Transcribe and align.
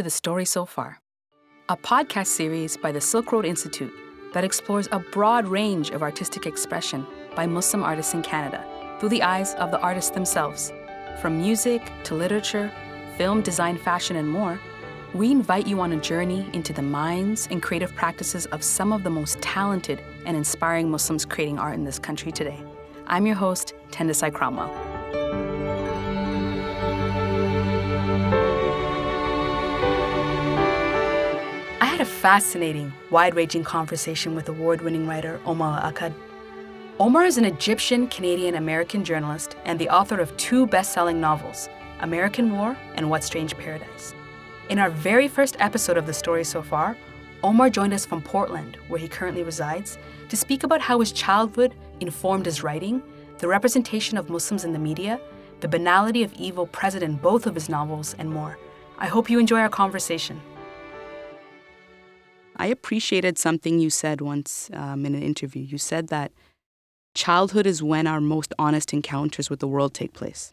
To 0.00 0.04
The 0.04 0.08
Story 0.08 0.46
So 0.46 0.64
Far, 0.64 0.98
a 1.68 1.76
podcast 1.76 2.28
series 2.28 2.74
by 2.74 2.90
the 2.90 3.02
Silk 3.02 3.32
Road 3.32 3.44
Institute 3.44 3.92
that 4.32 4.44
explores 4.44 4.88
a 4.92 4.98
broad 4.98 5.46
range 5.46 5.90
of 5.90 6.02
artistic 6.02 6.46
expression 6.46 7.06
by 7.36 7.44
Muslim 7.44 7.82
artists 7.82 8.14
in 8.14 8.22
Canada 8.22 8.64
through 8.98 9.10
the 9.10 9.22
eyes 9.22 9.52
of 9.56 9.70
the 9.70 9.78
artists 9.80 10.12
themselves. 10.12 10.72
From 11.20 11.36
music 11.36 11.82
to 12.04 12.14
literature, 12.14 12.72
film, 13.18 13.42
design, 13.42 13.76
fashion, 13.76 14.16
and 14.16 14.26
more, 14.26 14.58
we 15.12 15.30
invite 15.30 15.66
you 15.66 15.82
on 15.82 15.92
a 15.92 16.00
journey 16.00 16.48
into 16.54 16.72
the 16.72 16.80
minds 16.80 17.46
and 17.50 17.62
creative 17.62 17.94
practices 17.94 18.46
of 18.46 18.64
some 18.64 18.94
of 18.94 19.02
the 19.02 19.10
most 19.10 19.38
talented 19.42 20.02
and 20.24 20.34
inspiring 20.34 20.90
Muslims 20.90 21.26
creating 21.26 21.58
art 21.58 21.74
in 21.74 21.84
this 21.84 21.98
country 21.98 22.32
today. 22.32 22.58
I'm 23.06 23.26
your 23.26 23.36
host, 23.36 23.74
Tendisai 23.90 24.32
Cromwell. 24.32 24.89
Fascinating, 32.20 32.92
wide 33.08 33.34
ranging 33.34 33.64
conversation 33.64 34.34
with 34.34 34.46
award 34.50 34.82
winning 34.82 35.06
writer 35.06 35.40
Omar 35.46 35.80
Akkad. 35.90 36.12
Omar 36.98 37.24
is 37.24 37.38
an 37.38 37.46
Egyptian 37.46 38.08
Canadian 38.08 38.56
American 38.56 39.02
journalist 39.06 39.56
and 39.64 39.78
the 39.78 39.88
author 39.88 40.20
of 40.20 40.36
two 40.36 40.66
best 40.66 40.92
selling 40.92 41.18
novels, 41.18 41.70
American 42.00 42.52
War 42.52 42.76
and 42.96 43.08
What 43.08 43.24
Strange 43.24 43.56
Paradise. 43.56 44.14
In 44.68 44.78
our 44.78 44.90
very 44.90 45.28
first 45.28 45.56
episode 45.60 45.96
of 45.96 46.04
the 46.04 46.12
story 46.12 46.44
so 46.44 46.60
far, 46.60 46.94
Omar 47.42 47.70
joined 47.70 47.94
us 47.94 48.04
from 48.04 48.20
Portland, 48.20 48.76
where 48.88 49.00
he 49.00 49.08
currently 49.08 49.42
resides, 49.42 49.96
to 50.28 50.36
speak 50.36 50.62
about 50.62 50.82
how 50.82 51.00
his 51.00 51.12
childhood 51.12 51.74
informed 52.00 52.44
his 52.44 52.62
writing, 52.62 53.02
the 53.38 53.48
representation 53.48 54.18
of 54.18 54.28
Muslims 54.28 54.66
in 54.66 54.74
the 54.74 54.78
media, 54.78 55.18
the 55.60 55.68
banality 55.68 56.22
of 56.22 56.34
evil 56.34 56.66
present 56.66 57.02
in 57.02 57.14
both 57.14 57.46
of 57.46 57.54
his 57.54 57.70
novels, 57.70 58.14
and 58.18 58.30
more. 58.30 58.58
I 58.98 59.06
hope 59.06 59.30
you 59.30 59.38
enjoy 59.38 59.60
our 59.60 59.70
conversation. 59.70 60.38
I 62.60 62.66
appreciated 62.66 63.38
something 63.38 63.78
you 63.78 63.88
said 63.88 64.20
once 64.20 64.68
um, 64.74 65.06
in 65.06 65.14
an 65.14 65.22
interview. 65.22 65.62
You 65.62 65.78
said 65.78 66.08
that 66.08 66.30
childhood 67.14 67.66
is 67.66 67.82
when 67.82 68.06
our 68.06 68.20
most 68.20 68.52
honest 68.58 68.92
encounters 68.92 69.48
with 69.48 69.60
the 69.60 69.66
world 69.66 69.94
take 69.94 70.12
place. 70.12 70.52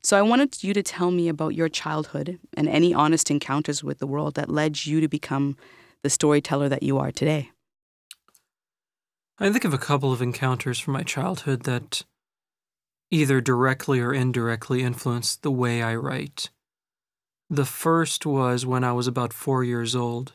So 0.00 0.16
I 0.16 0.22
wanted 0.22 0.62
you 0.62 0.72
to 0.74 0.82
tell 0.82 1.10
me 1.10 1.26
about 1.28 1.56
your 1.56 1.68
childhood 1.68 2.38
and 2.56 2.68
any 2.68 2.94
honest 2.94 3.32
encounters 3.32 3.82
with 3.82 3.98
the 3.98 4.06
world 4.06 4.36
that 4.36 4.48
led 4.48 4.86
you 4.86 5.00
to 5.00 5.08
become 5.08 5.56
the 6.04 6.10
storyteller 6.10 6.68
that 6.68 6.84
you 6.84 6.98
are 6.98 7.10
today. 7.10 7.50
I 9.40 9.50
think 9.50 9.64
of 9.64 9.74
a 9.74 9.78
couple 9.78 10.12
of 10.12 10.22
encounters 10.22 10.78
from 10.78 10.92
my 10.92 11.02
childhood 11.02 11.64
that 11.64 12.04
either 13.10 13.40
directly 13.40 13.98
or 13.98 14.14
indirectly 14.14 14.84
influenced 14.84 15.42
the 15.42 15.50
way 15.50 15.82
I 15.82 15.96
write. 15.96 16.50
The 17.50 17.64
first 17.64 18.24
was 18.24 18.64
when 18.64 18.84
I 18.84 18.92
was 18.92 19.08
about 19.08 19.32
four 19.32 19.64
years 19.64 19.96
old. 19.96 20.34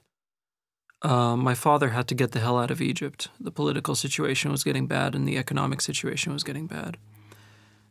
Uh, 1.02 1.36
my 1.36 1.54
father 1.54 1.90
had 1.90 2.08
to 2.10 2.16
get 2.16 2.32
the 2.32 2.40
hell 2.40 2.58
out 2.58 2.72
of 2.72 2.82
Egypt. 2.82 3.30
The 3.40 3.52
political 3.52 3.96
situation 3.96 4.52
was 4.52 4.64
getting 4.64 4.86
bad 4.86 5.16
and 5.16 5.28
the 5.28 5.38
economic 5.38 5.80
situation 5.82 6.34
was 6.34 6.44
getting 6.44 6.68
bad 6.68 6.98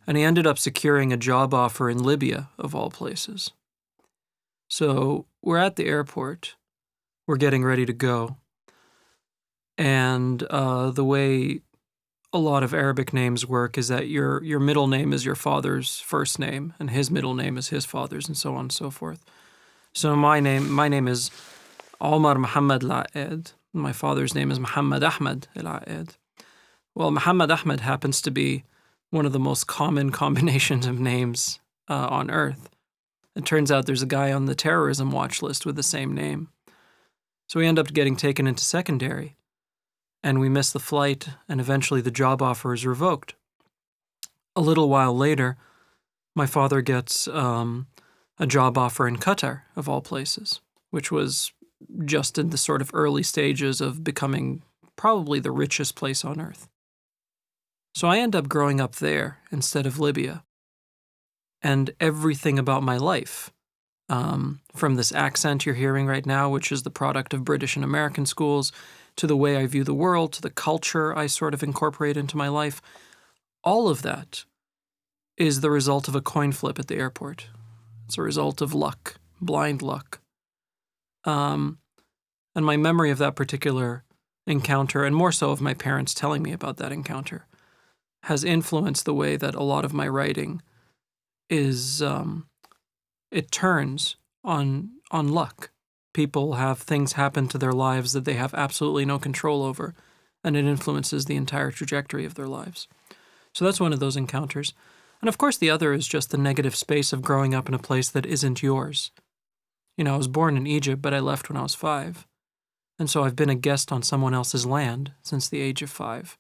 and 0.09 0.17
he 0.17 0.25
ended 0.25 0.47
up 0.47 0.59
securing 0.59 1.13
a 1.13 1.19
job 1.19 1.53
offer 1.53 1.91
in 1.91 2.03
Libya, 2.03 2.49
of 2.59 2.75
all 2.75 2.91
places. 2.91 3.51
So 4.67 5.27
we're 5.43 5.59
at 5.59 5.77
the 5.77 5.85
airport, 5.85 6.57
we're 7.27 7.37
getting 7.37 7.63
ready 7.63 7.85
to 7.85 7.93
go, 7.93 8.39
and 9.77 10.43
uh, 10.45 10.91
the 10.91 11.05
way 11.05 11.61
a 12.33 12.39
lot 12.39 12.63
of 12.63 12.73
Arabic 12.73 13.13
names 13.13 13.47
work 13.47 13.77
is 13.77 13.89
that 13.89 14.09
your 14.09 14.43
your 14.43 14.61
middle 14.61 14.89
name 14.89 15.13
is 15.13 15.27
your 15.27 15.35
father's 15.35 16.01
first 16.01 16.39
name, 16.39 16.73
and 16.81 16.89
his 16.89 17.11
middle 17.11 17.35
name 17.35 17.59
is 17.59 17.69
his 17.69 17.85
father's, 17.85 18.29
and 18.29 18.37
so 18.37 18.55
on 18.55 18.61
and 18.61 18.73
so 18.73 18.91
forth. 18.91 19.23
So 19.93 20.17
my 20.17 20.41
name 20.41 20.71
my 20.71 20.89
name 20.89 21.07
is 21.07 21.31
Omar 22.01 22.37
Muhammad 22.37 22.85
El 22.85 22.91
Akkad. 22.91 23.53
My 23.73 23.93
father's 23.93 24.35
name 24.35 24.51
is 24.51 24.61
Muhammad 24.61 25.03
Ahmed 25.03 25.49
El 25.57 25.65
Akkad. 25.65 26.17
Well, 26.95 27.11
Muhammad 27.11 27.51
Ahmed 27.51 27.81
happens 27.81 28.23
to 28.23 28.31
be 28.31 28.65
one 29.11 29.27
of 29.27 29.33
the 29.33 29.41
most 29.41 29.67
common 29.67 30.11
combinations 30.23 30.87
of 30.87 31.01
names 31.01 31.59
uh, 31.89 32.07
on 32.09 32.31
Earth. 32.31 32.71
It 33.35 33.45
turns 33.45 33.71
out 33.71 33.87
there's 33.87 34.03
a 34.03 34.07
guy 34.07 34.33
on 34.33 34.47
the 34.47 34.55
terrorism 34.55 35.11
watch 35.11 35.43
list 35.43 35.67
with 35.67 35.77
the 35.77 35.83
same 35.83 36.15
name. 36.15 36.49
So 37.49 37.61
we 37.61 37.67
end 37.67 37.79
up 37.79 37.93
getting 37.93 38.17
taken 38.17 38.47
into 38.47 38.63
secondary, 38.63 39.37
and 40.23 40.39
we 40.39 40.49
miss 40.49 40.71
the 40.71 40.81
flight, 40.81 41.29
and 41.49 41.61
eventually 41.61 42.01
the 42.01 42.11
job 42.11 42.43
offer 42.43 42.75
is 42.75 42.85
revoked. 42.87 43.35
A 44.55 44.61
little 44.61 44.89
while 44.89 45.17
later, 45.17 45.57
my 46.35 46.47
father 46.47 46.81
gets 46.83 47.27
um, 47.29 47.87
a 48.39 48.47
job 48.47 48.77
offer 48.77 49.09
in 49.09 49.17
Qatar, 49.17 49.63
of 49.77 49.89
all 49.89 50.01
places, 50.01 50.61
which 50.91 51.11
was 51.11 51.53
just 52.05 52.39
in 52.39 52.51
the 52.51 52.59
sort 52.59 52.83
of 52.83 52.91
early 52.93 53.23
stages 53.23 53.81
of 53.81 54.05
becoming 54.05 54.63
probably 54.97 55.41
the 55.41 55.51
richest 55.51 55.95
place 55.95 56.25
on 56.25 56.41
earth. 56.41 56.69
So 57.95 58.09
I 58.09 58.19
end 58.19 58.37
up 58.37 58.49
growing 58.49 58.81
up 58.81 58.97
there 58.97 59.39
instead 59.51 59.87
of 59.87 59.99
Libya. 59.99 60.45
And 61.63 61.91
everything 61.99 62.59
about 62.59 62.85
my 62.85 62.97
life, 62.97 63.53
um, 64.09 64.61
from 64.75 64.95
this 64.95 65.13
accent 65.13 65.67
you're 65.67 65.75
hearing 65.75 66.07
right 66.07 66.25
now, 66.25 66.49
which 66.49 66.71
is 66.71 66.83
the 66.83 66.91
product 66.91 67.35
of 67.35 67.45
British 67.45 67.75
and 67.75 67.85
American 67.85 68.27
schools, 68.27 68.71
to 69.17 69.27
the 69.27 69.37
way 69.37 69.57
I 69.57 69.67
view 69.67 69.83
the 69.83 69.95
world, 69.95 70.33
to 70.35 70.41
the 70.41 70.51
culture 70.51 71.17
I 71.17 71.27
sort 71.27 71.55
of 71.55 71.63
incorporate 71.63 72.17
into 72.17 72.37
my 72.37 72.49
life, 72.49 72.81
all 73.65 73.89
of 73.89 74.03
that 74.03 74.45
is 75.37 75.61
the 75.61 75.71
result 75.71 76.07
of 76.07 76.15
a 76.15 76.21
coin 76.21 76.53
flip 76.53 76.79
at 76.79 76.87
the 76.87 76.97
airport. 76.97 77.49
It's 78.07 78.19
a 78.19 78.23
result 78.23 78.61
of 78.61 78.73
luck, 78.73 79.17
blind 79.41 79.83
luck. 79.83 80.21
Um, 81.29 81.79
and 82.55 82.65
my 82.65 82.79
memory 82.79 83.11
of 83.11 83.19
that 83.19 83.37
particular 83.37 84.03
encounter, 84.47 85.05
and 85.05 85.15
more 85.15 85.31
so 85.31 85.51
of 85.51 85.61
my 85.61 85.75
parents 85.75 86.15
telling 86.15 86.43
me 86.43 86.53
about 86.53 86.79
that 86.79 86.91
encounter, 86.91 87.47
has 88.25 88.45
influenced 88.45 89.05
the 89.05 89.13
way 89.13 89.37
that 89.37 89.55
a 89.55 89.63
lot 89.63 89.85
of 89.85 89.93
my 89.93 90.09
writing 90.09 90.63
is 91.51 92.01
um, 92.01 92.49
it 93.31 93.51
turns 93.51 94.17
on 94.43 94.91
on 95.11 95.29
luck. 95.29 95.71
People 96.15 96.55
have 96.55 96.79
things 96.79 97.13
happen 97.13 97.47
to 97.49 97.59
their 97.59 97.73
lives 97.73 98.15
that 98.15 98.25
they 98.25 98.35
have 98.35 98.55
absolutely 98.55 99.05
no 99.05 99.19
control 99.19 99.63
over, 99.63 99.95
and 100.43 100.57
it 100.57 100.65
influences 100.65 101.27
the 101.27 101.37
entire 101.37 101.71
trajectory 101.71 102.25
of 102.25 102.37
their 102.37 102.49
lives. 102.49 102.89
So 103.53 103.67
that's 103.67 103.81
one 103.81 103.93
of 103.93 104.01
those 104.01 104.17
encounters. 104.17 104.73
And 105.21 105.29
of 105.29 105.37
course, 105.37 105.59
the 105.59 105.71
other 105.71 105.93
is 105.93 106.09
just 106.09 106.31
the 106.31 106.39
negative 106.39 106.75
space 106.75 107.13
of 107.13 107.23
growing 107.23 107.55
up 107.55 107.69
in 107.69 107.75
a 107.75 107.79
place 107.79 108.09
that 108.09 108.25
isn't 108.25 108.63
yours. 108.63 109.11
You 109.99 110.05
know, 110.05 110.15
I 110.15 110.17
was 110.17 110.29
born 110.29 110.57
in 110.57 110.67
Egypt, 110.67 111.03
but 111.03 111.13
I 111.13 111.19
left 111.19 111.51
when 111.51 111.59
I 111.59 111.63
was 111.63 111.75
five. 111.75 112.27
And 112.99 113.11
so 113.11 113.25
I've 113.25 113.37
been 113.37 113.51
a 113.51 113.55
guest 113.55 113.93
on 113.93 114.03
someone 114.03 114.33
else's 114.33 114.65
land 114.65 115.13
since 115.21 115.47
the 115.47 115.61
age 115.61 115.83
of 115.83 115.91
five 115.91 116.39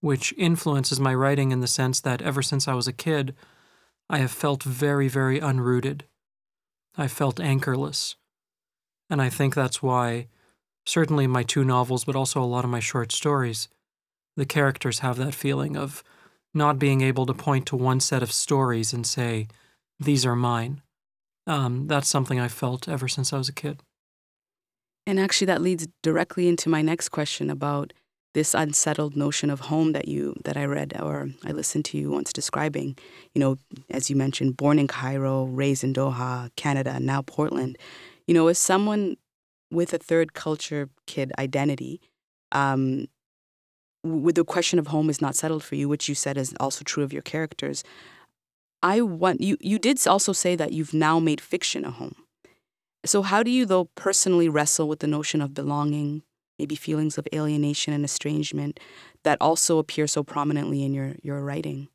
which 0.00 0.32
influences 0.36 1.00
my 1.00 1.14
writing 1.14 1.50
in 1.50 1.60
the 1.60 1.66
sense 1.66 2.00
that 2.00 2.22
ever 2.22 2.42
since 2.42 2.68
I 2.68 2.74
was 2.74 2.86
a 2.86 2.92
kid, 2.92 3.34
I 4.08 4.18
have 4.18 4.30
felt 4.30 4.62
very, 4.62 5.08
very 5.08 5.40
unrooted. 5.40 6.02
I 6.96 7.08
felt 7.08 7.40
anchorless. 7.40 8.16
And 9.10 9.20
I 9.20 9.28
think 9.28 9.54
that's 9.54 9.82
why, 9.82 10.28
certainly 10.86 11.26
my 11.26 11.42
two 11.42 11.64
novels, 11.64 12.04
but 12.04 12.16
also 12.16 12.42
a 12.42 12.44
lot 12.44 12.64
of 12.64 12.70
my 12.70 12.80
short 12.80 13.12
stories, 13.12 13.68
the 14.36 14.46
characters 14.46 15.00
have 15.00 15.16
that 15.16 15.34
feeling 15.34 15.76
of 15.76 16.04
not 16.54 16.78
being 16.78 17.00
able 17.00 17.26
to 17.26 17.34
point 17.34 17.66
to 17.66 17.76
one 17.76 18.00
set 18.00 18.22
of 18.22 18.32
stories 18.32 18.92
and 18.92 19.06
say, 19.06 19.48
these 19.98 20.24
are 20.24 20.36
mine. 20.36 20.82
Um, 21.48 21.86
that's 21.86 22.08
something 22.08 22.38
I 22.38 22.48
felt 22.48 22.88
ever 22.88 23.08
since 23.08 23.32
I 23.32 23.38
was 23.38 23.48
a 23.48 23.54
kid. 23.54 23.80
And 25.06 25.18
actually, 25.18 25.46
that 25.46 25.62
leads 25.62 25.88
directly 26.02 26.46
into 26.46 26.68
my 26.68 26.82
next 26.82 27.08
question 27.08 27.48
about 27.48 27.94
this 28.34 28.52
unsettled 28.52 29.16
notion 29.16 29.48
of 29.48 29.60
home 29.60 29.92
that 29.92 30.06
you 30.06 30.36
that 30.44 30.58
I 30.58 30.66
read 30.66 30.92
or 31.00 31.30
I 31.46 31.52
listened 31.52 31.86
to 31.86 31.98
you 31.98 32.10
once 32.10 32.30
describing, 32.32 32.98
you 33.34 33.40
know, 33.40 33.56
as 33.88 34.10
you 34.10 34.16
mentioned, 34.16 34.58
born 34.58 34.78
in 34.78 34.86
Cairo, 34.86 35.44
raised 35.44 35.82
in 35.82 35.94
Doha, 35.94 36.50
Canada, 36.56 37.00
now 37.00 37.22
Portland. 37.22 37.78
You 38.26 38.34
know, 38.34 38.48
as 38.48 38.58
someone 38.58 39.16
with 39.70 39.94
a 39.94 39.98
third 39.98 40.34
culture 40.34 40.90
kid 41.06 41.32
identity, 41.38 42.02
um, 42.52 43.06
with 44.04 44.34
the 44.34 44.44
question 44.44 44.78
of 44.78 44.88
home 44.88 45.08
is 45.08 45.22
not 45.22 45.34
settled 45.34 45.64
for 45.64 45.74
you, 45.74 45.88
which 45.88 46.08
you 46.08 46.14
said 46.14 46.36
is 46.36 46.54
also 46.60 46.84
true 46.84 47.02
of 47.02 47.12
your 47.12 47.22
characters. 47.22 47.82
I 48.82 49.00
want 49.00 49.40
you. 49.40 49.56
You 49.60 49.78
did 49.78 50.04
also 50.06 50.32
say 50.32 50.56
that 50.56 50.72
you've 50.72 50.94
now 50.94 51.18
made 51.18 51.40
fiction 51.40 51.84
a 51.84 51.90
home. 51.90 52.14
So 53.04 53.22
how 53.22 53.42
do 53.42 53.50
you, 53.50 53.64
though, 53.64 53.86
personally 53.94 54.48
wrestle 54.48 54.88
with 54.88 55.00
the 55.00 55.06
notion 55.06 55.40
of 55.40 55.54
belonging, 55.54 56.22
maybe 56.58 56.74
feelings 56.74 57.16
of 57.18 57.26
alienation 57.32 57.92
and 57.92 58.04
estrangement 58.04 58.80
that 59.24 59.38
also 59.40 59.78
appear 59.78 60.06
so 60.06 60.22
prominently 60.22 60.84
in 60.84 60.92
your, 60.92 61.14
your 61.22 61.42
writing? 61.42 61.88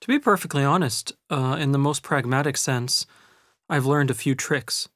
To 0.00 0.08
be 0.08 0.18
perfectly 0.18 0.64
honest, 0.64 1.12
uh, 1.30 1.56
in 1.58 1.72
the 1.72 1.78
most 1.78 2.02
pragmatic 2.02 2.56
sense, 2.56 3.06
I've 3.68 3.86
learned 3.86 4.10
a 4.10 4.14
few 4.14 4.34
tricks. 4.34 4.88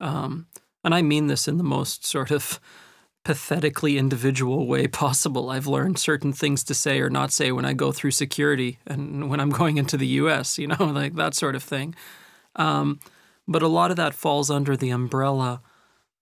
Um, 0.00 0.46
and 0.82 0.94
I 0.94 1.02
mean 1.02 1.26
this 1.26 1.48
in 1.48 1.58
the 1.58 1.64
most 1.64 2.06
sort 2.06 2.30
of 2.30 2.60
pathetically 3.26 3.98
individual 3.98 4.68
way 4.68 4.86
possible. 4.86 5.50
I've 5.50 5.66
learned 5.66 5.98
certain 5.98 6.32
things 6.32 6.62
to 6.62 6.74
say 6.74 7.00
or 7.00 7.10
not 7.10 7.32
say 7.32 7.50
when 7.50 7.64
I 7.64 7.72
go 7.72 7.90
through 7.90 8.12
security 8.12 8.78
and 8.86 9.28
when 9.28 9.40
I'm 9.40 9.50
going 9.60 9.78
into 9.78 9.96
the 9.96 10.06
US, 10.22 10.58
you 10.58 10.68
know, 10.68 10.76
like 10.78 11.16
that 11.16 11.34
sort 11.34 11.56
of 11.56 11.64
thing. 11.64 11.96
Um, 12.54 13.00
but 13.48 13.62
a 13.62 13.68
lot 13.68 13.90
of 13.90 13.96
that 13.96 14.14
falls 14.14 14.48
under 14.48 14.76
the 14.76 14.90
umbrella 14.90 15.60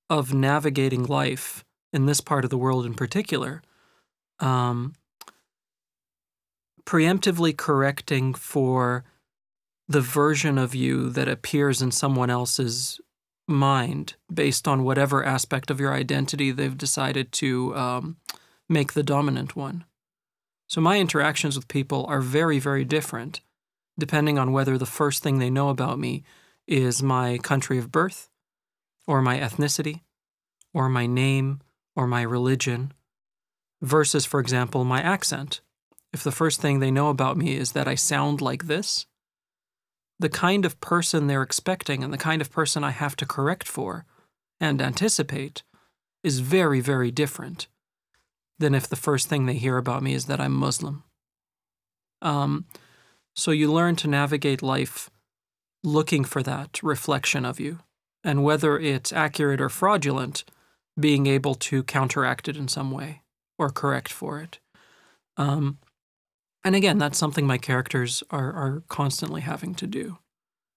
of 0.08 0.32
navigating 0.32 1.04
life 1.04 1.62
in 1.92 2.06
this 2.06 2.22
part 2.22 2.42
of 2.42 2.48
the 2.48 2.56
world 2.56 2.86
in 2.86 2.94
particular. 2.94 3.60
Um, 4.40 4.94
preemptively 6.86 7.54
correcting 7.54 8.32
for 8.32 9.04
the 9.86 10.00
version 10.00 10.56
of 10.56 10.74
you 10.74 11.10
that 11.10 11.28
appears 11.28 11.82
in 11.82 11.90
someone 11.90 12.30
else's 12.30 12.98
mind 13.46 14.14
based 14.32 14.66
on 14.66 14.84
whatever 14.84 15.24
aspect 15.24 15.70
of 15.70 15.80
your 15.80 15.92
identity 15.92 16.50
they've 16.50 16.78
decided 16.78 17.32
to 17.32 17.74
um, 17.76 18.16
make 18.68 18.92
the 18.92 19.02
dominant 19.02 19.54
one. 19.54 19.84
So 20.66 20.80
my 20.80 20.98
interactions 20.98 21.56
with 21.56 21.68
people 21.68 22.06
are 22.08 22.20
very, 22.20 22.58
very 22.58 22.84
different 22.84 23.40
depending 23.98 24.38
on 24.38 24.52
whether 24.52 24.76
the 24.76 24.86
first 24.86 25.22
thing 25.22 25.38
they 25.38 25.50
know 25.50 25.68
about 25.68 25.98
me 25.98 26.22
is 26.66 27.02
my 27.02 27.38
country 27.38 27.78
of 27.78 27.92
birth, 27.92 28.30
or 29.06 29.20
my 29.20 29.38
ethnicity, 29.38 30.00
or 30.72 30.88
my 30.88 31.06
name, 31.06 31.60
or 31.94 32.06
my 32.06 32.22
religion, 32.22 32.92
versus, 33.82 34.24
for 34.24 34.40
example, 34.40 34.84
my 34.84 35.00
accent. 35.00 35.60
If 36.12 36.22
the 36.22 36.32
first 36.32 36.60
thing 36.60 36.78
they 36.78 36.90
know 36.90 37.08
about 37.08 37.36
me 37.36 37.56
is 37.56 37.72
that 37.72 37.88
I 37.88 37.94
sound 37.94 38.40
like 38.40 38.66
this, 38.66 39.06
the 40.18 40.28
kind 40.28 40.64
of 40.64 40.80
person 40.80 41.26
they're 41.26 41.42
expecting 41.42 42.04
and 42.04 42.12
the 42.12 42.18
kind 42.18 42.40
of 42.40 42.50
person 42.50 42.84
I 42.84 42.90
have 42.90 43.16
to 43.16 43.26
correct 43.26 43.66
for 43.66 44.04
and 44.60 44.80
anticipate 44.80 45.62
is 46.22 46.40
very, 46.40 46.80
very 46.80 47.10
different 47.10 47.66
than 48.58 48.74
if 48.74 48.88
the 48.88 48.96
first 48.96 49.28
thing 49.28 49.46
they 49.46 49.54
hear 49.54 49.76
about 49.76 50.02
me 50.02 50.14
is 50.14 50.26
that 50.26 50.40
I'm 50.40 50.54
Muslim. 50.54 51.04
Um, 52.22 52.66
so 53.34 53.50
you 53.50 53.72
learn 53.72 53.96
to 53.96 54.08
navigate 54.08 54.62
life 54.62 55.10
looking 55.82 56.24
for 56.24 56.42
that 56.42 56.82
reflection 56.82 57.44
of 57.44 57.60
you, 57.60 57.80
and 58.22 58.42
whether 58.42 58.78
it's 58.78 59.12
accurate 59.12 59.60
or 59.60 59.68
fraudulent, 59.68 60.44
being 60.98 61.26
able 61.26 61.54
to 61.54 61.82
counteract 61.82 62.48
it 62.48 62.56
in 62.56 62.68
some 62.68 62.90
way 62.90 63.22
or 63.58 63.70
correct 63.70 64.10
for 64.10 64.40
it. 64.40 64.60
Um, 65.36 65.78
and 66.64 66.74
again, 66.74 66.98
that's 66.98 67.18
something 67.18 67.46
my 67.46 67.58
characters 67.58 68.22
are, 68.30 68.52
are 68.52 68.82
constantly 68.88 69.42
having 69.42 69.74
to 69.76 69.86
do. 69.86 70.18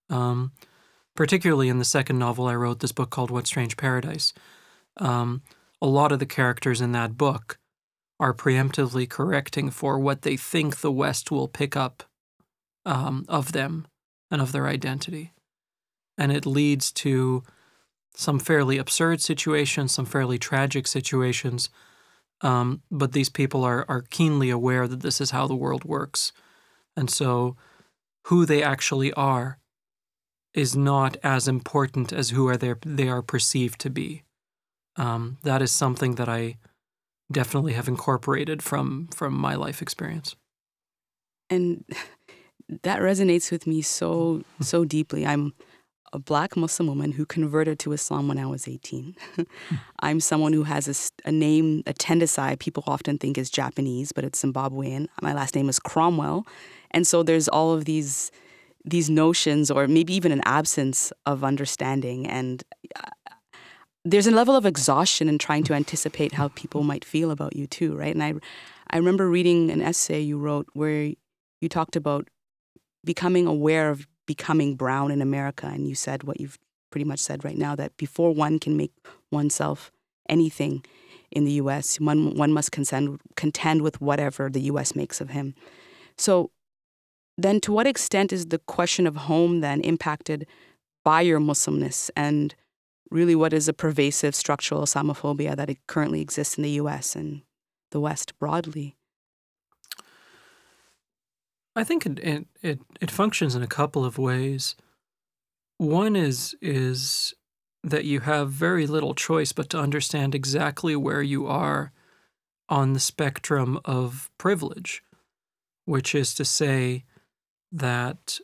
Um, 0.10 0.52
particularly 1.16 1.70
in 1.70 1.80
the 1.80 1.86
second 1.86 2.20
novel 2.20 2.48
I 2.48 2.56
wrote, 2.56 2.80
this 2.80 2.92
book 2.92 3.10
called 3.10 3.32
What 3.32 3.48
Strange 3.48 3.78
Paradise. 3.78 4.34
Um, 4.98 5.42
a 5.82 5.88
lot 5.88 6.12
of 6.12 6.20
the 6.20 6.26
characters 6.26 6.82
in 6.82 6.92
that 6.92 7.18
book 7.18 7.58
are 8.20 8.34
preemptively 8.34 9.08
correcting 9.10 9.70
for 9.70 10.00
what 10.00 10.24
they 10.24 10.38
think 10.38 10.78
the 10.78 10.92
West 10.92 11.32
will 11.32 11.48
pick 11.48 11.76
up 11.76 12.04
um, 12.86 13.26
of 13.28 13.52
them 13.52 13.88
and 14.32 14.42
of 14.42 14.52
their 14.52 14.68
identity. 14.68 15.34
And 16.18 16.32
it 16.32 16.46
leads 16.46 16.92
to 16.94 17.44
some 18.16 18.40
fairly 18.40 18.78
absurd 18.78 19.22
situations, 19.22 19.92
some 19.92 20.06
fairly 20.06 20.40
tragic 20.40 20.88
situations. 20.88 21.70
Um, 22.42 22.82
but 22.92 23.14
these 23.14 23.30
people 23.30 23.64
are, 23.64 23.86
are 23.90 24.02
keenly 24.02 24.50
aware 24.50 24.88
that 24.88 25.02
this 25.02 25.20
is 25.20 25.32
how 25.32 25.48
the 25.48 25.56
world 25.56 25.84
works. 25.84 26.32
And 26.96 27.10
so 27.10 27.56
who 28.26 28.46
they 28.46 28.62
actually 28.62 29.12
are 29.14 29.58
is 30.54 30.76
not 30.76 31.18
as 31.24 31.48
important 31.48 32.12
as 32.12 32.30
who 32.32 32.48
are 32.48 32.58
they, 32.58 32.74
they 32.86 33.10
are 33.10 33.22
perceived 33.22 33.80
to 33.82 33.90
be. 33.90 34.24
Um, 34.96 35.38
that 35.44 35.62
is 35.62 35.72
something 35.72 36.16
that 36.16 36.28
I 36.28 36.58
definitely 37.32 37.74
have 37.74 37.88
incorporated 37.88 38.64
from 38.64 39.08
from 39.14 39.34
my 39.34 39.56
life 39.56 39.82
experience. 39.82 40.36
And 41.50 41.84
that 42.84 43.00
resonates 43.00 43.52
with 43.52 43.68
me 43.68 43.82
so 43.82 44.44
so 44.62 44.86
deeply. 44.86 45.26
I'm 45.26 45.54
a 46.14 46.20
black 46.20 46.56
Muslim 46.56 46.88
woman 46.88 47.12
who 47.12 47.26
converted 47.26 47.80
to 47.80 47.92
Islam 47.92 48.28
when 48.28 48.38
I 48.38 48.46
was 48.46 48.68
18. 48.68 49.16
I'm 50.00 50.20
someone 50.20 50.54
who 50.54 50.64
has 50.64 50.88
a, 51.26 51.28
a, 51.28 51.32
name, 51.32 51.84
a 51.86 51.94
Tendai, 51.94 52.58
people 52.60 52.84
often 52.88 53.18
think 53.18 53.38
is 53.38 53.50
Japanese, 53.50 54.12
but 54.12 54.24
it's 54.24 54.44
Zimbabwean. 54.44 55.08
My 55.22 55.34
last 55.34 55.56
name 55.56 55.70
is 55.70 55.80
Cromwell. 55.80 56.48
And 56.92 57.06
so 57.06 57.24
there's 57.24 57.48
all 57.48 57.74
of 57.74 57.86
these 57.86 58.32
these 58.86 59.10
notions 59.10 59.70
or 59.70 59.86
maybe 59.86 60.14
even 60.14 60.32
an 60.32 60.42
absence 60.46 61.12
of 61.26 61.44
understanding 61.44 62.26
and 62.26 62.64
uh, 62.96 63.10
there's 64.06 64.28
a 64.28 64.32
level 64.32 64.56
of 64.56 64.66
exhaustion 64.66 65.28
in 65.28 65.38
trying 65.38 65.64
to 65.66 65.74
anticipate 65.74 66.32
how 66.32 66.48
people 66.50 66.84
might 66.84 67.04
feel 67.04 67.30
about 67.30 67.54
you 67.54 67.68
too, 67.68 67.98
right? 67.98 68.16
And 68.16 68.24
I 68.24 68.36
I 68.90 68.98
remember 68.98 69.30
reading 69.30 69.70
an 69.70 69.82
essay 69.82 70.22
you 70.22 70.38
wrote 70.38 70.68
where 70.74 71.12
you 71.60 71.68
talked 71.70 71.98
about 71.98 72.30
becoming 73.04 73.46
aware 73.46 73.90
of 73.90 74.08
becoming 74.28 74.76
brown 74.76 75.10
in 75.10 75.22
America. 75.22 75.66
And 75.66 75.88
you 75.88 75.96
said 75.96 76.24
what 76.24 76.40
you've 76.40 76.60
pretty 76.92 77.06
much 77.06 77.20
said 77.20 77.44
right 77.44 77.58
now 77.58 77.76
that 77.76 77.98
before 77.98 78.34
one 78.34 78.60
can 78.60 78.78
make 78.78 78.94
oneself 79.32 79.92
anything 80.30 80.86
in 81.32 81.46
the 81.46 81.54
US, 81.54 82.00
one, 82.00 82.36
one 82.36 82.54
must 82.54 82.72
contend, 82.72 83.20
contend 83.36 83.82
with 83.82 84.00
whatever 84.00 84.50
the 84.50 84.62
US 84.62 84.96
makes 84.96 85.20
of 85.20 85.32
him. 85.32 85.56
So, 86.18 86.52
then 87.40 87.60
to 87.62 87.72
what 87.72 87.86
extent 87.86 88.34
is 88.34 88.48
the 88.48 88.58
question 88.58 89.06
of 89.06 89.16
home 89.16 89.60
then 89.60 89.82
impacted 89.82 90.48
by 91.06 91.22
your 91.22 91.40
Muslimness 91.40 92.10
and 92.16 92.56
really 93.12 93.36
what 93.36 93.54
is 93.54 93.68
a 93.68 93.74
pervasive 93.74 94.34
structural 94.34 94.82
Islamophobia 94.82 95.56
that 95.56 95.70
currently 95.88 96.20
exists 96.20 96.58
in 96.58 96.64
the 96.64 96.72
US 96.82 97.16
and 97.16 97.44
the 97.92 98.00
West 98.00 98.38
broadly? 98.40 98.97
I 101.78 101.84
think 101.84 102.08
it, 102.08 102.18
it, 102.20 102.48
it, 102.64 102.80
it 103.00 103.12
functions 103.12 103.54
in 103.54 103.62
a 103.62 103.68
couple 103.68 104.04
of 104.04 104.18
ways. 104.18 104.76
One 105.78 106.16
is 106.16 106.56
is 106.60 107.36
that 107.84 108.04
you 108.04 108.22
have 108.22 108.50
very 108.50 108.88
little 108.88 109.14
choice 109.14 109.52
but 109.52 109.70
to 109.70 109.80
understand 109.80 110.34
exactly 110.34 110.96
where 110.96 111.22
you 111.22 111.46
are 111.46 111.92
on 112.68 112.94
the 112.94 113.00
spectrum 113.00 113.80
of 113.86 114.32
privilege, 114.40 115.04
which 115.86 116.16
is 116.16 116.34
to 116.34 116.44
say 116.44 117.06
that 117.72 118.40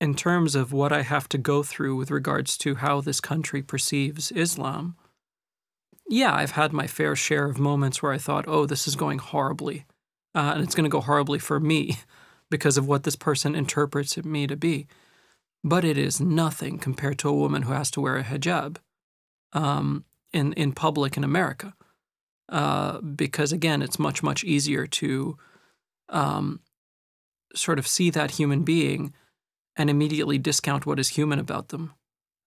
in 0.00 0.14
terms 0.14 0.54
of 0.54 0.72
what 0.72 0.92
I 0.92 1.02
have 1.02 1.28
to 1.28 1.38
go 1.38 1.62
through 1.62 1.96
with 1.96 2.10
regards 2.10 2.56
to 2.58 2.76
how 2.76 3.02
this 3.02 3.20
country 3.20 3.62
perceives 3.62 4.32
Islam, 4.32 4.96
yeah, 6.08 6.34
I've 6.34 6.52
had 6.52 6.72
my 6.72 6.86
fair 6.86 7.14
share 7.16 7.44
of 7.44 7.58
moments 7.58 8.02
where 8.02 8.12
I 8.12 8.18
thought, 8.18 8.46
oh, 8.48 8.64
this 8.64 8.88
is 8.88 8.96
going 8.96 9.18
horribly, 9.18 9.84
uh, 10.34 10.52
and 10.54 10.62
it's 10.64 10.74
going 10.74 10.84
to 10.84 10.90
go 10.90 11.02
horribly 11.02 11.38
for 11.38 11.60
me 11.60 11.98
because 12.52 12.76
of 12.76 12.86
what 12.86 13.02
this 13.02 13.16
person 13.16 13.56
interprets 13.56 14.16
me 14.18 14.46
to 14.46 14.54
be. 14.54 14.86
But 15.64 15.84
it 15.84 15.98
is 15.98 16.20
nothing 16.20 16.78
compared 16.78 17.18
to 17.20 17.28
a 17.28 17.34
woman 17.34 17.62
who 17.62 17.72
has 17.72 17.90
to 17.92 18.00
wear 18.00 18.16
a 18.18 18.22
hijab 18.22 18.76
um, 19.52 20.04
in, 20.32 20.52
in 20.52 20.72
public 20.72 21.16
in 21.16 21.24
America. 21.24 21.74
Uh, 22.48 23.00
because 23.00 23.52
again, 23.52 23.80
it's 23.80 23.98
much, 23.98 24.22
much 24.22 24.44
easier 24.44 24.86
to 24.86 25.38
um, 26.10 26.60
sort 27.54 27.78
of 27.78 27.86
see 27.86 28.10
that 28.10 28.32
human 28.32 28.62
being 28.62 29.14
and 29.74 29.88
immediately 29.88 30.36
discount 30.38 30.84
what 30.84 30.98
is 30.98 31.10
human 31.10 31.38
about 31.38 31.68
them 31.68 31.94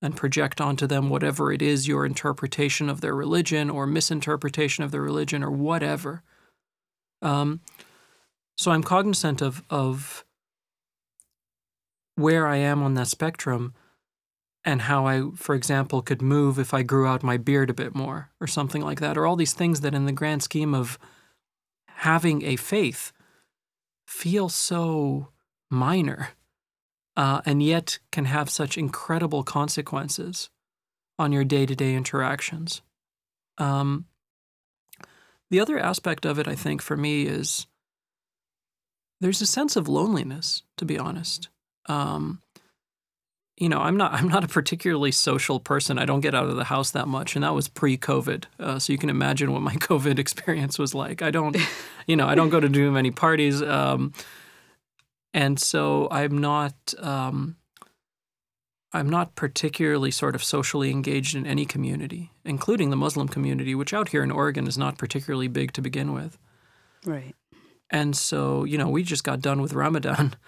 and 0.01 0.15
project 0.15 0.61
onto 0.61 0.85
them 0.85 1.09
whatever 1.09 1.51
it 1.51 1.61
is 1.61 1.87
your 1.87 2.05
interpretation 2.05 2.89
of 2.89 3.01
their 3.01 3.15
religion 3.15 3.69
or 3.69 3.87
misinterpretation 3.87 4.83
of 4.83 4.91
their 4.91 5.01
religion 5.01 5.43
or 5.43 5.49
whatever. 5.49 6.21
Um, 7.23 7.61
so 8.55 8.71
I'm 8.71 8.83
cognizant 8.83 9.41
of 9.41 9.63
of 9.69 10.25
where 12.15 12.47
I 12.47 12.57
am 12.57 12.81
on 12.81 12.93
that 12.93 13.07
spectrum 13.07 13.73
and 14.63 14.83
how 14.83 15.05
I, 15.05 15.29
for 15.35 15.53
example, 15.53 16.01
could 16.01 16.21
move 16.21 16.57
if 16.57 16.73
I 16.73 16.81
grew 16.81 17.05
out 17.05 17.21
my 17.21 17.37
beard 17.37 17.69
a 17.69 17.73
bit 17.73 17.93
more 17.93 18.31
or 18.41 18.47
something 18.47 18.81
like 18.81 18.99
that, 18.99 19.17
or 19.17 19.27
all 19.27 19.35
these 19.35 19.53
things 19.53 19.81
that 19.81 19.93
in 19.93 20.05
the 20.05 20.11
grand 20.11 20.41
scheme 20.41 20.73
of 20.73 20.97
having 21.87 22.43
a 22.43 22.55
faith 22.55 23.11
feel 24.07 24.49
so 24.49 25.29
minor 25.69 26.29
uh, 27.15 27.41
and 27.45 27.61
yet 27.61 27.99
can 28.11 28.25
have 28.25 28.49
such 28.49 28.77
incredible 28.77 29.43
consequences 29.43 30.49
on 31.17 31.31
your 31.31 31.43
day 31.43 31.65
to 31.65 31.75
day 31.75 31.95
interactions. 31.95 32.81
Um, 33.57 34.05
the 35.49 35.59
other 35.59 35.79
aspect 35.79 36.25
of 36.25 36.39
it, 36.39 36.47
I 36.47 36.55
think, 36.55 36.81
for 36.81 36.97
me 36.97 37.23
is 37.23 37.67
there's 39.21 39.41
a 39.41 39.45
sense 39.45 39.75
of 39.75 39.87
loneliness, 39.87 40.63
to 40.77 40.85
be 40.85 40.97
honest. 40.97 41.49
Um, 41.87 42.41
you 43.57 43.69
know, 43.69 43.79
I'm 43.79 43.95
not 43.95 44.13
I'm 44.13 44.27
not 44.27 44.43
a 44.43 44.47
particularly 44.47 45.11
social 45.11 45.59
person. 45.59 45.97
I 45.97 46.05
don't 46.05 46.19
get 46.19 46.35
out 46.35 46.49
of 46.49 46.57
the 46.57 46.65
house 46.65 46.91
that 46.91 47.07
much, 47.07 47.35
and 47.35 47.43
that 47.43 47.53
was 47.53 47.69
pre-COVID. 47.69 48.45
Uh, 48.59 48.79
so 48.79 48.91
you 48.91 48.99
can 48.99 49.09
imagine 49.09 49.53
what 49.53 49.61
my 49.61 49.75
COVID 49.75 50.19
experience 50.19 50.77
was 50.77 50.93
like. 50.93 51.21
I 51.21 51.31
don't, 51.31 51.55
you 52.07 52.15
know, 52.15 52.27
I 52.27 52.35
don't 52.35 52.49
go 52.49 52.59
to 52.59 52.67
do 52.67 52.91
many 52.91 53.11
parties, 53.11 53.61
um, 53.61 54.13
and 55.33 55.59
so 55.59 56.09
I'm 56.11 56.37
not 56.37 56.75
um, 56.99 57.55
I'm 58.91 59.09
not 59.09 59.35
particularly 59.35 60.11
sort 60.11 60.35
of 60.35 60.43
socially 60.43 60.89
engaged 60.89 61.35
in 61.35 61.45
any 61.45 61.65
community, 61.65 62.31
including 62.43 62.89
the 62.89 62.95
Muslim 62.97 63.27
community, 63.27 63.73
which 63.75 63.93
out 63.93 64.09
here 64.09 64.23
in 64.23 64.31
Oregon 64.31 64.67
is 64.67 64.77
not 64.77 64.97
particularly 64.97 65.47
big 65.47 65.71
to 65.73 65.81
begin 65.81 66.13
with. 66.13 66.37
Right. 67.05 67.35
And 67.89 68.15
so, 68.15 68.63
you 68.63 68.77
know, 68.77 68.89
we 68.89 69.03
just 69.03 69.23
got 69.23 69.41
done 69.41 69.61
with 69.61 69.73
Ramadan. 69.73 70.35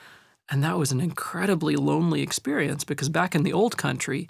And 0.50 0.64
that 0.64 0.78
was 0.78 0.94
an 0.94 1.02
incredibly 1.02 1.76
lonely 1.76 2.22
experience 2.22 2.86
because 2.86 3.10
back 3.10 3.36
in 3.36 3.44
the 3.44 3.52
old 3.52 3.76
country, 3.76 4.30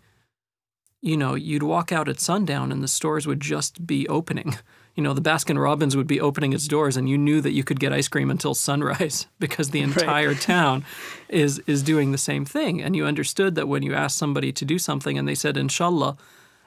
you 1.00 1.16
know, 1.16 1.36
you'd 1.36 1.64
walk 1.64 1.92
out 1.92 2.10
at 2.10 2.20
sundown 2.20 2.72
and 2.72 2.82
the 2.82 2.88
stores 2.88 3.28
would 3.28 3.40
just 3.40 3.86
be 3.86 4.08
opening. 4.08 4.58
You 4.98 5.04
know, 5.04 5.14
the 5.14 5.22
Baskin 5.22 5.62
Robbins 5.62 5.96
would 5.96 6.08
be 6.08 6.20
opening 6.20 6.54
its 6.54 6.68
doors 6.68 6.98
and 6.98 7.08
you 7.08 7.20
knew 7.20 7.40
that 7.42 7.52
you 7.52 7.64
could 7.64 7.80
get 7.80 7.94
ice 7.94 8.08
cream 8.08 8.32
until 8.32 8.56
sunrise 8.70 9.28
because 9.38 9.70
the 9.70 9.82
entire 9.82 10.30
right. 10.30 10.42
town 10.42 10.86
is 11.30 11.60
is 11.68 11.84
doing 11.84 12.12
the 12.12 12.18
same 12.18 12.46
thing. 12.46 12.82
And 12.82 12.96
you 12.96 13.06
understood 13.06 13.54
that 13.54 13.68
when 13.68 13.84
you 13.84 13.94
asked 13.94 14.18
somebody 14.18 14.52
to 14.54 14.66
do 14.66 14.80
something 14.80 15.16
and 15.16 15.28
they 15.28 15.36
said 15.36 15.56
inshallah, 15.56 16.18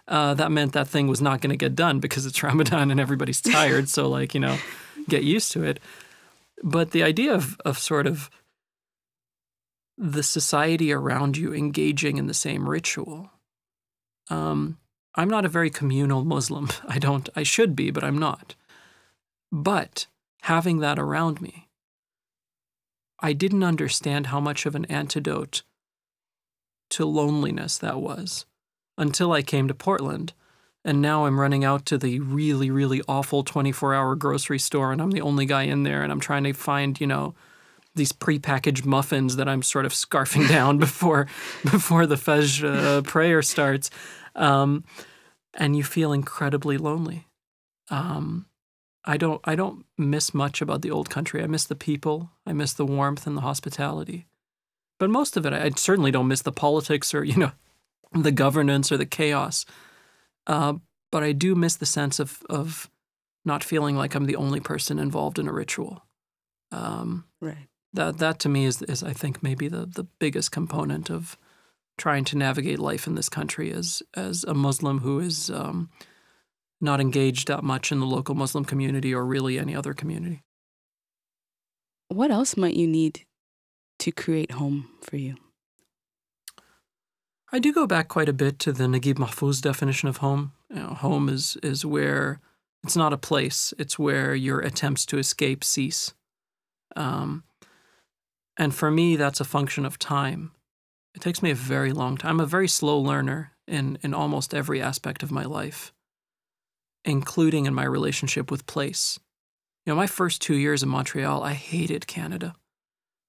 uh, 0.06 0.35
that 0.35 0.52
meant 0.52 0.75
that 0.75 0.87
thing 0.87 1.09
was 1.09 1.20
not 1.20 1.40
going 1.40 1.50
to 1.50 1.56
get 1.56 1.75
done 1.75 1.99
because 1.99 2.25
it's 2.25 2.40
Ramadan 2.44 2.92
and 2.92 3.00
everybody's 3.00 3.40
tired. 3.40 3.88
so 3.88 4.09
like, 4.09 4.32
you 4.32 4.38
know, 4.38 4.59
get 5.09 5.25
used 5.25 5.50
to 5.50 5.64
it. 5.64 5.80
But 6.62 6.90
the 6.90 7.02
idea 7.02 7.35
of 7.35 7.59
of 7.64 7.79
sort 7.79 8.07
of 8.07 8.31
the 9.97 10.23
society 10.23 10.93
around 10.93 11.37
you 11.37 11.52
engaging 11.52 12.17
in 12.17 12.26
the 12.26 12.35
same 12.35 12.69
ritual 12.69 13.31
um, 14.31 14.79
I'm 15.17 15.29
not 15.29 15.45
a 15.45 15.49
very 15.49 15.71
communal 15.71 16.25
Muslim. 16.25 16.69
I 16.88 16.99
don't, 16.99 17.29
I 17.35 17.43
should 17.43 17.76
be, 17.76 17.90
but 17.90 18.05
I'm 18.05 18.19
not. 18.19 18.55
But 19.52 20.07
having 20.43 20.79
that 20.79 20.99
around 20.99 21.43
me, 21.43 21.69
I 23.19 23.33
didn't 23.35 23.64
understand 23.64 24.29
how 24.29 24.40
much 24.40 24.64
of 24.64 24.75
an 24.75 24.87
antidote 24.87 25.62
to 26.90 27.05
loneliness 27.05 27.76
that 27.79 28.00
was 28.00 28.47
until 28.97 29.33
I 29.33 29.43
came 29.43 29.69
to 29.69 29.75
Portland. 29.75 30.33
And 30.84 31.02
now 31.02 31.26
I'm 31.26 31.38
running 31.38 31.64
out 31.64 31.84
to 31.87 31.99
the 31.99 32.20
really, 32.20 32.70
really 32.70 33.02
awful 33.06 33.44
24 33.44 33.94
hour 33.94 34.14
grocery 34.16 34.58
store, 34.58 34.92
and 34.92 35.02
I'm 35.02 35.10
the 35.10 35.20
only 35.20 35.44
guy 35.44 35.64
in 35.64 35.82
there, 35.82 36.02
and 36.02 36.10
I'm 36.10 36.20
trying 36.20 36.44
to 36.44 36.52
find, 36.54 36.99
you 37.00 37.06
know, 37.06 37.34
these 37.94 38.12
prepackaged 38.12 38.84
muffins 38.84 39.37
that 39.37 39.49
I'm 39.49 39.62
sort 39.62 39.84
of 39.84 39.92
scarfing 39.92 40.49
down 40.49 40.78
before 40.78 41.26
before 41.64 42.06
the 42.06 42.14
Fajr 42.14 42.99
uh, 42.99 43.02
prayer 43.02 43.42
starts 43.42 43.90
um, 44.34 44.84
and 45.54 45.76
you 45.76 45.82
feel 45.82 46.12
incredibly 46.12 46.78
lonely. 46.78 47.26
Um, 47.90 48.46
I 49.04 49.16
don't 49.16 49.40
I 49.44 49.54
don't 49.54 49.84
miss 49.96 50.34
much 50.34 50.60
about 50.60 50.82
the 50.82 50.90
old 50.90 51.10
country. 51.10 51.42
I 51.42 51.46
miss 51.46 51.64
the 51.64 51.75
people. 51.75 52.30
I 52.46 52.52
miss 52.52 52.72
the 52.72 52.87
warmth 52.87 53.26
and 53.26 53.37
the 53.37 53.42
hospitality. 53.42 54.26
But 54.99 55.10
most 55.10 55.37
of 55.37 55.46
it, 55.46 55.52
I 55.52 55.70
certainly 55.76 56.10
don't 56.10 56.28
miss 56.28 56.42
the 56.42 56.52
politics 56.52 57.14
or 57.14 57.25
you 57.25 57.37
know, 57.37 57.52
the 58.12 58.32
governance 58.32 58.92
or 58.92 58.96
the 58.96 59.06
chaos. 59.06 59.64
Uh, 60.47 60.75
but 61.12 61.23
I 61.23 61.32
do 61.32 61.54
miss 61.54 61.76
the 61.76 61.87
sense 61.87 62.18
of 62.18 62.42
of 62.49 62.90
not 63.44 63.64
feeling 63.64 63.97
like 63.97 64.14
I'm 64.14 64.26
the 64.26 64.37
only 64.37 64.61
person 64.61 64.99
involved 64.99 65.38
in 65.38 65.49
a 65.49 65.52
ritual. 65.52 66.02
Um, 66.73 67.25
right. 67.40 67.68
That 67.92 68.18
that 68.18 68.38
to 68.40 68.49
me 68.49 68.64
is 68.64 68.82
is 68.82 69.02
I 69.02 69.12
think 69.12 69.42
maybe 69.42 69.68
the 69.68 69.87
the 69.87 70.04
biggest 70.18 70.52
component 70.52 71.11
of 71.11 71.37
trying 71.99 72.25
to 72.25 72.37
navigate 72.37 72.78
life 72.78 73.06
in 73.06 73.14
this 73.14 73.28
country 73.28 73.73
as 73.73 74.02
as 74.14 74.44
a 74.44 74.54
Muslim 74.54 75.00
who 75.00 75.20
is 75.20 75.50
um, 75.50 75.90
not 76.80 77.00
engaged 77.00 77.49
that 77.49 77.64
much 77.64 77.92
in 77.92 78.00
the 78.00 78.06
local 78.06 78.35
Muslim 78.35 78.64
community 78.64 79.14
or 79.14 79.25
really 79.25 79.59
any 79.59 79.75
other 79.75 79.94
community. 79.94 80.42
What 82.09 82.30
else 82.30 82.56
might 82.56 82.75
you 82.75 82.87
need 82.87 83.26
to 84.00 84.11
create 84.11 84.52
home 84.52 84.88
for 85.02 85.16
you? 85.16 85.37
I 87.52 87.59
do 87.59 87.73
go 87.73 87.87
back 87.87 88.09
quite 88.09 88.28
a 88.28 88.33
bit 88.33 88.59
to 88.61 88.73
the 88.73 88.85
Naguib 88.85 89.14
Mahfouz 89.14 89.61
definition 89.61 90.09
of 90.09 90.19
home. 90.19 90.52
You 90.69 90.76
know, 90.76 90.88
home 90.88 91.28
is 91.28 91.57
is 91.62 91.85
where 91.85 92.40
it's 92.85 92.97
not 92.97 93.12
a 93.12 93.19
place; 93.19 93.75
it's 93.78 93.99
where 93.99 94.35
your 94.35 94.61
attempts 94.61 95.04
to 95.07 95.19
escape 95.19 95.64
cease. 95.64 96.14
Um, 96.97 97.45
and 98.57 98.75
for 98.75 98.90
me, 98.90 99.16
that's 99.16 99.40
a 99.40 99.45
function 99.45 99.85
of 99.85 99.99
time. 99.99 100.52
It 101.14 101.23
takes 101.23 101.42
me 101.42 101.50
a 101.50 101.57
very 101.57 101.92
long 101.92 102.16
time. 102.16 102.33
I'm 102.33 102.40
a 102.40 102.47
very 102.47 102.69
slow 102.69 102.99
learner 102.99 103.52
in, 103.66 103.99
in 104.02 104.14
almost 104.14 104.54
every 104.54 104.80
aspect 104.80 105.23
of 105.23 105.33
my 105.33 105.45
life, 105.45 105.92
including 107.04 107.66
in 107.66 107.75
my 107.75 107.85
relationship 107.85 108.50
with 108.50 108.66
place. 108.66 109.19
You 109.85 109.92
know, 109.92 109.97
my 109.97 110.07
first 110.07 110.42
two 110.42 110.54
years 110.54 110.83
in 110.83 110.88
Montreal, 110.88 111.42
I 111.42 111.54
hated 111.54 112.07
Canada. 112.07 112.54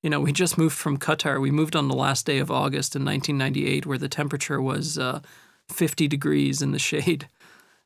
You 0.02 0.10
know, 0.10 0.20
we 0.20 0.32
just 0.32 0.58
moved 0.58 0.76
from 0.76 0.98
Qatar. 0.98 1.40
We 1.40 1.52
moved 1.52 1.76
on 1.76 1.88
the 1.88 1.96
last 1.96 2.26
day 2.26 2.40
of 2.40 2.50
August 2.50 2.96
in 2.96 3.06
1998, 3.06 3.86
where 3.86 3.98
the 3.98 4.10
temperature 4.10 4.62
was 4.62 4.98
uh, 4.98 5.22
50 5.70 6.08
degrees 6.08 6.62
in 6.62 6.72
the 6.72 6.80
shade. 6.80 7.28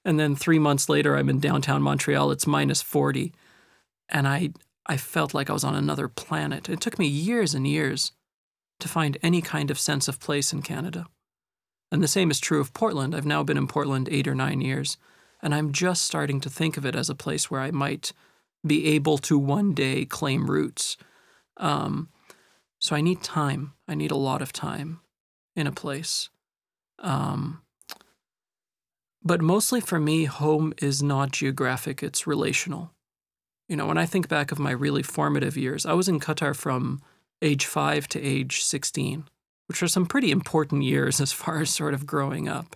And 0.07 0.19
then 0.19 0.35
three 0.35 0.59
months 0.59 0.87
later, 0.87 1.17
I'm 1.17 1.29
in 1.29 1.39
downtown 1.39 1.81
Montreal. 1.81 2.29
It's 2.29 2.45
minus 2.45 2.79
40. 2.79 3.33
And 4.07 4.27
I, 4.27 4.51
I 4.85 4.97
felt 4.97 5.33
like 5.33 5.49
I 5.49 5.53
was 5.53 5.63
on 5.63 5.73
another 5.73 6.07
planet. 6.07 6.69
It 6.69 6.79
took 6.79 6.99
me 6.99 7.07
years 7.07 7.55
and 7.55 7.65
years 7.65 8.11
to 8.79 8.87
find 8.87 9.17
any 9.23 9.41
kind 9.41 9.71
of 9.71 9.79
sense 9.79 10.07
of 10.07 10.19
place 10.19 10.53
in 10.53 10.61
Canada. 10.61 11.07
And 11.91 12.03
the 12.03 12.07
same 12.07 12.29
is 12.29 12.39
true 12.39 12.59
of 12.61 12.73
Portland. 12.73 13.15
I've 13.15 13.25
now 13.25 13.43
been 13.43 13.57
in 13.57 13.65
Portland 13.67 14.07
eight 14.11 14.27
or 14.27 14.35
nine 14.35 14.61
years, 14.61 14.97
and 15.41 15.55
I'm 15.55 15.71
just 15.71 16.03
starting 16.03 16.39
to 16.41 16.49
think 16.49 16.77
of 16.77 16.85
it 16.85 16.95
as 16.95 17.09
a 17.09 17.15
place 17.15 17.49
where 17.49 17.61
I 17.61 17.71
might 17.71 18.13
be 18.65 18.87
able 18.87 19.17
to 19.19 19.37
one 19.37 19.73
day 19.73 20.05
claim 20.05 20.49
roots. 20.49 20.97
Um, 21.57 22.09
so 22.79 22.95
I 22.95 23.01
need 23.01 23.23
time. 23.23 23.73
I 23.87 23.95
need 23.95 24.11
a 24.11 24.17
lot 24.17 24.41
of 24.41 24.53
time 24.53 24.99
in 25.55 25.67
a 25.67 25.71
place. 25.71 26.29
Um, 26.99 27.61
but 29.23 29.41
mostly 29.41 29.81
for 29.81 29.99
me, 29.99 30.25
home 30.25 30.73
is 30.77 31.01
not 31.01 31.31
geographic, 31.31 32.03
it's 32.03 32.27
relational. 32.27 32.91
You 33.67 33.75
know, 33.75 33.87
when 33.87 33.97
I 33.97 34.05
think 34.05 34.29
back 34.29 34.51
of 34.51 34.59
my 34.59 34.71
really 34.71 35.01
formative 35.01 35.57
years, 35.57 35.85
I 35.85 35.93
was 35.93 36.07
in 36.07 36.19
Qatar 36.19 36.55
from 36.55 37.01
age 37.41 37.65
five 37.65 38.07
to 38.09 38.21
age 38.21 38.63
16, 38.63 39.27
which 39.67 39.81
are 39.81 39.87
some 39.87 40.05
pretty 40.05 40.29
important 40.29 40.83
years 40.83 41.19
as 41.25 41.31
far 41.31 41.61
as 41.61 41.71
sort 41.71 41.93
of 41.93 42.05
growing 42.05 42.47
up. 42.47 42.75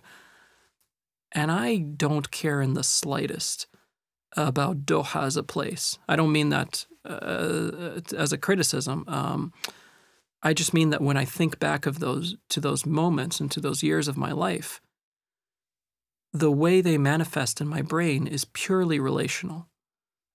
And 1.32 1.52
I 1.52 1.76
don't 1.76 2.30
care 2.32 2.60
in 2.60 2.74
the 2.74 2.82
slightest 2.82 3.68
about 4.36 4.84
Doha 4.84 5.22
as 5.22 5.36
a 5.36 5.44
place. 5.44 5.98
I 6.08 6.16
don't 6.16 6.32
mean 6.32 6.48
that 6.48 6.86
uh, 7.04 8.00
as 8.16 8.32
a 8.32 8.38
criticism. 8.38 9.04
Um, 9.08 9.52
I 10.42 10.54
just 10.54 10.72
mean 10.72 10.90
that 10.90 11.02
when 11.02 11.16
I 11.16 11.24
think 11.24 11.58
back 11.58 11.86
of 11.86 11.98
those 11.98 12.36
to 12.48 12.60
those 12.60 12.86
moments 12.86 13.40
and 13.40 13.50
to 13.52 13.60
those 13.60 13.82
years 13.82 14.08
of 14.08 14.16
my 14.16 14.32
life, 14.32 14.80
the 16.32 16.50
way 16.50 16.80
they 16.80 16.96
manifest 16.98 17.60
in 17.60 17.68
my 17.68 17.82
brain 17.82 18.26
is 18.26 18.44
purely 18.44 18.98
relational. 18.98 19.66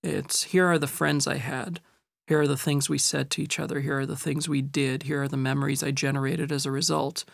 It's 0.03 0.43
here 0.43 0.67
are 0.67 0.77
the 0.77 0.87
friends 0.87 1.25
I 1.25 1.37
had. 1.37 1.79
Here 2.27 2.41
are 2.41 2.47
the 2.47 2.57
things 2.57 2.89
we 2.89 2.97
said 2.97 3.29
to 3.31 3.41
each 3.41 3.59
other. 3.59 3.79
Here 3.79 3.99
are 3.99 4.05
the 4.05 4.15
things 4.15 4.49
we 4.49 4.61
did. 4.61 5.03
Here 5.03 5.23
are 5.23 5.27
the 5.27 5.37
memories 5.37 5.83
I 5.83 5.91
generated 5.91 6.51
as 6.51 6.65
a 6.65 6.71
result. 6.71 7.25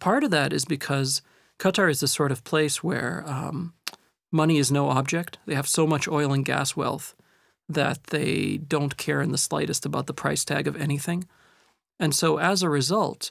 Part 0.00 0.24
of 0.24 0.30
that 0.30 0.52
is 0.52 0.64
because 0.64 1.22
Qatar 1.58 1.90
is 1.90 2.00
the 2.00 2.08
sort 2.08 2.32
of 2.32 2.44
place 2.44 2.82
where 2.82 3.24
um, 3.26 3.74
money 4.32 4.58
is 4.58 4.72
no 4.72 4.88
object. 4.88 5.38
They 5.46 5.54
have 5.54 5.68
so 5.68 5.86
much 5.86 6.08
oil 6.08 6.32
and 6.32 6.44
gas 6.44 6.76
wealth 6.76 7.14
that 7.72 8.04
they 8.04 8.58
don't 8.58 8.96
care 8.96 9.20
in 9.20 9.32
the 9.32 9.38
slightest 9.38 9.86
about 9.86 10.06
the 10.06 10.14
price 10.14 10.44
tag 10.44 10.66
of 10.66 10.76
anything. 10.76 11.26
And 11.98 12.14
so 12.14 12.38
as 12.38 12.62
a 12.62 12.68
result, 12.68 13.30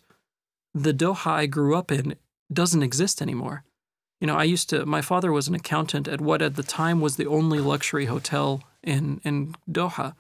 the 0.74 0.94
Doha 0.94 1.32
I 1.32 1.46
grew 1.46 1.76
up 1.76 1.92
in 1.92 2.16
doesn't 2.52 2.84
exist 2.84 3.22
anymore. 3.22 3.64
You 4.20 4.28
know, 4.28 4.36
I 4.36 4.44
used 4.44 4.70
to, 4.70 4.86
my 4.86 5.02
father 5.02 5.32
was 5.32 5.48
an 5.48 5.56
accountant 5.56 6.08
at 6.08 6.22
what 6.22 6.42
at 6.42 6.56
the 6.56 6.64
time 6.64 7.00
was 7.02 7.16
the 7.16 7.28
only 7.28 7.60
luxury 7.60 8.06
hotel 8.06 8.64
in, 8.84 9.22
in 9.24 9.56
Doha 9.70 10.14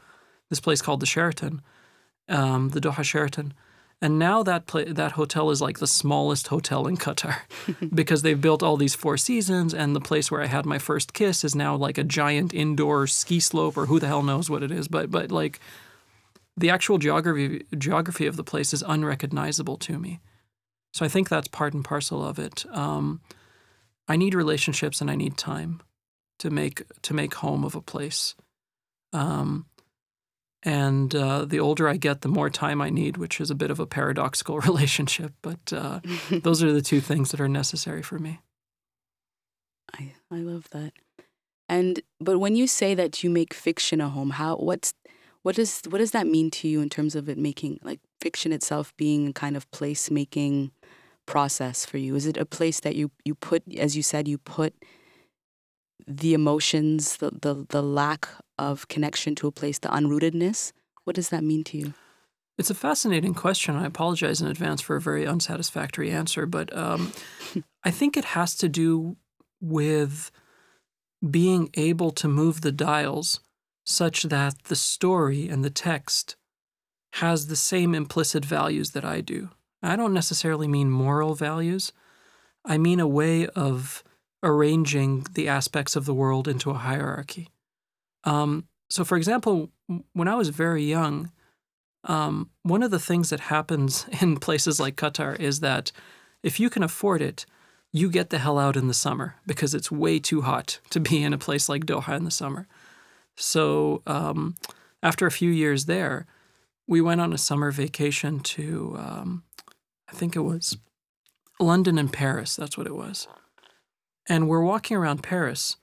this 0.49 0.59
place 0.59 0.81
called 0.81 0.99
the 0.99 1.05
Sheraton, 1.05 1.61
um, 2.27 2.69
the 2.69 2.81
Doha 2.81 3.03
Sheraton. 3.03 3.53
And 4.01 4.17
now 4.17 4.43
that 4.43 4.67
that 4.67 5.13
hotel 5.13 5.49
is 5.49 5.61
like 5.61 5.79
the 5.79 5.87
smallest 5.87 6.47
hotel 6.47 6.87
in 6.87 6.95
Qatar 6.95 7.39
because 7.93 8.21
they've 8.21 8.39
built 8.39 8.63
all 8.63 8.77
these 8.77 8.95
four 8.95 9.17
seasons, 9.17 9.73
and 9.73 9.95
the 9.95 9.99
place 9.99 10.31
where 10.31 10.41
I 10.41 10.45
had 10.45 10.65
my 10.65 10.79
first 10.79 11.13
kiss 11.13 11.43
is 11.43 11.53
now 11.53 11.75
like 11.75 11.97
a 11.97 12.03
giant 12.03 12.53
indoor 12.53 13.07
ski 13.07 13.39
slope, 13.41 13.75
or 13.75 13.87
who 13.87 13.99
the 13.99 14.07
hell 14.07 14.23
knows 14.23 14.49
what 14.49 14.63
it 14.63 14.71
is. 14.71 14.87
But 14.87 15.11
but 15.11 15.31
like 15.31 15.59
the 16.55 16.69
actual 16.69 16.97
geography 16.97 17.65
geography 17.77 18.25
of 18.25 18.37
the 18.37 18.43
place 18.43 18.73
is 18.73 18.83
unrecognizable 18.87 19.77
to 19.77 19.99
me. 19.99 20.19
So 20.93 21.05
I 21.05 21.09
think 21.09 21.27
that's 21.27 21.47
part 21.47 21.73
and 21.73 21.83
parcel 21.83 22.25
of 22.25 22.39
it. 22.39 22.65
Um, 22.71 23.21
I 24.07 24.15
need 24.15 24.33
relationships 24.33 25.01
and 25.01 25.11
I 25.11 25.15
need 25.15 25.37
time 25.37 25.81
to 26.39 26.49
make 26.49 26.83
to 27.01 27.13
make 27.13 27.35
home 27.35 27.63
of 27.63 27.75
a 27.75 27.81
place. 27.81 28.35
Um, 29.13 29.65
and 30.63 31.13
uh, 31.15 31.45
the 31.45 31.59
older 31.59 31.87
I 31.87 31.97
get, 31.97 32.21
the 32.21 32.27
more 32.27 32.49
time 32.49 32.81
I 32.81 32.89
need, 32.89 33.17
which 33.17 33.39
is 33.39 33.49
a 33.49 33.55
bit 33.55 33.71
of 33.71 33.79
a 33.79 33.85
paradoxical 33.85 34.59
relationship. 34.69 35.33
But 35.41 35.71
uh, 35.71 35.99
those 36.31 36.61
are 36.63 36.71
the 36.71 36.81
two 36.81 37.01
things 37.01 37.31
that 37.31 37.41
are 37.41 37.49
necessary 37.49 38.01
for 38.01 38.19
me. 38.19 38.39
I 39.93 40.13
I 40.31 40.37
love 40.37 40.69
that. 40.71 40.93
And 41.67 42.01
but 42.19 42.39
when 42.39 42.55
you 42.55 42.67
say 42.67 42.95
that 42.95 43.23
you 43.23 43.29
make 43.29 43.53
fiction 43.53 44.01
a 44.01 44.09
home, 44.09 44.31
how 44.31 44.55
what's 44.57 44.93
what 45.43 45.55
does 45.55 45.81
what 45.89 45.99
does 45.99 46.11
that 46.11 46.27
mean 46.27 46.51
to 46.51 46.67
you 46.67 46.81
in 46.81 46.89
terms 46.89 47.15
of 47.15 47.29
it 47.29 47.37
making 47.37 47.79
like 47.83 47.99
fiction 48.19 48.51
itself 48.51 48.93
being 48.97 49.27
a 49.27 49.33
kind 49.33 49.55
of 49.55 49.69
place 49.71 50.11
making 50.11 50.71
process 51.25 51.85
for 51.85 51.97
you? 51.97 52.15
Is 52.15 52.25
it 52.25 52.37
a 52.37 52.45
place 52.45 52.79
that 52.81 52.95
you 52.95 53.11
you 53.23 53.35
put, 53.35 53.63
as 53.77 53.95
you 53.95 54.03
said, 54.03 54.27
you 54.27 54.37
put 54.37 54.73
the 56.09 56.33
emotions, 56.33 57.17
the, 57.17 57.29
the, 57.29 57.65
the 57.69 57.83
lack 57.83 58.27
of 58.59 58.87
connection 58.87 59.33
to 59.35 59.47
a 59.47 59.51
place, 59.51 59.79
the 59.79 59.89
unrootedness. 59.89 60.73
What 61.05 61.15
does 61.15 61.29
that 61.29 61.43
mean 61.43 61.63
to 61.65 61.77
you? 61.77 61.93
It's 62.57 62.69
a 62.69 62.75
fascinating 62.75 63.33
question. 63.33 63.75
I 63.77 63.85
apologize 63.85 64.41
in 64.41 64.47
advance 64.47 64.81
for 64.81 64.97
a 64.97 65.01
very 65.01 65.25
unsatisfactory 65.25 66.11
answer, 66.11 66.45
but 66.45 66.75
um, 66.75 67.13
I 67.83 67.89
think 67.89 68.17
it 68.17 68.25
has 68.25 68.55
to 68.57 68.67
do 68.67 69.15
with 69.61 70.29
being 71.27 71.69
able 71.75 72.11
to 72.11 72.27
move 72.27 72.61
the 72.61 72.71
dials 72.71 73.39
such 73.85 74.23
that 74.23 74.63
the 74.65 74.75
story 74.75 75.47
and 75.47 75.63
the 75.63 75.69
text 75.69 76.35
has 77.13 77.47
the 77.47 77.55
same 77.55 77.95
implicit 77.95 78.45
values 78.45 78.91
that 78.91 79.05
I 79.05 79.21
do. 79.21 79.49
I 79.81 79.95
don't 79.95 80.13
necessarily 80.13 80.67
mean 80.67 80.91
moral 80.91 81.35
values, 81.35 81.93
I 82.65 82.77
mean 82.77 82.99
a 82.99 83.07
way 83.07 83.47
of 83.47 84.03
arranging 84.43 85.25
the 85.31 85.47
aspects 85.47 85.95
of 85.95 86.05
the 86.05 86.13
world 86.13 86.47
into 86.47 86.71
a 86.71 86.75
hierarchy. 86.75 87.47
Um, 88.23 88.67
so, 88.89 89.03
for 89.03 89.17
example, 89.17 89.69
when 90.13 90.27
I 90.27 90.35
was 90.35 90.49
very 90.49 90.83
young, 90.83 91.31
um, 92.03 92.49
one 92.63 92.83
of 92.83 92.91
the 92.91 92.99
things 92.99 93.29
that 93.29 93.39
happens 93.39 94.05
in 94.21 94.37
places 94.37 94.79
like 94.79 94.95
Qatar 94.95 95.39
is 95.39 95.59
that 95.59 95.91
if 96.43 96.59
you 96.59 96.69
can 96.69 96.83
afford 96.83 97.21
it, 97.21 97.45
you 97.91 98.09
get 98.09 98.29
the 98.29 98.37
hell 98.37 98.59
out 98.59 98.77
in 98.77 98.87
the 98.87 98.93
summer 98.93 99.35
because 99.47 99.73
it's 99.73 99.91
way 99.91 100.19
too 100.19 100.41
hot 100.41 100.79
to 100.91 100.99
be 100.99 101.23
in 101.23 101.33
a 101.33 101.39
place 101.39 101.67
like 101.67 101.85
Doha 101.85 102.15
in 102.15 102.23
the 102.23 102.31
summer. 102.31 102.67
So, 103.35 104.03
um, 104.05 104.55
after 105.01 105.25
a 105.25 105.31
few 105.31 105.49
years 105.49 105.85
there, 105.85 106.25
we 106.87 107.01
went 107.01 107.21
on 107.21 107.33
a 107.33 107.37
summer 107.37 107.71
vacation 107.71 108.39
to, 108.41 108.95
um, 108.99 109.43
I 110.09 110.13
think 110.13 110.35
it 110.35 110.41
was 110.41 110.77
London 111.59 111.97
and 111.97 112.11
Paris. 112.11 112.55
That's 112.55 112.77
what 112.77 112.87
it 112.87 112.95
was. 112.95 113.27
And 114.27 114.47
we're 114.47 114.63
walking 114.63 114.97
around 114.97 115.23
Paris, 115.23 115.77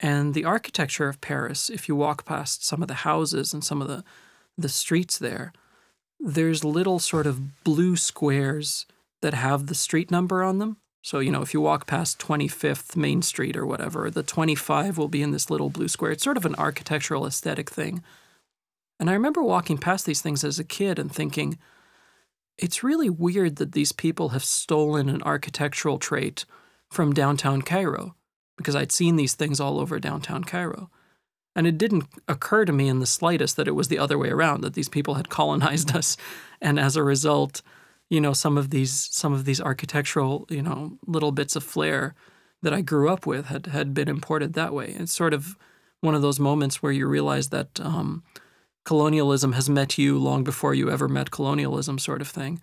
and 0.00 0.34
the 0.34 0.44
architecture 0.44 1.08
of 1.08 1.20
Paris, 1.20 1.70
if 1.70 1.88
you 1.88 1.96
walk 1.96 2.24
past 2.24 2.64
some 2.64 2.82
of 2.82 2.88
the 2.88 2.94
houses 2.94 3.52
and 3.52 3.64
some 3.64 3.82
of 3.82 3.88
the, 3.88 4.04
the 4.56 4.68
streets 4.68 5.18
there, 5.18 5.52
there's 6.20 6.64
little 6.64 6.98
sort 6.98 7.26
of 7.26 7.64
blue 7.64 7.96
squares 7.96 8.86
that 9.22 9.34
have 9.34 9.66
the 9.66 9.74
street 9.74 10.10
number 10.10 10.42
on 10.42 10.58
them. 10.58 10.76
So, 11.02 11.20
you 11.20 11.30
know, 11.30 11.42
if 11.42 11.54
you 11.54 11.60
walk 11.60 11.86
past 11.86 12.18
25th 12.18 12.96
Main 12.96 13.22
Street 13.22 13.56
or 13.56 13.64
whatever, 13.64 14.10
the 14.10 14.22
25 14.22 14.98
will 14.98 15.08
be 15.08 15.22
in 15.22 15.30
this 15.30 15.50
little 15.50 15.70
blue 15.70 15.88
square. 15.88 16.12
It's 16.12 16.24
sort 16.24 16.36
of 16.36 16.44
an 16.44 16.56
architectural 16.56 17.26
aesthetic 17.26 17.70
thing. 17.70 18.02
And 19.00 19.08
I 19.08 19.12
remember 19.12 19.42
walking 19.42 19.78
past 19.78 20.06
these 20.06 20.20
things 20.20 20.44
as 20.44 20.58
a 20.58 20.64
kid 20.64 20.98
and 20.98 21.10
thinking, 21.10 21.58
it's 22.58 22.82
really 22.82 23.08
weird 23.08 23.56
that 23.56 23.72
these 23.72 23.92
people 23.92 24.30
have 24.30 24.44
stolen 24.44 25.08
an 25.08 25.22
architectural 25.22 25.98
trait 25.98 26.44
from 26.90 27.12
downtown 27.12 27.62
Cairo, 27.62 28.16
because 28.58 28.76
I'd 28.76 28.92
seen 28.92 29.16
these 29.16 29.34
things 29.34 29.58
all 29.58 29.80
over 29.80 29.98
downtown 29.98 30.44
Cairo. 30.44 30.90
And 31.56 31.66
it 31.66 31.78
didn't 31.78 32.04
occur 32.28 32.66
to 32.66 32.72
me 32.72 32.88
in 32.88 33.00
the 33.00 33.06
slightest 33.06 33.56
that 33.56 33.66
it 33.66 33.74
was 33.74 33.88
the 33.88 33.98
other 33.98 34.18
way 34.18 34.28
around, 34.28 34.60
that 34.60 34.74
these 34.74 34.88
people 34.88 35.14
had 35.14 35.28
colonized 35.38 35.96
us. 35.96 36.18
And 36.60 36.78
as 36.78 36.94
a 36.94 37.02
result, 37.02 37.62
you 38.10 38.20
know, 38.20 38.32
some 38.34 38.58
of 38.58 38.70
these 38.70 39.08
some 39.10 39.32
of 39.32 39.44
these 39.44 39.60
architectural, 39.60 40.46
you 40.50 40.62
know, 40.62 40.98
little 41.06 41.32
bits 41.32 41.56
of 41.56 41.64
flair 41.64 42.14
that 42.62 42.74
I 42.74 42.80
grew 42.80 43.08
up 43.08 43.26
with 43.26 43.46
had 43.46 43.66
had 43.66 43.94
been 43.94 44.08
imported 44.08 44.52
that 44.52 44.74
way. 44.74 44.94
It's 44.98 45.12
sort 45.12 45.34
of 45.34 45.56
one 46.00 46.14
of 46.14 46.22
those 46.22 46.38
moments 46.38 46.82
where 46.82 46.92
you 46.92 47.06
realize 47.06 47.48
that 47.48 47.80
um, 47.80 48.22
colonialism 48.84 49.52
has 49.52 49.68
met 49.68 49.98
you 49.98 50.18
long 50.18 50.44
before 50.44 50.74
you 50.74 50.90
ever 50.90 51.08
met 51.08 51.30
colonialism, 51.30 51.98
sort 51.98 52.20
of 52.20 52.28
thing. 52.28 52.60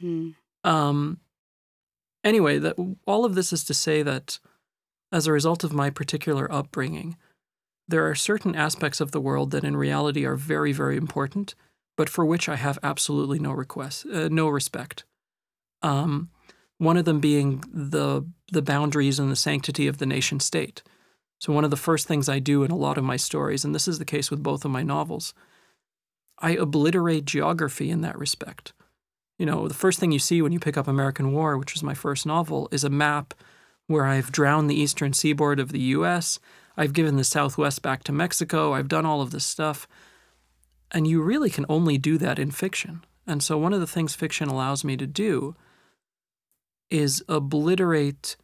Mm. 0.00 0.34
Um, 0.64 1.18
anyway, 2.24 2.58
that 2.58 2.76
all 3.06 3.24
of 3.24 3.34
this 3.34 3.52
is 3.52 3.64
to 3.64 3.74
say 3.74 4.02
that 4.02 4.38
as 5.12 5.26
a 5.26 5.32
result 5.32 5.64
of 5.64 5.72
my 5.72 5.90
particular 5.90 6.50
upbringing, 6.52 7.16
there 7.86 8.08
are 8.08 8.14
certain 8.14 8.54
aspects 8.54 9.00
of 9.00 9.12
the 9.12 9.20
world 9.20 9.50
that 9.50 9.64
in 9.64 9.76
reality 9.76 10.24
are 10.24 10.36
very, 10.36 10.72
very 10.72 10.96
important, 10.96 11.54
but 11.96 12.08
for 12.08 12.24
which 12.24 12.48
I 12.48 12.56
have 12.56 12.78
absolutely 12.82 13.38
no 13.38 13.52
request, 13.52 14.06
uh, 14.06 14.28
no 14.28 14.48
respect. 14.48 15.04
Um, 15.82 16.28
one 16.76 16.96
of 16.96 17.04
them 17.04 17.20
being 17.20 17.64
the 17.72 18.24
the 18.50 18.62
boundaries 18.62 19.18
and 19.18 19.30
the 19.30 19.36
sanctity 19.36 19.86
of 19.86 19.98
the 19.98 20.06
nation 20.06 20.40
state. 20.40 20.82
So 21.40 21.52
one 21.52 21.64
of 21.64 21.70
the 21.70 21.76
first 21.76 22.08
things 22.08 22.28
I 22.28 22.38
do 22.38 22.64
in 22.64 22.70
a 22.70 22.76
lot 22.76 22.98
of 22.98 23.04
my 23.04 23.16
stories, 23.16 23.64
and 23.64 23.74
this 23.74 23.86
is 23.86 23.98
the 23.98 24.04
case 24.04 24.30
with 24.30 24.42
both 24.42 24.64
of 24.64 24.70
my 24.70 24.82
novels, 24.82 25.34
I 26.38 26.52
obliterate 26.52 27.24
geography 27.26 27.90
in 27.90 28.00
that 28.02 28.18
respect. 28.18 28.72
You 29.38 29.46
know, 29.46 29.68
the 29.68 29.74
first 29.74 30.00
thing 30.00 30.12
you 30.12 30.18
see 30.18 30.42
when 30.42 30.52
you 30.52 30.58
pick 30.58 30.76
up 30.76 30.88
American 30.88 31.32
War, 31.32 31.58
which 31.58 31.74
was 31.74 31.82
my 31.82 31.94
first 31.94 32.26
novel, 32.26 32.68
is 32.72 32.84
a 32.84 32.90
map 32.90 33.34
where 33.88 34.06
I've 34.06 34.30
drowned 34.30 34.70
the 34.70 34.80
eastern 34.80 35.12
seaboard 35.12 35.58
of 35.58 35.72
the 35.72 35.80
US. 35.80 36.38
I've 36.76 36.92
given 36.92 37.16
the 37.16 37.24
Southwest 37.24 37.82
back 37.82 38.04
to 38.04 38.12
Mexico. 38.12 38.72
I've 38.72 38.86
done 38.86 39.04
all 39.04 39.20
of 39.20 39.32
this 39.32 39.44
stuff. 39.44 39.88
And 40.92 41.06
you 41.06 41.20
really 41.20 41.50
can 41.50 41.66
only 41.68 41.98
do 41.98 42.16
that 42.18 42.38
in 42.38 42.52
fiction. 42.52 43.04
And 43.26 43.42
so, 43.42 43.58
one 43.58 43.72
of 43.72 43.80
the 43.80 43.86
things 43.86 44.14
fiction 44.14 44.48
allows 44.48 44.84
me 44.84 44.96
to 44.96 45.06
do 45.06 45.56
is 46.90 47.22
obliterate 47.28 48.36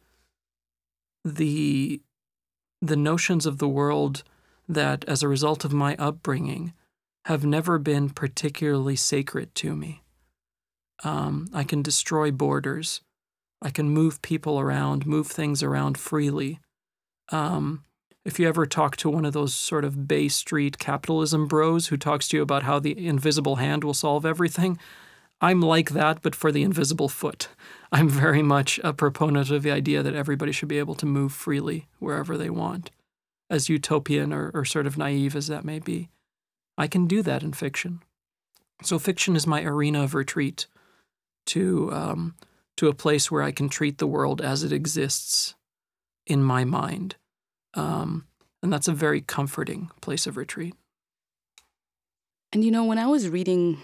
the, 1.23 2.01
the 2.81 2.95
notions 2.95 3.47
of 3.47 3.57
the 3.57 3.67
world 3.67 4.23
that, 4.69 5.03
as 5.05 5.23
a 5.23 5.27
result 5.27 5.65
of 5.65 5.73
my 5.73 5.95
upbringing, 5.97 6.73
have 7.25 7.43
never 7.43 7.79
been 7.79 8.09
particularly 8.09 8.95
sacred 8.95 9.55
to 9.55 9.75
me. 9.75 10.03
Um, 11.03 11.49
I 11.53 11.63
can 11.63 11.81
destroy 11.81 12.31
borders. 12.31 13.01
I 13.65 13.71
can 13.71 13.89
move 13.89 14.21
people 14.21 14.59
around, 14.59 15.07
move 15.07 15.25
things 15.25 15.63
around 15.63 15.97
freely. 15.97 16.59
Um, 17.31 17.83
if 18.23 18.37
you 18.37 18.47
ever 18.47 18.67
talk 18.67 18.95
to 18.97 19.09
one 19.09 19.25
of 19.25 19.33
those 19.33 19.55
sort 19.55 19.83
of 19.83 20.07
Bay 20.07 20.27
Street 20.27 20.77
capitalism 20.77 21.47
bros 21.47 21.87
who 21.87 21.97
talks 21.97 22.27
to 22.27 22.37
you 22.37 22.43
about 22.43 22.61
how 22.61 22.77
the 22.77 23.07
invisible 23.07 23.55
hand 23.55 23.83
will 23.83 23.95
solve 23.95 24.23
everything, 24.23 24.77
I'm 25.41 25.61
like 25.61 25.89
that, 25.89 26.21
but 26.21 26.35
for 26.35 26.51
the 26.51 26.61
invisible 26.61 27.09
foot. 27.09 27.47
I'm 27.91 28.07
very 28.07 28.43
much 28.43 28.79
a 28.83 28.93
proponent 28.93 29.49
of 29.49 29.63
the 29.63 29.71
idea 29.71 30.03
that 30.03 30.13
everybody 30.13 30.51
should 30.51 30.69
be 30.69 30.77
able 30.77 30.95
to 30.95 31.07
move 31.07 31.33
freely 31.33 31.87
wherever 31.97 32.37
they 32.37 32.51
want, 32.51 32.91
as 33.49 33.67
utopian 33.67 34.31
or, 34.31 34.51
or 34.53 34.63
sort 34.63 34.85
of 34.85 34.95
naive 34.95 35.35
as 35.35 35.47
that 35.47 35.65
may 35.65 35.79
be. 35.79 36.09
I 36.77 36.85
can 36.85 37.07
do 37.07 37.23
that 37.23 37.41
in 37.41 37.51
fiction. 37.51 38.03
So 38.83 38.99
fiction 38.99 39.35
is 39.35 39.47
my 39.47 39.63
arena 39.63 40.03
of 40.03 40.13
retreat 40.13 40.67
to 41.47 41.91
um, 41.91 42.35
to 42.77 42.87
a 42.87 42.93
place 42.93 43.31
where 43.31 43.41
I 43.41 43.51
can 43.51 43.69
treat 43.69 43.97
the 43.97 44.07
world 44.07 44.41
as 44.41 44.63
it 44.63 44.71
exists 44.71 45.55
in 46.25 46.43
my 46.43 46.63
mind, 46.63 47.15
um, 47.73 48.25
and 48.63 48.73
that's 48.73 48.87
a 48.87 48.93
very 48.93 49.21
comforting 49.21 49.91
place 50.01 50.25
of 50.27 50.37
retreat. 50.37 50.73
And 52.51 52.63
you 52.63 52.71
know, 52.71 52.85
when 52.85 52.97
I 52.97 53.07
was 53.07 53.29
reading 53.29 53.79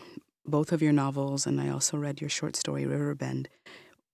both 0.45 0.71
of 0.71 0.81
your 0.81 0.93
novels, 0.93 1.45
and 1.45 1.61
I 1.61 1.69
also 1.69 1.97
read 1.97 2.19
your 2.19 2.29
short 2.29 2.55
story 2.55 2.85
Riverbend, 2.85 3.47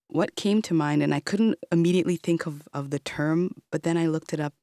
what 0.08 0.36
came 0.36 0.62
to 0.64 0.74
mind, 0.74 1.04
and 1.04 1.14
I 1.14 1.20
couldn't 1.20 1.58
immediately 1.72 2.18
think 2.18 2.46
of, 2.46 2.68
of 2.74 2.90
the 2.90 3.00
term, 3.00 3.52
but 3.72 3.84
then 3.84 3.98
I 3.98 4.08
looked 4.08 4.34
it 4.34 4.40
up 4.40 4.54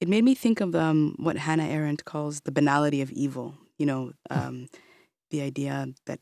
it 0.00 0.08
made 0.08 0.24
me 0.24 0.34
think 0.34 0.60
of 0.60 0.74
um, 0.74 1.14
what 1.18 1.36
Hannah 1.36 1.64
Arendt 1.66 2.04
calls 2.04 2.40
the 2.40 2.52
banality 2.52 3.00
of 3.00 3.10
evil. 3.12 3.54
You 3.78 3.86
know, 3.86 4.12
hmm. 4.30 4.38
um, 4.38 4.68
the 5.30 5.42
idea 5.42 5.88
that 6.06 6.20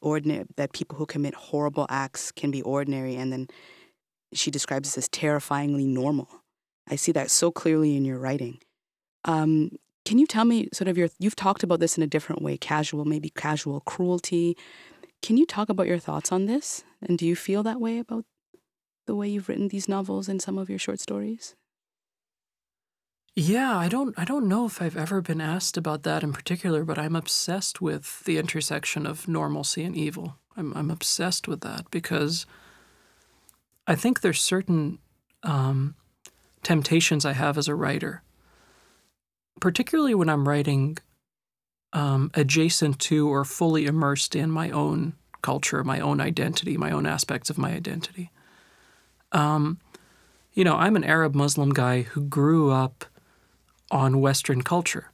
ordinary 0.00 0.46
that 0.56 0.72
people 0.72 0.96
who 0.96 1.06
commit 1.06 1.34
horrible 1.34 1.86
acts 1.88 2.32
can 2.32 2.50
be 2.50 2.62
ordinary, 2.62 3.16
and 3.16 3.32
then 3.32 3.48
she 4.32 4.50
describes 4.50 4.88
this 4.88 4.98
as 4.98 5.08
terrifyingly 5.08 5.86
normal. 5.86 6.28
I 6.88 6.96
see 6.96 7.12
that 7.12 7.30
so 7.30 7.50
clearly 7.50 7.96
in 7.96 8.04
your 8.04 8.18
writing. 8.18 8.58
Um, 9.24 9.70
can 10.04 10.18
you 10.18 10.26
tell 10.26 10.44
me 10.44 10.68
sort 10.72 10.88
of 10.88 10.96
your? 10.96 11.08
You've 11.18 11.36
talked 11.36 11.62
about 11.62 11.80
this 11.80 11.96
in 11.96 12.02
a 12.02 12.06
different 12.06 12.42
way, 12.42 12.56
casual, 12.56 13.04
maybe 13.04 13.30
casual 13.30 13.80
cruelty. 13.80 14.56
Can 15.22 15.36
you 15.36 15.44
talk 15.44 15.68
about 15.68 15.86
your 15.86 15.98
thoughts 15.98 16.32
on 16.32 16.46
this? 16.46 16.82
And 17.02 17.18
do 17.18 17.26
you 17.26 17.36
feel 17.36 17.62
that 17.62 17.80
way 17.80 17.98
about 17.98 18.24
the 19.06 19.14
way 19.14 19.28
you've 19.28 19.48
written 19.48 19.68
these 19.68 19.88
novels 19.88 20.28
and 20.28 20.40
some 20.40 20.58
of 20.58 20.70
your 20.70 20.78
short 20.78 21.00
stories? 21.00 21.54
Yeah, 23.36 23.76
I 23.76 23.88
don't 23.88 24.18
I 24.18 24.24
don't 24.24 24.48
know 24.48 24.66
if 24.66 24.82
I've 24.82 24.96
ever 24.96 25.20
been 25.20 25.40
asked 25.40 25.76
about 25.76 26.02
that 26.02 26.22
in 26.22 26.32
particular, 26.32 26.84
but 26.84 26.98
I'm 26.98 27.14
obsessed 27.14 27.80
with 27.80 28.24
the 28.24 28.38
intersection 28.38 29.06
of 29.06 29.28
normalcy 29.28 29.84
and 29.84 29.96
evil. 29.96 30.36
I'm 30.56 30.72
I'm 30.74 30.90
obsessed 30.90 31.46
with 31.46 31.60
that 31.60 31.90
because 31.90 32.44
I 33.86 33.94
think 33.94 34.20
there's 34.20 34.40
certain 34.40 34.98
um, 35.42 35.94
temptations 36.62 37.24
I 37.24 37.32
have 37.32 37.56
as 37.56 37.68
a 37.68 37.74
writer, 37.74 38.22
particularly 39.60 40.14
when 40.14 40.28
I'm 40.28 40.48
writing 40.48 40.98
um, 41.92 42.30
adjacent 42.34 42.98
to 43.00 43.28
or 43.28 43.44
fully 43.44 43.86
immersed 43.86 44.34
in 44.36 44.50
my 44.50 44.70
own 44.70 45.14
culture, 45.42 45.82
my 45.82 46.00
own 46.00 46.20
identity, 46.20 46.76
my 46.76 46.90
own 46.90 47.06
aspects 47.06 47.48
of 47.48 47.58
my 47.58 47.72
identity. 47.72 48.30
Um, 49.32 49.78
you 50.52 50.64
know, 50.64 50.76
I'm 50.76 50.96
an 50.96 51.04
Arab 51.04 51.34
Muslim 51.34 51.70
guy 51.70 52.02
who 52.02 52.22
grew 52.22 52.70
up 52.70 53.04
on 53.90 54.20
Western 54.20 54.62
culture. 54.62 55.10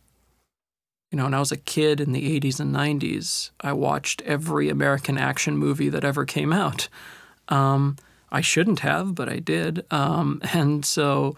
You 1.10 1.18
know, 1.18 1.24
when 1.24 1.34
I 1.34 1.38
was 1.38 1.52
a 1.52 1.56
kid 1.56 2.00
in 2.00 2.12
the 2.12 2.40
80s 2.40 2.60
and 2.60 2.74
90s, 2.74 3.50
I 3.60 3.72
watched 3.72 4.22
every 4.22 4.68
American 4.68 5.16
action 5.18 5.56
movie 5.56 5.88
that 5.88 6.04
ever 6.04 6.24
came 6.24 6.52
out. 6.52 6.88
Um, 7.48 7.96
I 8.30 8.40
shouldn't 8.40 8.80
have, 8.80 9.14
but 9.14 9.28
I 9.28 9.38
did. 9.38 9.86
Um, 9.92 10.40
and 10.52 10.84
so 10.84 11.36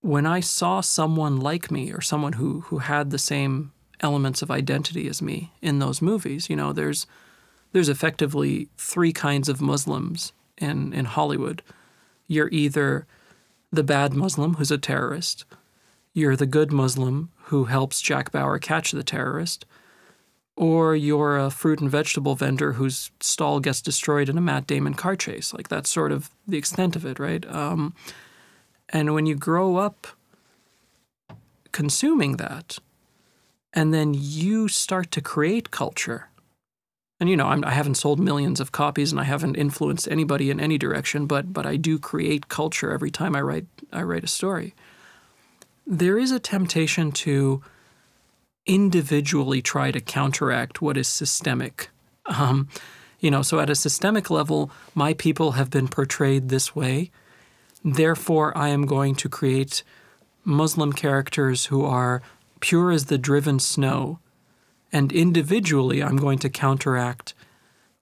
when 0.00 0.24
I 0.24 0.40
saw 0.40 0.80
someone 0.80 1.38
like 1.38 1.70
me 1.70 1.92
or 1.92 2.00
someone 2.00 2.34
who, 2.34 2.60
who 2.62 2.78
had 2.78 3.10
the 3.10 3.18
same 3.18 3.72
elements 4.02 4.42
of 4.42 4.50
identity 4.50 5.08
as 5.08 5.22
me 5.22 5.52
in 5.62 5.78
those 5.78 6.02
movies. 6.02 6.50
You 6.50 6.56
know, 6.56 6.72
there's 6.72 7.06
there's 7.72 7.88
effectively 7.88 8.68
three 8.76 9.12
kinds 9.12 9.48
of 9.48 9.62
Muslims 9.62 10.32
in, 10.58 10.92
in 10.92 11.06
Hollywood. 11.06 11.62
You're 12.26 12.50
either 12.50 13.06
the 13.70 13.84
bad 13.84 14.12
Muslim 14.12 14.54
who's 14.54 14.70
a 14.70 14.76
terrorist, 14.76 15.46
you're 16.12 16.36
the 16.36 16.46
good 16.46 16.72
Muslim 16.72 17.30
who 17.44 17.64
helps 17.64 18.00
Jack 18.00 18.32
Bauer 18.32 18.58
catch 18.58 18.92
the 18.92 19.02
terrorist, 19.02 19.64
or 20.56 20.94
you're 20.94 21.38
a 21.38 21.50
fruit 21.50 21.80
and 21.80 21.90
vegetable 21.90 22.34
vendor 22.34 22.72
whose 22.72 23.10
stall 23.20 23.60
gets 23.60 23.80
destroyed 23.80 24.28
in 24.28 24.36
a 24.36 24.40
Matt 24.42 24.66
Damon 24.66 24.94
car 24.94 25.16
chase. 25.16 25.54
Like 25.54 25.68
that's 25.68 25.90
sort 25.90 26.12
of 26.12 26.30
the 26.46 26.58
extent 26.58 26.96
of 26.96 27.06
it, 27.06 27.18
right? 27.18 27.44
Um, 27.46 27.94
and 28.90 29.14
when 29.14 29.26
you 29.26 29.34
grow 29.34 29.76
up 29.76 30.06
consuming 31.72 32.36
that, 32.36 32.78
and 33.72 33.92
then 33.92 34.14
you 34.14 34.68
start 34.68 35.10
to 35.12 35.20
create 35.20 35.70
culture. 35.70 36.28
And 37.18 37.30
you 37.30 37.36
know, 37.36 37.46
I'm, 37.46 37.64
I 37.64 37.70
have 37.70 37.86
not 37.86 37.96
sold 37.96 38.20
millions 38.20 38.60
of 38.60 38.72
copies, 38.72 39.10
and 39.12 39.20
I 39.20 39.24
haven't 39.24 39.54
influenced 39.56 40.08
anybody 40.08 40.50
in 40.50 40.60
any 40.60 40.76
direction, 40.76 41.26
but 41.26 41.52
but 41.52 41.64
I 41.64 41.76
do 41.76 41.98
create 41.98 42.48
culture 42.48 42.92
every 42.92 43.10
time 43.10 43.34
I 43.34 43.40
write 43.40 43.66
I 43.92 44.02
write 44.02 44.24
a 44.24 44.28
story. 44.28 44.74
There 45.92 46.16
is 46.16 46.30
a 46.30 46.40
temptation 46.40 47.12
to 47.12 47.62
individually 48.64 49.60
try 49.60 49.90
to 49.90 50.00
counteract 50.00 50.80
what 50.80 50.96
is 50.96 51.06
systemic. 51.06 51.90
Um, 52.24 52.70
you 53.20 53.30
know, 53.30 53.42
so 53.42 53.60
at 53.60 53.68
a 53.68 53.74
systemic 53.74 54.30
level, 54.30 54.70
my 54.94 55.12
people 55.12 55.52
have 55.52 55.68
been 55.68 55.88
portrayed 55.88 56.48
this 56.48 56.74
way. 56.74 57.10
Therefore, 57.84 58.56
I 58.56 58.68
am 58.68 58.86
going 58.86 59.16
to 59.16 59.28
create 59.28 59.82
Muslim 60.46 60.94
characters 60.94 61.66
who 61.66 61.84
are 61.84 62.22
pure 62.60 62.90
as 62.90 63.04
the 63.04 63.18
driven 63.18 63.58
snow, 63.58 64.18
and 64.94 65.12
individually 65.12 66.02
I'm 66.02 66.16
going 66.16 66.38
to 66.38 66.48
counteract 66.48 67.34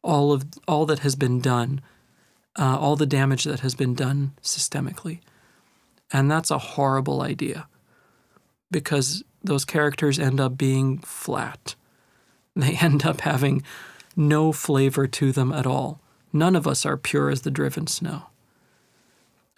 all 0.03 0.31
of 0.31 0.45
all 0.69 0.87
that 0.87 1.01
has 1.01 1.17
been 1.17 1.41
done, 1.41 1.81
uh, 2.57 2.79
all 2.79 2.95
the 2.95 3.05
damage 3.05 3.43
that 3.43 3.61
has 3.61 3.75
been 3.75 3.95
done 3.95 4.31
systemically, 4.43 5.19
and 6.13 6.31
that's 6.31 6.53
a 6.53 6.59
horrible 6.59 7.21
idea, 7.21 7.67
because 8.71 9.23
those 9.43 9.65
characters 9.65 10.19
end 10.19 10.41
up 10.41 10.57
being 10.57 10.99
flat. 10.99 11.75
They 12.55 12.77
end 12.81 13.05
up 13.05 13.23
having 13.23 13.63
no 14.17 14.53
flavor 14.53 15.07
to 15.07 15.33
them 15.33 15.53
at 15.53 15.67
all. 15.67 16.01
None 16.33 16.55
of 16.55 16.67
us 16.67 16.87
are 16.87 16.97
pure 16.97 17.31
as 17.31 17.43
the 17.43 17.51
driven 17.51 17.87
snow. 17.87 18.25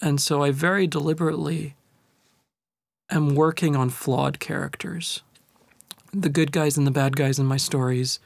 And 0.01 0.21
so 0.21 0.43
I 0.43 0.51
very 0.51 0.87
deliberately 0.87 1.75
am 3.11 3.35
working 3.35 3.77
on 3.77 3.91
flawed 3.91 4.41
characters. 4.41 5.23
The 6.13 6.29
good 6.29 6.53
guys 6.53 6.77
and 6.77 6.87
the 6.87 6.91
bad 6.91 7.17
guys 7.17 7.39
in 7.39 7.47
my 7.47 7.57
stories 7.57 8.19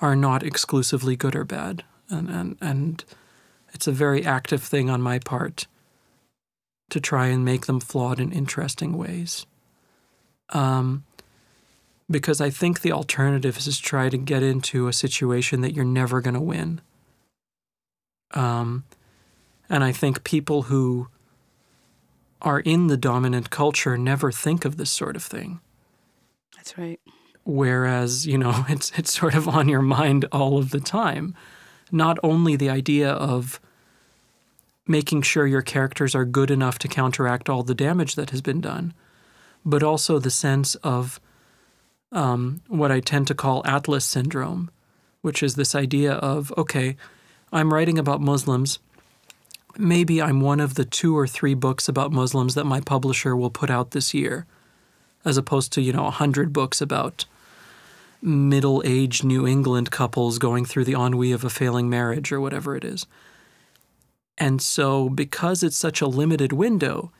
are 0.00 0.16
not 0.16 0.42
exclusively 0.42 1.16
good 1.16 1.36
or 1.36 1.44
bad. 1.44 1.84
And, 2.08 2.28
and, 2.28 2.56
and 2.60 3.04
it's 3.72 3.86
a 3.86 3.92
very 3.92 4.24
active 4.24 4.62
thing 4.62 4.90
on 4.90 5.00
my 5.00 5.18
part 5.18 5.66
to 6.90 7.00
try 7.00 7.26
and 7.26 7.44
make 7.44 7.66
them 7.66 7.80
flawed 7.80 8.20
in 8.20 8.32
interesting 8.32 8.96
ways. 8.96 9.46
Um, 10.50 11.04
because 12.10 12.40
I 12.40 12.50
think 12.50 12.80
the 12.80 12.92
alternative 12.92 13.58
is 13.58 13.64
to 13.64 13.82
try 13.82 14.08
to 14.08 14.16
get 14.16 14.42
into 14.42 14.86
a 14.86 14.92
situation 14.92 15.60
that 15.62 15.74
you're 15.74 15.84
never 15.84 16.20
going 16.20 16.34
to 16.34 16.40
win. 16.40 16.80
Um, 18.32 18.84
and 19.68 19.82
I 19.82 19.92
think 19.92 20.24
people 20.24 20.62
who 20.62 21.08
are 22.42 22.60
in 22.60 22.86
the 22.86 22.96
dominant 22.96 23.50
culture 23.50 23.96
never 23.98 24.30
think 24.30 24.64
of 24.64 24.76
this 24.76 24.90
sort 24.90 25.16
of 25.16 25.22
thing. 25.22 25.60
That's 26.54 26.78
right. 26.78 27.00
Whereas, 27.44 28.26
you 28.26 28.38
know, 28.38 28.64
it's 28.68 28.92
it's 28.96 29.12
sort 29.12 29.34
of 29.34 29.48
on 29.48 29.68
your 29.68 29.82
mind 29.82 30.26
all 30.32 30.58
of 30.58 30.70
the 30.70 30.80
time. 30.80 31.34
Not 31.90 32.18
only 32.22 32.56
the 32.56 32.70
idea 32.70 33.10
of 33.10 33.60
making 34.88 35.22
sure 35.22 35.46
your 35.46 35.62
characters 35.62 36.14
are 36.14 36.24
good 36.24 36.50
enough 36.50 36.78
to 36.78 36.88
counteract 36.88 37.48
all 37.48 37.62
the 37.62 37.74
damage 37.74 38.14
that 38.14 38.30
has 38.30 38.40
been 38.40 38.60
done, 38.60 38.94
but 39.66 39.82
also 39.82 40.18
the 40.18 40.30
sense 40.30 40.76
of 40.76 41.20
um, 42.12 42.62
what 42.68 42.90
I 42.90 43.00
tend 43.00 43.26
to 43.26 43.34
call 43.34 43.66
Atlas 43.66 44.06
syndrome, 44.06 44.70
which 45.20 45.42
is 45.42 45.56
this 45.56 45.74
idea 45.74 46.14
of 46.14 46.54
okay, 46.56 46.96
I'm 47.52 47.74
writing 47.74 47.98
about 47.98 48.22
Muslims 48.22 48.78
maybe 49.78 50.22
I'm 50.22 50.40
one 50.40 50.60
of 50.60 50.74
the 50.74 50.84
two 50.84 51.16
or 51.16 51.26
three 51.26 51.54
books 51.54 51.88
about 51.88 52.12
Muslims 52.12 52.54
that 52.54 52.64
my 52.64 52.80
publisher 52.80 53.36
will 53.36 53.50
put 53.50 53.70
out 53.70 53.90
this 53.90 54.14
year, 54.14 54.46
as 55.24 55.36
opposed 55.36 55.72
to, 55.74 55.82
you 55.82 55.92
know, 55.92 56.06
a 56.06 56.10
hundred 56.10 56.52
books 56.52 56.80
about 56.80 57.24
middle 58.22 58.82
aged 58.84 59.24
New 59.24 59.46
England 59.46 59.90
couples 59.90 60.38
going 60.38 60.64
through 60.64 60.84
the 60.84 60.94
ennui 60.94 61.32
of 61.32 61.44
a 61.44 61.50
failing 61.50 61.88
marriage 61.88 62.32
or 62.32 62.40
whatever 62.40 62.76
it 62.76 62.84
is. 62.84 63.06
And 64.38 64.60
so, 64.60 65.08
because 65.08 65.62
it's 65.62 65.76
such 65.76 66.00
a 66.00 66.06
limited 66.06 66.52
window, 66.52 67.10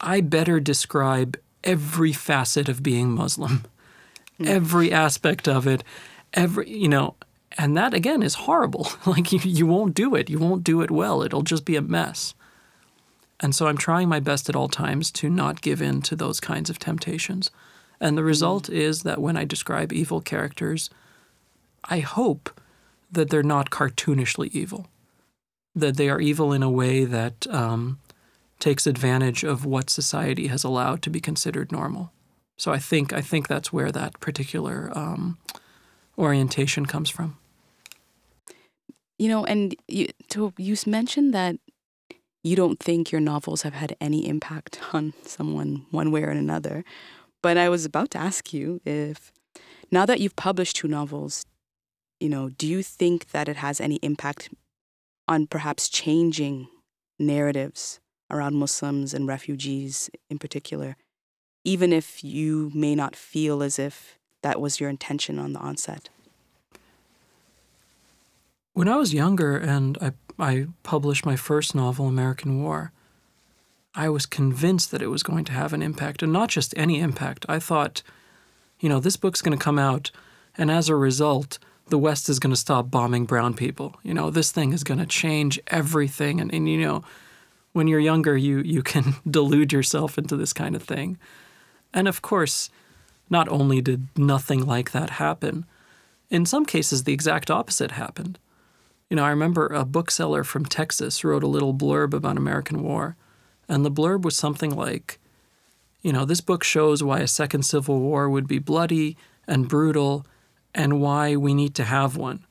I 0.00 0.20
better 0.20 0.60
describe 0.60 1.38
every 1.64 2.12
facet 2.12 2.68
of 2.68 2.82
being 2.82 3.10
Muslim, 3.10 3.64
every 4.44 4.92
aspect 4.92 5.48
of 5.48 5.66
it, 5.66 5.84
every, 6.34 6.68
you 6.70 6.88
know, 6.88 7.14
and 7.58 7.76
that 7.76 7.94
again 7.94 8.22
is 8.22 8.34
horrible. 8.34 8.88
like 9.06 9.32
you, 9.32 9.38
you 9.42 9.66
won't 9.66 9.94
do 9.94 10.14
it. 10.14 10.30
You 10.30 10.38
won't 10.38 10.64
do 10.64 10.80
it 10.80 10.90
well. 10.90 11.22
It'll 11.22 11.42
just 11.42 11.64
be 11.64 11.76
a 11.76 11.82
mess. 11.82 12.34
And 13.40 13.54
so 13.54 13.66
I'm 13.66 13.76
trying 13.76 14.08
my 14.08 14.20
best 14.20 14.48
at 14.48 14.56
all 14.56 14.68
times 14.68 15.10
to 15.12 15.28
not 15.28 15.62
give 15.62 15.82
in 15.82 16.00
to 16.02 16.16
those 16.16 16.38
kinds 16.38 16.70
of 16.70 16.78
temptations. 16.78 17.50
And 18.00 18.16
the 18.16 18.24
result 18.24 18.68
is 18.68 19.02
that 19.02 19.20
when 19.20 19.36
I 19.36 19.44
describe 19.44 19.92
evil 19.92 20.20
characters, 20.20 20.90
I 21.84 22.00
hope 22.00 22.60
that 23.10 23.30
they're 23.30 23.42
not 23.42 23.70
cartoonishly 23.70 24.50
evil, 24.52 24.88
that 25.74 25.96
they 25.96 26.08
are 26.08 26.20
evil 26.20 26.52
in 26.52 26.62
a 26.62 26.70
way 26.70 27.04
that 27.04 27.46
um, 27.48 27.98
takes 28.62 28.86
advantage 28.86 29.42
of 29.42 29.66
what 29.66 29.90
society 29.90 30.46
has 30.46 30.62
allowed 30.62 31.02
to 31.02 31.10
be 31.10 31.20
considered 31.20 31.72
normal. 31.72 32.12
So 32.56 32.72
I 32.72 32.78
think 32.78 33.12
I 33.12 33.20
think 33.20 33.48
that's 33.48 33.72
where 33.72 33.90
that 33.90 34.20
particular 34.20 34.90
um, 34.94 35.36
orientation 36.16 36.86
comes 36.86 37.10
from. 37.10 37.36
You 39.18 39.28
know, 39.28 39.44
and 39.44 39.74
you, 39.88 40.06
to, 40.28 40.52
you 40.56 40.76
mentioned 40.86 41.34
that 41.34 41.56
you 42.44 42.54
don't 42.54 42.78
think 42.78 43.10
your 43.10 43.20
novels 43.20 43.62
have 43.62 43.74
had 43.74 43.96
any 44.00 44.28
impact 44.28 44.80
on 44.92 45.12
someone 45.24 45.86
one 45.90 46.12
way 46.12 46.22
or 46.22 46.30
another. 46.30 46.84
But 47.42 47.56
I 47.56 47.68
was 47.68 47.84
about 47.84 48.10
to 48.12 48.18
ask 48.18 48.52
you 48.52 48.80
if, 48.84 49.32
now 49.90 50.06
that 50.06 50.20
you've 50.20 50.36
published 50.36 50.76
two 50.76 50.88
novels, 50.88 51.44
you 52.20 52.28
know, 52.28 52.48
do 52.48 52.68
you 52.68 52.84
think 52.84 53.32
that 53.32 53.48
it 53.48 53.56
has 53.56 53.80
any 53.80 53.96
impact 53.96 54.50
on 55.26 55.48
perhaps 55.48 55.88
changing 55.88 56.68
narratives 57.18 57.98
around 58.32 58.54
Muslims 58.54 59.14
and 59.14 59.28
refugees 59.28 60.10
in 60.30 60.38
particular, 60.38 60.96
even 61.64 61.92
if 61.92 62.24
you 62.24 62.70
may 62.74 62.94
not 62.94 63.14
feel 63.14 63.62
as 63.62 63.78
if 63.78 64.18
that 64.42 64.60
was 64.60 64.80
your 64.80 64.90
intention 64.90 65.38
on 65.38 65.52
the 65.52 65.60
onset? 65.60 66.08
When 68.72 68.88
I 68.88 68.96
was 68.96 69.12
younger 69.12 69.56
and 69.56 69.98
I, 70.00 70.12
I 70.38 70.66
published 70.82 71.26
my 71.26 71.36
first 71.36 71.74
novel, 71.74 72.08
American 72.08 72.62
War, 72.62 72.90
I 73.94 74.08
was 74.08 74.24
convinced 74.24 74.90
that 74.90 75.02
it 75.02 75.10
was 75.10 75.22
going 75.22 75.44
to 75.44 75.52
have 75.52 75.74
an 75.74 75.82
impact, 75.82 76.22
and 76.22 76.32
not 76.32 76.48
just 76.48 76.72
any 76.78 76.98
impact. 77.00 77.44
I 77.48 77.58
thought, 77.58 78.02
you 78.80 78.88
know, 78.88 78.98
this 78.98 79.18
book's 79.18 79.42
going 79.42 79.56
to 79.56 79.62
come 79.62 79.78
out, 79.78 80.10
and 80.56 80.70
as 80.70 80.88
a 80.88 80.96
result, 80.96 81.58
the 81.88 81.98
West 81.98 82.28
is 82.30 82.38
going 82.38 82.52
to 82.54 82.56
stop 82.56 82.90
bombing 82.90 83.26
brown 83.26 83.52
people. 83.52 83.96
You 84.02 84.14
know, 84.14 84.30
this 84.30 84.50
thing 84.50 84.72
is 84.72 84.82
going 84.82 85.00
to 85.00 85.06
change 85.06 85.60
everything. 85.66 86.40
And, 86.40 86.52
and, 86.54 86.66
you 86.68 86.80
know, 86.80 87.04
when 87.72 87.86
you're 87.86 88.00
younger, 88.00 88.36
you, 88.36 88.60
you 88.60 88.82
can 88.82 89.14
delude 89.30 89.72
yourself 89.72 90.18
into 90.18 90.36
this 90.36 90.52
kind 90.52 90.76
of 90.76 90.82
thing. 90.82 91.18
And 91.92 92.08
of 92.08 92.22
course, 92.22 92.70
not 93.30 93.48
only 93.48 93.80
did 93.80 94.08
nothing 94.16 94.66
like 94.66 94.92
that 94.92 95.10
happen, 95.10 95.66
in 96.30 96.46
some 96.46 96.64
cases, 96.64 97.04
the 97.04 97.12
exact 97.12 97.50
opposite 97.50 97.92
happened. 97.92 98.38
You 99.10 99.16
know, 99.16 99.24
I 99.24 99.30
remember 99.30 99.66
a 99.66 99.84
bookseller 99.84 100.44
from 100.44 100.64
Texas 100.64 101.22
wrote 101.22 101.42
a 101.42 101.48
little 101.48 101.74
blurb 101.74 102.14
about 102.14 102.38
American 102.38 102.82
War, 102.82 103.16
and 103.68 103.84
the 103.84 103.90
blurb 103.90 104.22
was 104.22 104.36
something 104.36 104.74
like, 104.74 105.18
you 106.00 106.12
know, 106.12 106.24
this 106.24 106.40
book 106.40 106.64
shows 106.64 107.02
why 107.02 107.20
a 107.20 107.26
second 107.26 107.64
civil 107.64 108.00
war 108.00 108.30
would 108.30 108.48
be 108.48 108.58
bloody 108.58 109.16
and 109.46 109.68
brutal 109.68 110.26
and 110.74 111.00
why 111.00 111.36
we 111.36 111.52
need 111.52 111.74
to 111.74 111.84
have 111.84 112.16
one. 112.16 112.46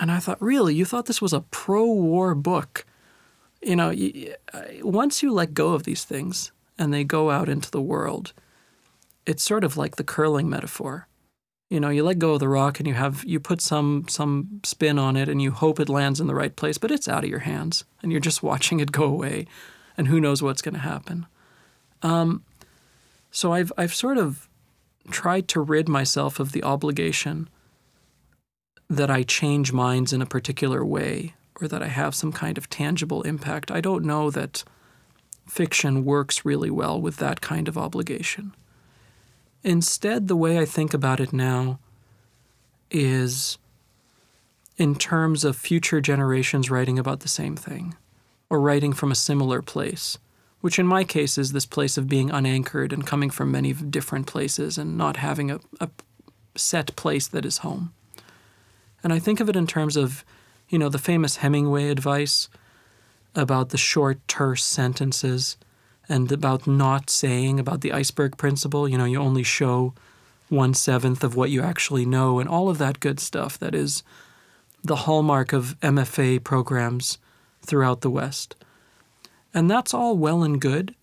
And 0.00 0.10
I 0.10 0.18
thought, 0.18 0.40
really, 0.40 0.74
you 0.74 0.84
thought 0.84 1.06
this 1.06 1.22
was 1.22 1.32
a 1.32 1.40
pro 1.40 1.84
war 1.84 2.34
book? 2.34 2.86
You 3.64 3.76
know, 3.76 3.94
once 4.82 5.22
you 5.22 5.32
let 5.32 5.54
go 5.54 5.72
of 5.72 5.84
these 5.84 6.04
things 6.04 6.52
and 6.78 6.92
they 6.92 7.04
go 7.04 7.30
out 7.30 7.48
into 7.48 7.70
the 7.70 7.80
world, 7.80 8.32
it's 9.26 9.42
sort 9.42 9.64
of 9.64 9.76
like 9.76 9.96
the 9.96 10.04
curling 10.04 10.48
metaphor. 10.50 11.08
You 11.70 11.80
know, 11.80 11.88
you 11.88 12.04
let 12.04 12.18
go 12.18 12.34
of 12.34 12.40
the 12.40 12.48
rock 12.48 12.78
and 12.78 12.86
you 12.86 12.94
have 12.94 13.24
you 13.24 13.40
put 13.40 13.60
some 13.60 14.04
some 14.08 14.60
spin 14.64 14.98
on 14.98 15.16
it 15.16 15.28
and 15.28 15.40
you 15.40 15.50
hope 15.50 15.80
it 15.80 15.88
lands 15.88 16.20
in 16.20 16.26
the 16.26 16.34
right 16.34 16.54
place, 16.54 16.78
but 16.78 16.90
it's 16.90 17.08
out 17.08 17.24
of 17.24 17.30
your 17.30 17.40
hands 17.40 17.84
and 18.02 18.12
you're 18.12 18.20
just 18.20 18.42
watching 18.50 18.80
it 18.80 18.92
go 18.92 19.04
away, 19.04 19.46
and 19.96 20.08
who 20.08 20.20
knows 20.20 20.42
what's 20.42 20.62
going 20.62 20.74
to 20.74 20.80
happen. 20.80 21.26
Um, 22.02 22.44
so 23.30 23.52
I've 23.52 23.72
I've 23.78 23.94
sort 23.94 24.18
of 24.18 24.48
tried 25.10 25.48
to 25.48 25.60
rid 25.60 25.88
myself 25.88 26.38
of 26.38 26.52
the 26.52 26.62
obligation 26.62 27.48
that 28.88 29.10
I 29.10 29.22
change 29.22 29.72
minds 29.72 30.12
in 30.12 30.22
a 30.22 30.26
particular 30.26 30.84
way 30.84 31.34
or 31.60 31.68
that 31.68 31.82
I 31.82 31.88
have 31.88 32.14
some 32.14 32.32
kind 32.32 32.58
of 32.58 32.68
tangible 32.68 33.22
impact. 33.22 33.70
I 33.70 33.80
don't 33.80 34.04
know 34.04 34.30
that 34.30 34.64
fiction 35.46 36.04
works 36.04 36.44
really 36.44 36.70
well 36.70 37.00
with 37.00 37.16
that 37.18 37.40
kind 37.40 37.68
of 37.68 37.78
obligation. 37.78 38.54
Instead, 39.62 40.28
the 40.28 40.36
way 40.36 40.58
I 40.58 40.64
think 40.64 40.92
about 40.92 41.20
it 41.20 41.32
now 41.32 41.78
is 42.90 43.58
in 44.76 44.94
terms 44.94 45.44
of 45.44 45.56
future 45.56 46.00
generations 46.00 46.70
writing 46.70 46.98
about 46.98 47.20
the 47.20 47.28
same 47.28 47.56
thing 47.56 47.94
or 48.50 48.60
writing 48.60 48.92
from 48.92 49.10
a 49.10 49.16
similar 49.16 49.62
place, 49.62 50.18
which 50.60 50.78
in 50.78 50.86
my 50.86 51.04
case 51.04 51.38
is 51.38 51.52
this 51.52 51.66
place 51.66 51.96
of 51.96 52.08
being 52.08 52.30
unanchored 52.30 52.92
and 52.92 53.06
coming 53.06 53.30
from 53.30 53.50
many 53.50 53.72
different 53.72 54.26
places 54.26 54.76
and 54.76 54.98
not 54.98 55.16
having 55.18 55.50
a, 55.50 55.60
a 55.80 55.88
set 56.56 56.94
place 56.96 57.26
that 57.28 57.44
is 57.44 57.58
home. 57.58 57.92
And 59.02 59.12
I 59.12 59.18
think 59.18 59.40
of 59.40 59.48
it 59.48 59.56
in 59.56 59.66
terms 59.66 59.96
of, 59.96 60.24
you 60.74 60.78
know, 60.80 60.88
the 60.88 60.98
famous 60.98 61.36
Hemingway 61.36 61.88
advice 61.88 62.48
about 63.36 63.68
the 63.68 63.78
short, 63.78 64.18
terse 64.26 64.64
sentences 64.64 65.56
and 66.08 66.32
about 66.32 66.66
not 66.66 67.08
saying, 67.08 67.60
about 67.60 67.80
the 67.80 67.92
iceberg 67.92 68.36
principle. 68.36 68.88
You 68.88 68.98
know, 68.98 69.04
you 69.04 69.20
only 69.20 69.44
show 69.44 69.94
one 70.48 70.74
seventh 70.74 71.22
of 71.22 71.36
what 71.36 71.50
you 71.50 71.62
actually 71.62 72.04
know, 72.04 72.40
and 72.40 72.48
all 72.48 72.68
of 72.68 72.78
that 72.78 72.98
good 72.98 73.20
stuff 73.20 73.56
that 73.60 73.72
is 73.72 74.02
the 74.82 74.96
hallmark 75.06 75.52
of 75.52 75.78
MFA 75.78 76.42
programs 76.42 77.18
throughout 77.62 78.00
the 78.00 78.10
West. 78.10 78.56
And 79.54 79.70
that's 79.70 79.94
all 79.94 80.18
well 80.18 80.42
and 80.42 80.60
good 80.60 80.96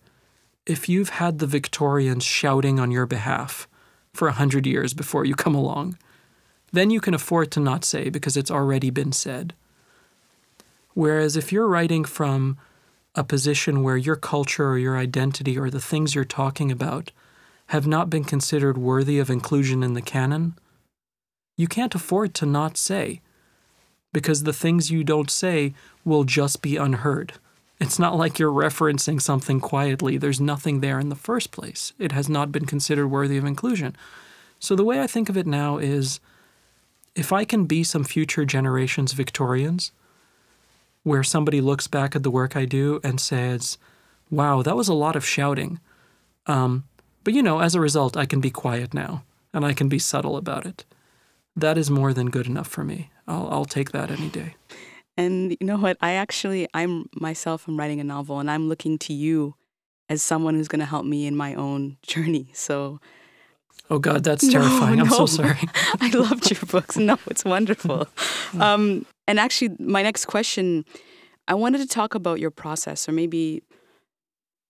if 0.66 0.86
you've 0.86 1.08
had 1.08 1.38
the 1.38 1.46
Victorians 1.46 2.24
shouting 2.24 2.78
on 2.78 2.90
your 2.90 3.06
behalf 3.06 3.66
for 4.12 4.28
a 4.28 4.32
hundred 4.32 4.66
years 4.66 4.92
before 4.92 5.24
you 5.24 5.34
come 5.34 5.54
along. 5.54 5.96
Then 6.72 6.90
you 6.90 7.00
can 7.00 7.14
afford 7.14 7.50
to 7.52 7.60
not 7.60 7.86
say 7.86 8.10
because 8.10 8.36
it's 8.36 8.50
already 8.50 8.90
been 8.90 9.12
said. 9.12 9.54
Whereas 10.94 11.36
if 11.36 11.52
you're 11.52 11.68
writing 11.68 12.04
from 12.04 12.58
a 13.14 13.24
position 13.24 13.82
where 13.82 13.96
your 13.96 14.16
culture 14.16 14.68
or 14.68 14.78
your 14.78 14.96
identity 14.96 15.58
or 15.58 15.70
the 15.70 15.80
things 15.80 16.14
you're 16.14 16.24
talking 16.24 16.72
about 16.72 17.10
have 17.68 17.86
not 17.86 18.10
been 18.10 18.24
considered 18.24 18.76
worthy 18.76 19.18
of 19.18 19.30
inclusion 19.30 19.82
in 19.82 19.94
the 19.94 20.02
canon, 20.02 20.54
you 21.56 21.66
can't 21.66 21.94
afford 21.94 22.34
to 22.34 22.46
not 22.46 22.76
say, 22.76 23.20
because 24.12 24.42
the 24.42 24.52
things 24.52 24.90
you 24.90 25.04
don't 25.04 25.30
say 25.30 25.74
will 26.04 26.24
just 26.24 26.62
be 26.62 26.76
unheard. 26.76 27.34
It's 27.80 27.98
not 27.98 28.16
like 28.16 28.38
you're 28.38 28.52
referencing 28.52 29.20
something 29.20 29.60
quietly. 29.60 30.16
There's 30.16 30.40
nothing 30.40 30.80
there 30.80 31.00
in 31.00 31.08
the 31.08 31.16
first 31.16 31.50
place. 31.50 31.92
It 31.98 32.12
has 32.12 32.28
not 32.28 32.52
been 32.52 32.64
considered 32.64 33.08
worthy 33.08 33.36
of 33.36 33.44
inclusion. 33.44 33.96
So 34.60 34.76
the 34.76 34.84
way 34.84 35.00
I 35.00 35.06
think 35.06 35.28
of 35.28 35.36
it 35.36 35.46
now 35.46 35.78
is 35.78 36.20
if 37.14 37.32
I 37.32 37.44
can 37.44 37.64
be 37.64 37.82
some 37.82 38.04
future 38.04 38.44
generation's 38.44 39.12
Victorians, 39.12 39.90
where 41.02 41.22
somebody 41.22 41.60
looks 41.60 41.86
back 41.86 42.14
at 42.14 42.22
the 42.22 42.30
work 42.30 42.56
I 42.56 42.64
do 42.64 43.00
and 43.02 43.20
says, 43.20 43.78
wow, 44.30 44.62
that 44.62 44.76
was 44.76 44.88
a 44.88 44.94
lot 44.94 45.16
of 45.16 45.26
shouting. 45.26 45.80
Um, 46.46 46.84
but 47.24 47.34
you 47.34 47.42
know, 47.42 47.60
as 47.60 47.74
a 47.74 47.80
result, 47.80 48.16
I 48.16 48.26
can 48.26 48.40
be 48.40 48.50
quiet 48.50 48.94
now 48.94 49.24
and 49.52 49.64
I 49.64 49.72
can 49.72 49.88
be 49.88 49.98
subtle 49.98 50.36
about 50.36 50.66
it. 50.66 50.84
That 51.54 51.76
is 51.76 51.90
more 51.90 52.12
than 52.12 52.30
good 52.30 52.46
enough 52.46 52.68
for 52.68 52.84
me. 52.84 53.10
I'll, 53.28 53.48
I'll 53.50 53.64
take 53.64 53.92
that 53.92 54.10
any 54.10 54.28
day. 54.28 54.54
And 55.16 55.56
you 55.60 55.66
know 55.66 55.76
what? 55.76 55.98
I 56.00 56.12
actually, 56.12 56.68
I'm 56.72 57.08
myself, 57.14 57.68
I'm 57.68 57.78
writing 57.78 58.00
a 58.00 58.04
novel 58.04 58.40
and 58.40 58.50
I'm 58.50 58.68
looking 58.68 58.98
to 59.00 59.12
you 59.12 59.54
as 60.08 60.22
someone 60.22 60.54
who's 60.54 60.68
going 60.68 60.80
to 60.80 60.86
help 60.86 61.04
me 61.04 61.26
in 61.26 61.36
my 61.36 61.54
own 61.54 61.98
journey. 62.06 62.50
So, 62.54 63.00
Oh 63.90 63.98
God, 63.98 64.24
that's 64.24 64.48
terrifying. 64.52 64.96
No, 64.96 65.04
I'm 65.04 65.10
so 65.10 65.26
sorry. 65.26 65.58
I 66.00 66.10
loved 66.10 66.50
your 66.50 66.60
books. 66.70 66.96
No, 66.96 67.18
it's 67.26 67.44
wonderful. 67.44 68.08
Um, 68.60 69.06
and 69.26 69.40
actually, 69.40 69.74
my 69.78 70.02
next 70.02 70.26
question, 70.26 70.84
I 71.48 71.54
wanted 71.54 71.78
to 71.78 71.86
talk 71.86 72.14
about 72.14 72.38
your 72.38 72.50
process, 72.50 73.08
or 73.08 73.12
maybe 73.12 73.62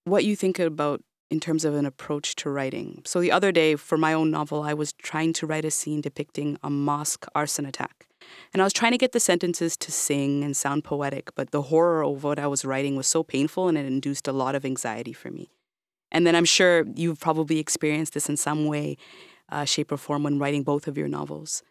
what 0.04 0.24
you 0.24 0.36
think 0.36 0.60
about 0.60 1.02
in 1.32 1.40
terms 1.40 1.64
of 1.64 1.74
an 1.74 1.84
approach 1.84 2.36
to 2.36 2.50
writing. 2.50 3.02
So 3.04 3.20
the 3.20 3.32
other 3.32 3.50
day, 3.50 3.74
for 3.74 3.98
my 3.98 4.12
own 4.12 4.30
novel, 4.30 4.62
I 4.62 4.74
was 4.74 4.92
trying 4.92 5.32
to 5.34 5.46
write 5.46 5.64
a 5.64 5.70
scene 5.70 6.00
depicting 6.00 6.58
a 6.62 6.70
mosque 6.70 7.26
arson 7.34 7.66
attack. 7.66 8.06
And 8.52 8.62
I 8.62 8.64
was 8.64 8.72
trying 8.72 8.92
to 8.92 8.98
get 8.98 9.12
the 9.12 9.20
sentences 9.20 9.76
to 9.78 9.90
sing 9.90 10.44
and 10.44 10.56
sound 10.56 10.84
poetic, 10.84 11.34
but 11.34 11.50
the 11.50 11.62
horror 11.62 12.04
of 12.04 12.22
what 12.22 12.38
I 12.38 12.46
was 12.46 12.64
writing 12.64 12.96
was 12.96 13.06
so 13.06 13.22
painful 13.22 13.68
and 13.68 13.76
it 13.76 13.86
induced 13.86 14.28
a 14.28 14.32
lot 14.32 14.54
of 14.54 14.64
anxiety 14.64 15.12
for 15.12 15.30
me. 15.30 15.50
And 16.12 16.26
then 16.26 16.36
I'm 16.36 16.44
sure 16.44 16.84
you've 16.94 17.18
probably 17.18 17.58
experienced 17.58 18.14
this 18.14 18.28
in 18.28 18.36
some 18.36 18.66
way, 18.66 18.96
uh, 19.48 19.64
shape, 19.64 19.90
or 19.90 19.96
form 19.96 20.22
when 20.22 20.38
writing 20.38 20.62
both 20.62 20.86
of 20.86 20.96
your 20.96 21.08
novels. 21.08 21.64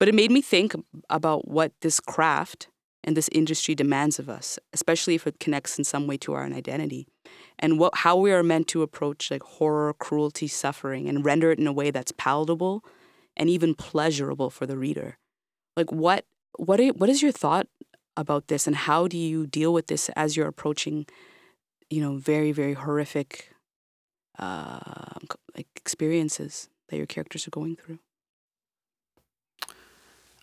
But 0.00 0.08
it 0.08 0.14
made 0.16 0.32
me 0.32 0.42
think 0.42 0.74
about 1.08 1.46
what 1.46 1.72
this 1.82 2.00
craft 2.00 2.68
and 3.04 3.16
this 3.16 3.28
industry 3.32 3.74
demands 3.74 4.18
of 4.18 4.28
us, 4.28 4.58
especially 4.72 5.14
if 5.14 5.26
it 5.26 5.38
connects 5.38 5.78
in 5.78 5.84
some 5.84 6.06
way 6.06 6.16
to 6.16 6.32
our 6.32 6.44
own 6.44 6.52
identity, 6.52 7.06
and 7.58 7.78
what, 7.78 7.96
how 7.98 8.16
we 8.16 8.32
are 8.32 8.42
meant 8.42 8.68
to 8.68 8.82
approach 8.82 9.30
like 9.30 9.42
horror, 9.42 9.92
cruelty, 9.92 10.48
suffering, 10.48 11.08
and 11.08 11.24
render 11.24 11.50
it 11.50 11.58
in 11.58 11.66
a 11.66 11.72
way 11.72 11.90
that's 11.90 12.12
palatable 12.12 12.84
and 13.36 13.48
even 13.48 13.74
pleasurable 13.74 14.50
for 14.50 14.66
the 14.66 14.76
reader. 14.76 15.18
Like 15.76 15.92
what 15.92 16.24
what 16.58 16.80
are, 16.80 16.88
what 16.88 17.08
is 17.08 17.22
your 17.22 17.32
thought 17.32 17.66
about 18.16 18.48
this, 18.48 18.66
and 18.66 18.76
how 18.76 19.08
do 19.08 19.16
you 19.16 19.46
deal 19.46 19.72
with 19.72 19.86
this 19.86 20.08
as 20.10 20.36
you're 20.36 20.48
approaching, 20.48 21.06
you 21.90 22.00
know, 22.00 22.16
very 22.16 22.52
very 22.52 22.74
horrific 22.74 23.51
uh, 24.38 25.18
like 25.56 25.68
experiences 25.76 26.68
that 26.88 26.96
your 26.96 27.06
characters 27.06 27.46
are 27.46 27.50
going 27.50 27.76
through? 27.76 27.98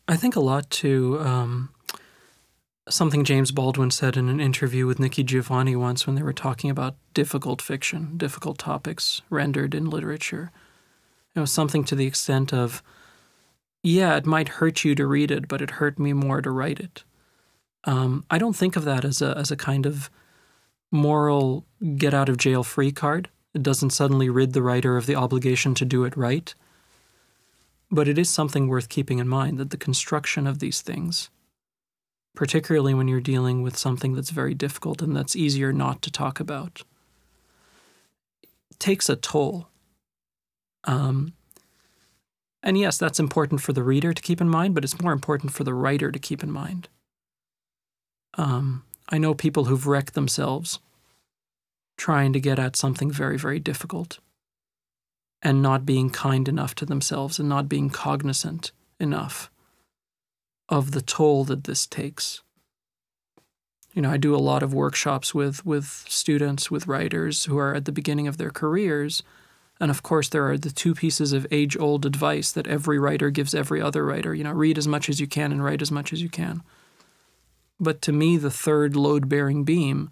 I 0.07 0.15
think 0.15 0.35
a 0.35 0.39
lot 0.39 0.69
to 0.71 1.19
um, 1.19 1.69
something 2.89 3.23
James 3.23 3.51
Baldwin 3.51 3.91
said 3.91 4.17
in 4.17 4.29
an 4.29 4.39
interview 4.39 4.87
with 4.87 4.99
Nikki 4.99 5.23
Giovanni 5.23 5.75
once 5.75 6.07
when 6.07 6.15
they 6.15 6.23
were 6.23 6.33
talking 6.33 6.69
about 6.69 6.95
difficult 7.13 7.61
fiction, 7.61 8.17
difficult 8.17 8.57
topics 8.57 9.21
rendered 9.29 9.75
in 9.75 9.89
literature. 9.89 10.51
It 11.35 11.39
was 11.39 11.51
something 11.51 11.83
to 11.85 11.95
the 11.95 12.07
extent 12.07 12.53
of, 12.53 12.81
yeah, 13.83 14.17
it 14.17 14.25
might 14.25 14.49
hurt 14.49 14.83
you 14.83 14.95
to 14.95 15.05
read 15.05 15.29
it, 15.31 15.47
but 15.47 15.61
it 15.61 15.71
hurt 15.71 15.99
me 15.99 16.13
more 16.13 16.41
to 16.41 16.49
write 16.49 16.79
it. 16.79 17.03
Um, 17.85 18.25
I 18.29 18.39
don't 18.39 18.55
think 18.55 18.75
of 18.75 18.85
that 18.85 19.05
as 19.05 19.21
a 19.21 19.37
as 19.37 19.51
a 19.51 19.55
kind 19.55 19.85
of 19.85 20.09
moral 20.91 21.65
get 21.95 22.13
out 22.13 22.29
of 22.29 22.37
jail 22.37 22.63
free 22.63 22.91
card. 22.91 23.29
It 23.53 23.63
doesn't 23.63 23.91
suddenly 23.91 24.29
rid 24.29 24.53
the 24.53 24.61
writer 24.61 24.97
of 24.97 25.05
the 25.05 25.15
obligation 25.15 25.73
to 25.75 25.85
do 25.85 26.03
it 26.03 26.15
right. 26.15 26.53
But 27.91 28.07
it 28.07 28.19
is 28.19 28.29
something 28.29 28.67
worth 28.67 28.89
keeping 28.89 29.19
in 29.19 29.27
mind 29.27 29.57
that 29.57 29.71
the 29.71 29.77
construction 29.77 30.45
of 30.45 30.59
these 30.59 30.81
things, 30.81 31.29
particularly 32.35 32.93
when 32.93 33.07
you're 33.07 33.19
dealing 33.19 33.63
with 33.63 33.75
something 33.75 34.13
that's 34.13 34.29
very 34.29 34.53
difficult 34.53 35.01
and 35.01 35.15
that's 35.15 35.35
easier 35.35 35.73
not 35.73 36.01
to 36.03 36.11
talk 36.11 36.39
about, 36.39 36.83
takes 38.77 39.09
a 39.09 39.15
toll. 39.15 39.67
Um, 40.83 41.33
and 42.61 42.77
yes, 42.77 42.97
that's 42.97 43.19
important 43.19 43.61
for 43.61 43.73
the 43.73 43.83
reader 43.83 44.13
to 44.13 44.21
keep 44.21 44.39
in 44.39 44.49
mind, 44.49 44.75
but 44.75 44.83
it's 44.83 45.01
more 45.01 45.13
important 45.13 45.51
for 45.51 45.63
the 45.63 45.73
writer 45.73 46.11
to 46.11 46.19
keep 46.19 46.43
in 46.43 46.51
mind. 46.51 46.87
Um, 48.35 48.83
I 49.09 49.17
know 49.17 49.33
people 49.33 49.65
who've 49.65 49.87
wrecked 49.87 50.13
themselves 50.13 50.79
trying 51.99 52.31
to 52.33 52.39
get 52.39 52.57
at 52.57 52.77
something 52.77 53.11
very, 53.11 53.37
very 53.37 53.59
difficult 53.59 54.19
and 55.41 55.61
not 55.61 55.85
being 55.85 56.09
kind 56.09 56.47
enough 56.47 56.73
to 56.73 56.85
themselves 56.85 57.39
and 57.39 57.47
not 57.47 57.69
being 57.69 57.89
cognizant 57.89 58.71
enough 58.99 59.51
of 60.69 60.91
the 60.91 61.01
toll 61.01 61.43
that 61.43 61.65
this 61.65 61.85
takes. 61.85 62.41
You 63.93 64.01
know, 64.01 64.11
I 64.11 64.17
do 64.17 64.35
a 64.35 64.37
lot 64.37 64.63
of 64.63 64.73
workshops 64.73 65.35
with, 65.35 65.65
with 65.65 66.05
students, 66.07 66.71
with 66.71 66.87
writers 66.87 67.45
who 67.45 67.57
are 67.57 67.75
at 67.75 67.85
the 67.85 67.91
beginning 67.91 68.27
of 68.27 68.37
their 68.37 68.51
careers. 68.51 69.21
And 69.79 69.91
of 69.91 70.03
course, 70.03 70.29
there 70.29 70.47
are 70.49 70.57
the 70.57 70.71
two 70.71 70.93
pieces 70.93 71.33
of 71.33 71.47
age 71.51 71.77
old 71.77 72.05
advice 72.05 72.51
that 72.51 72.67
every 72.67 72.99
writer 72.99 73.29
gives 73.29 73.53
every 73.53 73.81
other 73.81 74.05
writer. 74.05 74.33
You 74.33 74.43
know, 74.43 74.51
read 74.53 74.77
as 74.77 74.87
much 74.87 75.09
as 75.09 75.19
you 75.19 75.27
can 75.27 75.51
and 75.51 75.63
write 75.63 75.81
as 75.81 75.91
much 75.91 76.13
as 76.13 76.21
you 76.21 76.29
can. 76.29 76.63
But 77.79 78.01
to 78.03 78.13
me, 78.13 78.37
the 78.37 78.51
third 78.51 78.95
load 78.95 79.27
bearing 79.27 79.63
beam 79.63 80.11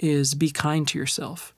is 0.00 0.34
be 0.34 0.50
kind 0.50 0.88
to 0.88 0.98
yourself 0.98 1.54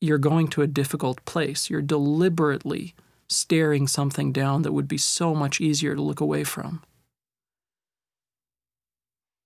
you're 0.00 0.18
going 0.18 0.48
to 0.48 0.62
a 0.62 0.66
difficult 0.66 1.24
place. 1.24 1.70
You're 1.70 1.82
deliberately 1.82 2.94
staring 3.28 3.86
something 3.86 4.32
down 4.32 4.62
that 4.62 4.72
would 4.72 4.88
be 4.88 4.98
so 4.98 5.34
much 5.34 5.60
easier 5.60 5.94
to 5.94 6.02
look 6.02 6.20
away 6.20 6.44
from. 6.44 6.82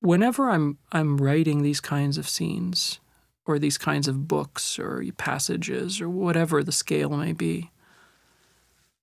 Whenever 0.00 0.50
I'm 0.50 0.78
I'm 0.92 1.18
writing 1.18 1.62
these 1.62 1.80
kinds 1.80 2.18
of 2.18 2.28
scenes 2.28 3.00
or 3.46 3.58
these 3.58 3.78
kinds 3.78 4.08
of 4.08 4.28
books 4.28 4.78
or 4.78 5.04
passages 5.16 6.00
or 6.00 6.08
whatever 6.08 6.62
the 6.62 6.72
scale 6.72 7.10
may 7.10 7.32
be, 7.32 7.70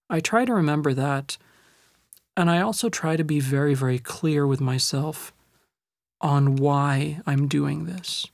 I 0.10 0.20
try 0.20 0.46
to 0.46 0.54
remember 0.54 0.94
that 0.94 1.38
and 2.36 2.50
I 2.50 2.62
also 2.62 2.90
try 2.90 3.16
to 3.16 3.24
be 3.24 3.40
very 3.40 3.76
very 3.76 4.00
clear 4.00 4.46
with 4.48 4.60
myself 4.60 5.32
on 6.20 6.56
why 6.56 7.22
I'm 7.28 7.48
doing 7.48 7.86
this 7.86 8.28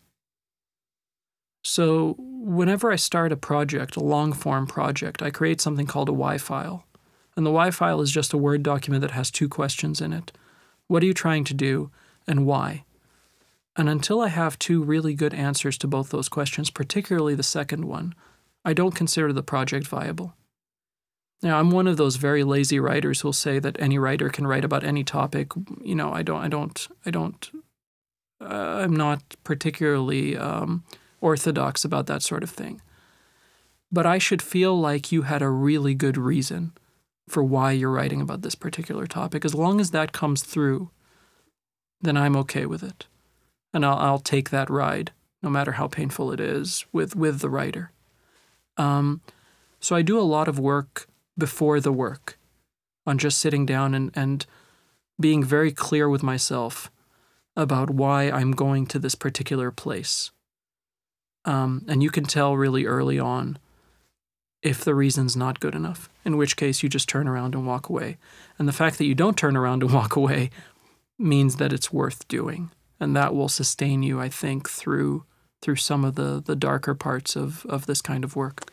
So, 1.64 2.16
whenever 2.20 2.92
I 2.92 2.98
start 2.98 3.32
a 3.32 3.38
project, 3.38 3.96
a 3.96 4.04
long 4.04 4.34
form 4.34 4.68
project, 4.68 5.22
I 5.22 5.32
create 5.32 5.62
something 5.62 5.88
called 5.88 6.10
a 6.10 6.14
Y 6.14 6.38
file. 6.38 6.86
And 7.38 7.46
the 7.46 7.52
Y 7.52 7.72
file 7.72 8.02
is 8.02 8.12
just 8.12 8.34
a 8.34 8.38
Word 8.38 8.64
document 8.64 9.02
that 9.02 9.12
has 9.12 9.32
two 9.32 9.48
questions 9.48 10.02
in 10.02 10.12
it 10.12 10.34
What 10.88 11.02
are 11.04 11.06
you 11.06 11.14
trying 11.14 11.46
to 11.46 11.54
do, 11.54 11.90
and 12.28 12.46
why? 12.46 12.84
And 13.76 13.90
until 13.90 14.22
I 14.22 14.28
have 14.28 14.60
two 14.60 14.84
really 14.84 15.14
good 15.14 15.34
answers 15.34 15.78
to 15.80 15.88
both 15.88 16.10
those 16.10 16.30
questions, 16.30 16.70
particularly 16.70 17.34
the 17.34 17.44
second 17.44 17.86
one, 17.86 18.14
I 18.66 18.74
don't 18.74 18.94
consider 18.94 19.34
the 19.34 19.42
project 19.42 19.88
viable. 19.88 20.36
Now, 21.42 21.60
I'm 21.60 21.72
one 21.72 21.88
of 21.88 21.98
those 21.98 22.18
very 22.18 22.44
lazy 22.44 22.80
writers 22.80 23.22
who'll 23.22 23.34
say 23.34 23.60
that 23.60 23.80
any 23.80 23.98
writer 23.98 24.30
can 24.30 24.48
write 24.48 24.64
about 24.64 24.84
any 24.84 25.04
topic. 25.04 25.52
You 25.82 25.96
know, 25.96 26.14
I 26.14 26.22
don't, 26.22 26.42
I 26.42 26.48
don't, 26.48 26.88
I 27.06 27.12
don't, 27.12 27.64
uh, 28.40 28.82
I'm 28.84 28.96
not 28.96 29.22
particularly 29.44 30.38
um, 30.38 30.84
orthodox 31.24 31.86
about 31.86 32.06
that 32.08 32.22
sort 32.22 32.44
of 32.44 32.50
thing. 32.50 32.82
But 33.92 34.06
I 34.06 34.18
should 34.18 34.42
feel 34.42 34.80
like 34.80 35.12
you 35.12 35.24
had 35.24 35.42
a 35.42 35.50
really 35.50 35.96
good 35.96 36.18
reason 36.18 36.74
for 37.30 37.44
why 37.44 37.72
you're 37.72 37.92
writing 37.92 38.22
about 38.22 38.42
this 38.42 38.56
particular 38.56 39.08
topic. 39.08 39.46
As 39.46 39.56
long 39.56 39.80
as 39.80 39.92
that 39.92 40.12
comes 40.12 40.44
through, 40.44 40.90
then 42.02 42.18
I'm 42.18 42.36
okay 42.36 42.66
with 42.66 42.84
it. 42.84 43.06
And 43.74 43.86
I'll, 43.86 43.98
I'll 43.98 44.20
take 44.20 44.50
that 44.50 44.70
ride, 44.70 45.12
no 45.42 45.50
matter 45.50 45.74
how 45.74 45.88
painful 45.88 46.32
it 46.32 46.40
is, 46.40 46.86
with, 46.92 47.16
with 47.16 47.40
the 47.40 47.50
writer. 47.50 47.92
Um, 48.78 49.22
so 49.80 49.96
I 49.96 50.02
do 50.02 50.20
a 50.20 50.22
lot 50.22 50.48
of 50.48 50.60
work 50.60 51.08
before 51.38 51.80
the 51.80 51.94
work 51.94 52.38
on 53.08 53.18
just 53.18 53.38
sitting 53.38 53.66
down 53.66 53.94
and, 53.94 54.12
and 54.16 54.46
being 55.20 55.44
very 55.44 55.72
clear 55.72 56.10
with 56.10 56.24
myself 56.24 56.92
about 57.56 57.90
why 57.90 58.30
I'm 58.30 58.52
going 58.52 58.86
to 58.88 59.00
this 59.00 59.16
particular 59.16 59.72
place. 59.72 60.32
Um, 61.46 61.86
and 61.88 62.02
you 62.02 62.10
can 62.10 62.24
tell 62.24 62.56
really 62.56 62.86
early 62.86 63.20
on 63.20 63.58
if 64.62 64.84
the 64.84 64.96
reason's 64.96 65.36
not 65.36 65.60
good 65.60 65.76
enough, 65.76 66.10
in 66.24 66.38
which 66.38 66.56
case 66.56 66.82
you 66.82 66.90
just 66.90 67.10
turn 67.10 67.28
around 67.28 67.54
and 67.54 67.68
walk 67.68 67.90
away. 67.90 68.18
And 68.58 68.68
the 68.68 68.74
fact 68.74 68.98
that 68.98 69.06
you 69.06 69.14
don't 69.14 69.38
turn 69.38 69.58
around 69.58 69.84
and 69.84 69.92
walk 70.00 70.16
away 70.16 70.50
means 71.20 71.58
that 71.58 71.74
it's 71.74 71.92
worth 71.92 72.28
doing. 72.28 72.72
And 73.00 73.16
that 73.16 73.36
will 73.36 73.50
sustain 73.50 74.04
you, 74.04 74.20
I 74.20 74.30
think, 74.30 74.70
through 74.70 75.26
through 75.62 75.76
some 75.78 76.04
of 76.04 76.16
the, 76.16 76.44
the 76.46 76.58
darker 76.58 76.94
parts 76.94 77.38
of, 77.38 77.66
of 77.68 77.86
this 77.86 78.02
kind 78.02 78.26
of 78.26 78.36
work. 78.36 78.70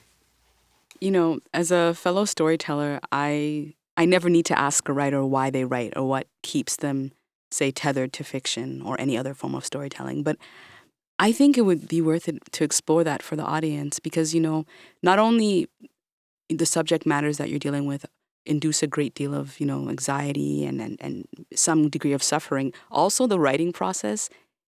You 1.00 1.12
know, 1.12 1.38
as 1.54 1.70
a 1.70 1.94
fellow 1.94 2.24
storyteller, 2.24 2.98
I 3.12 3.74
I 3.96 4.06
never 4.06 4.28
need 4.28 4.46
to 4.46 4.58
ask 4.58 4.88
a 4.88 4.92
writer 4.92 5.24
why 5.24 5.50
they 5.50 5.64
write 5.64 5.92
or 5.96 6.08
what 6.08 6.26
keeps 6.42 6.76
them, 6.76 7.12
say, 7.50 7.70
tethered 7.70 8.12
to 8.14 8.24
fiction 8.24 8.82
or 8.82 9.00
any 9.00 9.16
other 9.16 9.34
form 9.34 9.54
of 9.54 9.64
storytelling. 9.64 10.22
But 10.22 10.36
I 11.20 11.32
think 11.32 11.58
it 11.58 11.62
would 11.62 11.86
be 11.86 12.00
worth 12.00 12.28
it 12.28 12.38
to 12.52 12.64
explore 12.64 13.04
that 13.04 13.22
for 13.22 13.36
the 13.36 13.44
audience 13.44 14.00
because, 14.00 14.34
you 14.34 14.40
know, 14.40 14.64
not 15.02 15.18
only 15.18 15.68
the 16.48 16.64
subject 16.64 17.04
matters 17.04 17.36
that 17.36 17.50
you're 17.50 17.58
dealing 17.58 17.84
with 17.84 18.06
induce 18.46 18.82
a 18.82 18.86
great 18.86 19.14
deal 19.14 19.34
of, 19.34 19.60
you 19.60 19.66
know, 19.66 19.90
anxiety 19.90 20.64
and, 20.64 20.80
and, 20.80 20.96
and 21.00 21.26
some 21.54 21.90
degree 21.90 22.14
of 22.14 22.22
suffering, 22.22 22.72
also 22.90 23.26
the 23.26 23.38
writing 23.38 23.70
process 23.70 24.30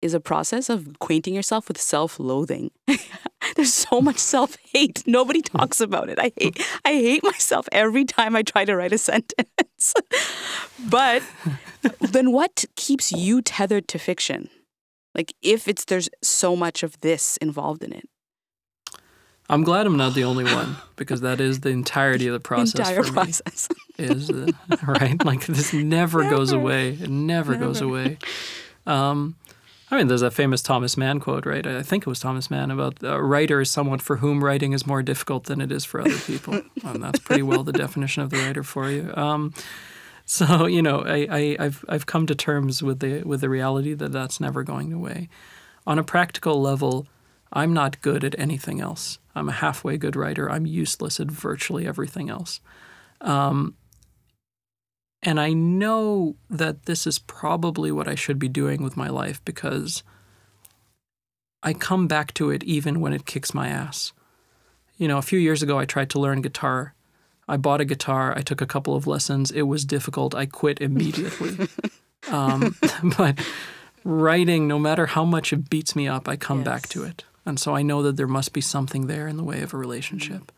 is 0.01 0.15
a 0.15 0.21
process 0.21 0.71
of 0.71 0.89
acquainting 0.89 1.35
yourself 1.35 1.69
with 1.69 1.79
self-loathing. 1.79 2.71
There's 3.57 3.75
so 3.75 4.01
much 4.01 4.19
self-hate. 4.35 5.05
Nobody 5.07 5.43
talks 5.57 5.79
about 5.79 6.09
it. 6.09 6.19
I 6.19 6.33
hate 6.39 6.59
I 6.87 6.93
hate 6.93 7.23
myself 7.23 7.69
every 7.71 8.07
time 8.07 8.35
I 8.35 8.43
try 8.43 8.65
to 8.65 8.75
write 8.75 8.95
a 8.95 8.99
sentence. 8.99 9.93
but 10.89 11.23
then 12.01 12.33
what 12.33 12.65
keeps 12.77 13.13
you 13.13 13.43
tethered 13.43 13.89
to 13.89 13.99
fiction? 13.99 14.49
Like 15.15 15.35
if 15.43 15.69
it's 15.69 15.85
there's 15.85 16.09
so 16.23 16.57
much 16.57 16.83
of 16.83 17.01
this 17.01 17.37
involved 17.39 17.83
in 17.83 17.93
it. 17.93 18.09
I'm 19.49 19.65
glad 19.65 19.85
I'm 19.85 19.97
not 19.97 20.15
the 20.15 20.23
only 20.23 20.45
one 20.45 20.77
because 20.95 21.23
that 21.23 21.41
is 21.41 21.61
the 21.61 21.71
entirety 21.71 22.29
of 22.29 22.35
the 22.35 22.41
process. 22.49 22.89
Entire 22.89 23.03
process 23.03 23.69
is 23.99 24.31
uh, 24.31 24.47
right. 24.87 25.23
Like 25.25 25.47
this 25.47 25.73
never, 25.73 26.23
never. 26.23 26.37
goes 26.37 26.53
away. 26.53 26.91
It 26.91 27.11
never, 27.11 27.53
never. 27.53 27.65
goes 27.65 27.81
away. 27.81 28.19
Um, 28.87 29.35
I 29.91 29.99
mean, 29.99 30.07
there's 30.07 30.23
a 30.23 30.31
famous 30.31 30.63
Thomas 30.63 30.97
Mann 30.97 31.19
quote, 31.19 31.45
right? 31.47 31.67
I 31.67 31.83
think 31.83 32.05
it 32.05 32.09
was 32.09 32.21
Thomas 32.21 32.49
Mann 32.49 32.71
about 32.71 33.03
a 33.03 33.21
writer 33.21 33.61
is 33.61 33.71
someone 33.73 33.99
for 33.99 34.19
whom 34.19 34.45
writing 34.45 34.73
is 34.73 34.87
more 34.87 35.03
difficult 35.03 35.45
than 35.45 35.61
it 35.61 35.73
is 35.73 35.85
for 35.85 36.01
other 36.01 36.19
people. 36.19 36.63
and 36.85 37.03
that's 37.03 37.19
pretty 37.19 37.43
well 37.43 37.65
the 37.65 37.73
definition 37.73 38.23
of 38.23 38.31
the 38.31 38.39
writer 38.39 38.63
for 38.63 38.89
you. 38.89 39.13
Um, 39.17 39.53
so 40.31 40.67
you 40.67 40.81
know, 40.81 41.01
I, 41.01 41.57
I, 41.59 41.65
have 41.65 41.85
I've 41.89 42.07
come 42.07 42.25
to 42.29 42.37
terms 42.37 42.85
with 42.85 43.01
the 43.01 43.25
with 43.25 43.41
the 43.41 43.49
reality 43.49 43.95
that 43.95 44.13
that's 44.13 44.39
never 44.39 44.63
going 44.63 44.93
away. 44.93 45.29
On 45.89 45.99
a 45.99 46.05
practical 46.05 46.61
level, 46.63 47.09
I'm 47.53 47.75
not 47.75 48.01
good 48.01 48.23
at 48.23 48.39
anything 48.39 48.81
else. 48.81 49.19
I'm 49.35 49.49
a 49.49 49.53
halfway 49.53 49.97
good 49.97 50.15
writer. 50.15 50.49
I'm 50.49 50.67
useless 50.67 51.19
at 51.19 51.27
virtually 51.27 51.85
everything 51.85 52.31
else. 52.31 52.61
Um, 53.21 53.75
and 55.21 55.41
I 55.41 55.53
know 55.53 56.37
that 56.49 56.87
this 56.87 57.09
is 57.09 57.19
probably 57.19 57.91
what 57.91 58.07
I 58.07 58.15
should 58.15 58.39
be 58.39 58.49
doing 58.49 58.85
with 58.85 58.97
my 58.97 59.09
life 59.09 59.45
because 59.45 60.05
I 61.61 61.73
come 61.73 62.07
back 62.07 62.33
to 62.35 62.51
it 62.51 62.63
even 62.63 63.01
when 63.01 63.13
it 63.13 63.27
kicks 63.27 63.53
my 63.53 63.67
ass. 63.67 64.13
You 64.97 65.09
know, 65.09 65.19
a 65.19 65.23
few 65.23 65.41
years 65.41 65.61
ago, 65.61 65.77
I 65.77 65.87
tried 65.87 66.11
to 66.11 66.21
learn 66.21 66.41
guitar. 66.41 66.95
I 67.51 67.57
bought 67.57 67.81
a 67.81 67.85
guitar. 67.85 68.33
I 68.37 68.43
took 68.43 68.61
a 68.61 68.67
couple 68.67 68.95
of 68.95 69.09
lessons. 69.09 69.51
It 69.51 69.63
was 69.63 69.85
difficult. 69.85 70.37
I 70.37 70.47
quit 70.47 70.81
immediately. 70.81 71.69
um, 72.31 72.77
but 73.19 73.39
writing, 74.05 74.69
no 74.69 74.79
matter 74.79 75.07
how 75.07 75.25
much 75.25 75.53
it 75.53 75.69
beats 75.69 75.97
me 75.97 76.07
up, 76.07 76.29
I 76.29 76.37
come 76.37 76.59
yes. 76.59 76.65
back 76.65 76.89
to 76.91 77.03
it. 77.03 77.25
And 77.45 77.59
so 77.59 77.75
I 77.75 77.83
know 77.83 78.05
that 78.05 78.17
there 78.17 78.29
must 78.29 78.53
be 78.53 78.61
something 78.61 79.09
there 79.09 79.27
in 79.27 79.37
the 79.37 79.43
way 79.43 79.63
of 79.63 79.75
a 79.75 79.77
relationship. 79.77 80.53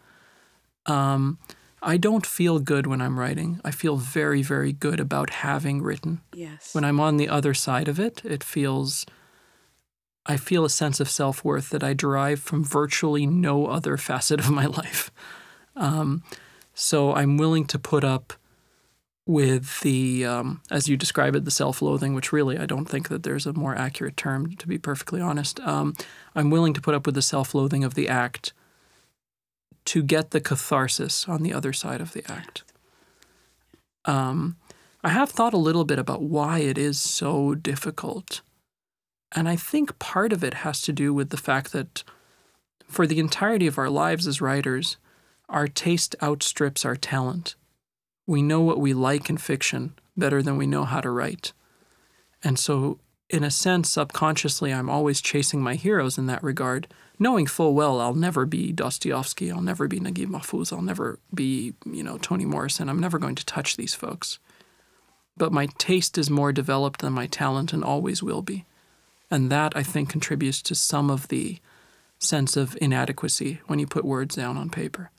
Um, 0.84 1.38
I 1.82 1.96
don't 1.96 2.26
feel 2.26 2.58
good 2.58 2.86
when 2.86 3.00
I'm 3.00 3.18
writing. 3.18 3.58
I 3.64 3.70
feel 3.70 3.96
very, 3.96 4.42
very 4.42 4.74
good 4.74 5.00
about 5.00 5.30
having 5.30 5.80
written. 5.80 6.20
Yes. 6.34 6.74
When 6.74 6.84
I'm 6.84 7.00
on 7.00 7.16
the 7.16 7.30
other 7.30 7.54
side 7.54 7.88
of 7.88 7.98
it, 7.98 8.22
it 8.22 8.44
feels, 8.44 9.06
I 10.26 10.36
feel 10.36 10.66
a 10.66 10.70
sense 10.70 11.00
of 11.00 11.08
self 11.08 11.42
worth 11.42 11.70
that 11.70 11.82
I 11.82 11.94
derive 11.94 12.40
from 12.40 12.64
virtually 12.64 13.26
no 13.26 13.66
other 13.66 13.96
facet 13.96 14.40
of 14.40 14.50
my 14.50 14.66
life. 14.80 15.10
Um, 15.74 16.22
so 16.74 17.14
I'm 17.14 17.36
willing 17.36 17.66
to 17.66 17.78
put 17.78 18.04
up 18.04 18.32
with 19.26 19.80
the, 19.80 20.24
um, 20.24 20.62
as 20.70 20.88
you 20.88 20.96
describe 20.96 21.36
it, 21.36 21.44
the 21.44 21.50
self 21.50 21.80
loathing, 21.80 22.14
which 22.14 22.32
really 22.32 22.58
I 22.58 22.66
don't 22.66 22.86
think 22.86 23.08
that 23.08 23.22
there's 23.22 23.46
a 23.46 23.52
more 23.52 23.74
accurate 23.76 24.16
term, 24.16 24.56
to 24.56 24.66
be 24.66 24.78
perfectly 24.78 25.20
honest. 25.20 25.60
Um, 25.60 25.94
I'm 26.34 26.50
willing 26.50 26.74
to 26.74 26.80
put 26.80 26.94
up 26.94 27.06
with 27.06 27.14
the 27.14 27.22
self 27.22 27.54
loathing 27.54 27.84
of 27.84 27.94
the 27.94 28.08
act 28.08 28.52
to 29.84 30.02
get 30.02 30.30
the 30.30 30.40
catharsis 30.40 31.28
on 31.28 31.42
the 31.42 31.52
other 31.52 31.72
side 31.72 32.00
of 32.00 32.12
the 32.12 32.30
act. 32.30 32.62
Um, 34.04 34.56
I 35.04 35.10
have 35.10 35.30
thought 35.30 35.54
a 35.54 35.58
little 35.58 35.84
bit 35.84 35.98
about 35.98 36.22
why 36.22 36.60
it 36.60 36.78
is 36.78 37.00
so 37.00 37.54
difficult. 37.54 38.42
And 39.34 39.48
I 39.48 39.56
think 39.56 39.98
part 39.98 40.32
of 40.32 40.44
it 40.44 40.54
has 40.54 40.82
to 40.82 40.92
do 40.92 41.12
with 41.14 41.30
the 41.30 41.36
fact 41.36 41.72
that 41.72 42.04
for 42.86 43.06
the 43.06 43.18
entirety 43.18 43.66
of 43.66 43.78
our 43.78 43.90
lives 43.90 44.26
as 44.26 44.40
writers, 44.40 44.96
our 45.52 45.68
taste 45.68 46.16
outstrips 46.22 46.84
our 46.84 46.96
talent. 46.96 47.54
We 48.26 48.42
know 48.42 48.60
what 48.60 48.80
we 48.80 48.94
like 48.94 49.30
in 49.30 49.36
fiction 49.36 49.94
better 50.16 50.42
than 50.42 50.56
we 50.56 50.66
know 50.66 50.84
how 50.84 51.00
to 51.00 51.10
write. 51.10 51.52
And 52.42 52.58
so, 52.58 52.98
in 53.30 53.44
a 53.44 53.50
sense, 53.50 53.90
subconsciously, 53.90 54.72
I'm 54.72 54.90
always 54.90 55.20
chasing 55.20 55.62
my 55.62 55.74
heroes 55.74 56.18
in 56.18 56.26
that 56.26 56.42
regard 56.42 56.88
knowing 57.22 57.46
full 57.46 57.72
well 57.72 58.00
I'll 58.00 58.14
never 58.14 58.44
be 58.44 58.72
Dostoevsky, 58.72 59.50
I'll 59.50 59.62
never 59.62 59.86
be 59.86 60.00
Naguib 60.00 60.26
Mahfouz, 60.26 60.72
I'll 60.72 60.82
never 60.82 61.20
be, 61.32 61.74
you 61.86 62.02
know, 62.02 62.18
Toni 62.18 62.44
Morrison. 62.44 62.88
I'm 62.88 62.98
never 62.98 63.18
going 63.18 63.36
to 63.36 63.46
touch 63.46 63.76
these 63.76 63.94
folks. 63.94 64.40
But 65.36 65.52
my 65.52 65.68
taste 65.78 66.18
is 66.18 66.28
more 66.28 66.52
developed 66.52 67.00
than 67.00 67.12
my 67.12 67.26
talent 67.26 67.72
and 67.72 67.84
always 67.84 68.22
will 68.22 68.42
be. 68.42 68.64
And 69.30 69.50
that, 69.50 69.74
I 69.76 69.82
think, 69.82 70.10
contributes 70.10 70.60
to 70.62 70.74
some 70.74 71.10
of 71.10 71.28
the 71.28 71.58
sense 72.18 72.56
of 72.56 72.76
inadequacy 72.80 73.60
when 73.66 73.78
you 73.78 73.86
put 73.86 74.04
words 74.04 74.34
down 74.34 74.56
on 74.58 74.68
paper. 74.68 75.10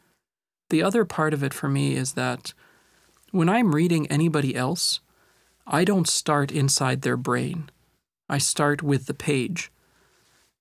The 0.73 0.81
other 0.81 1.05
part 1.05 1.35
of 1.35 1.43
it 1.43 1.53
for 1.53 1.69
me 1.69 1.93
is 1.93 2.13
that 2.13 2.51
when 3.29 3.47
I'm 3.47 3.75
reading 3.75 4.07
anybody 4.07 4.55
else, 4.55 5.01
I 5.67 5.83
don't 5.83 6.09
start 6.09 6.51
inside 6.51 7.03
their 7.03 7.15
brain. 7.15 7.69
I 8.27 8.39
start 8.39 8.81
with 8.81 9.05
the 9.05 9.13
page. 9.13 9.71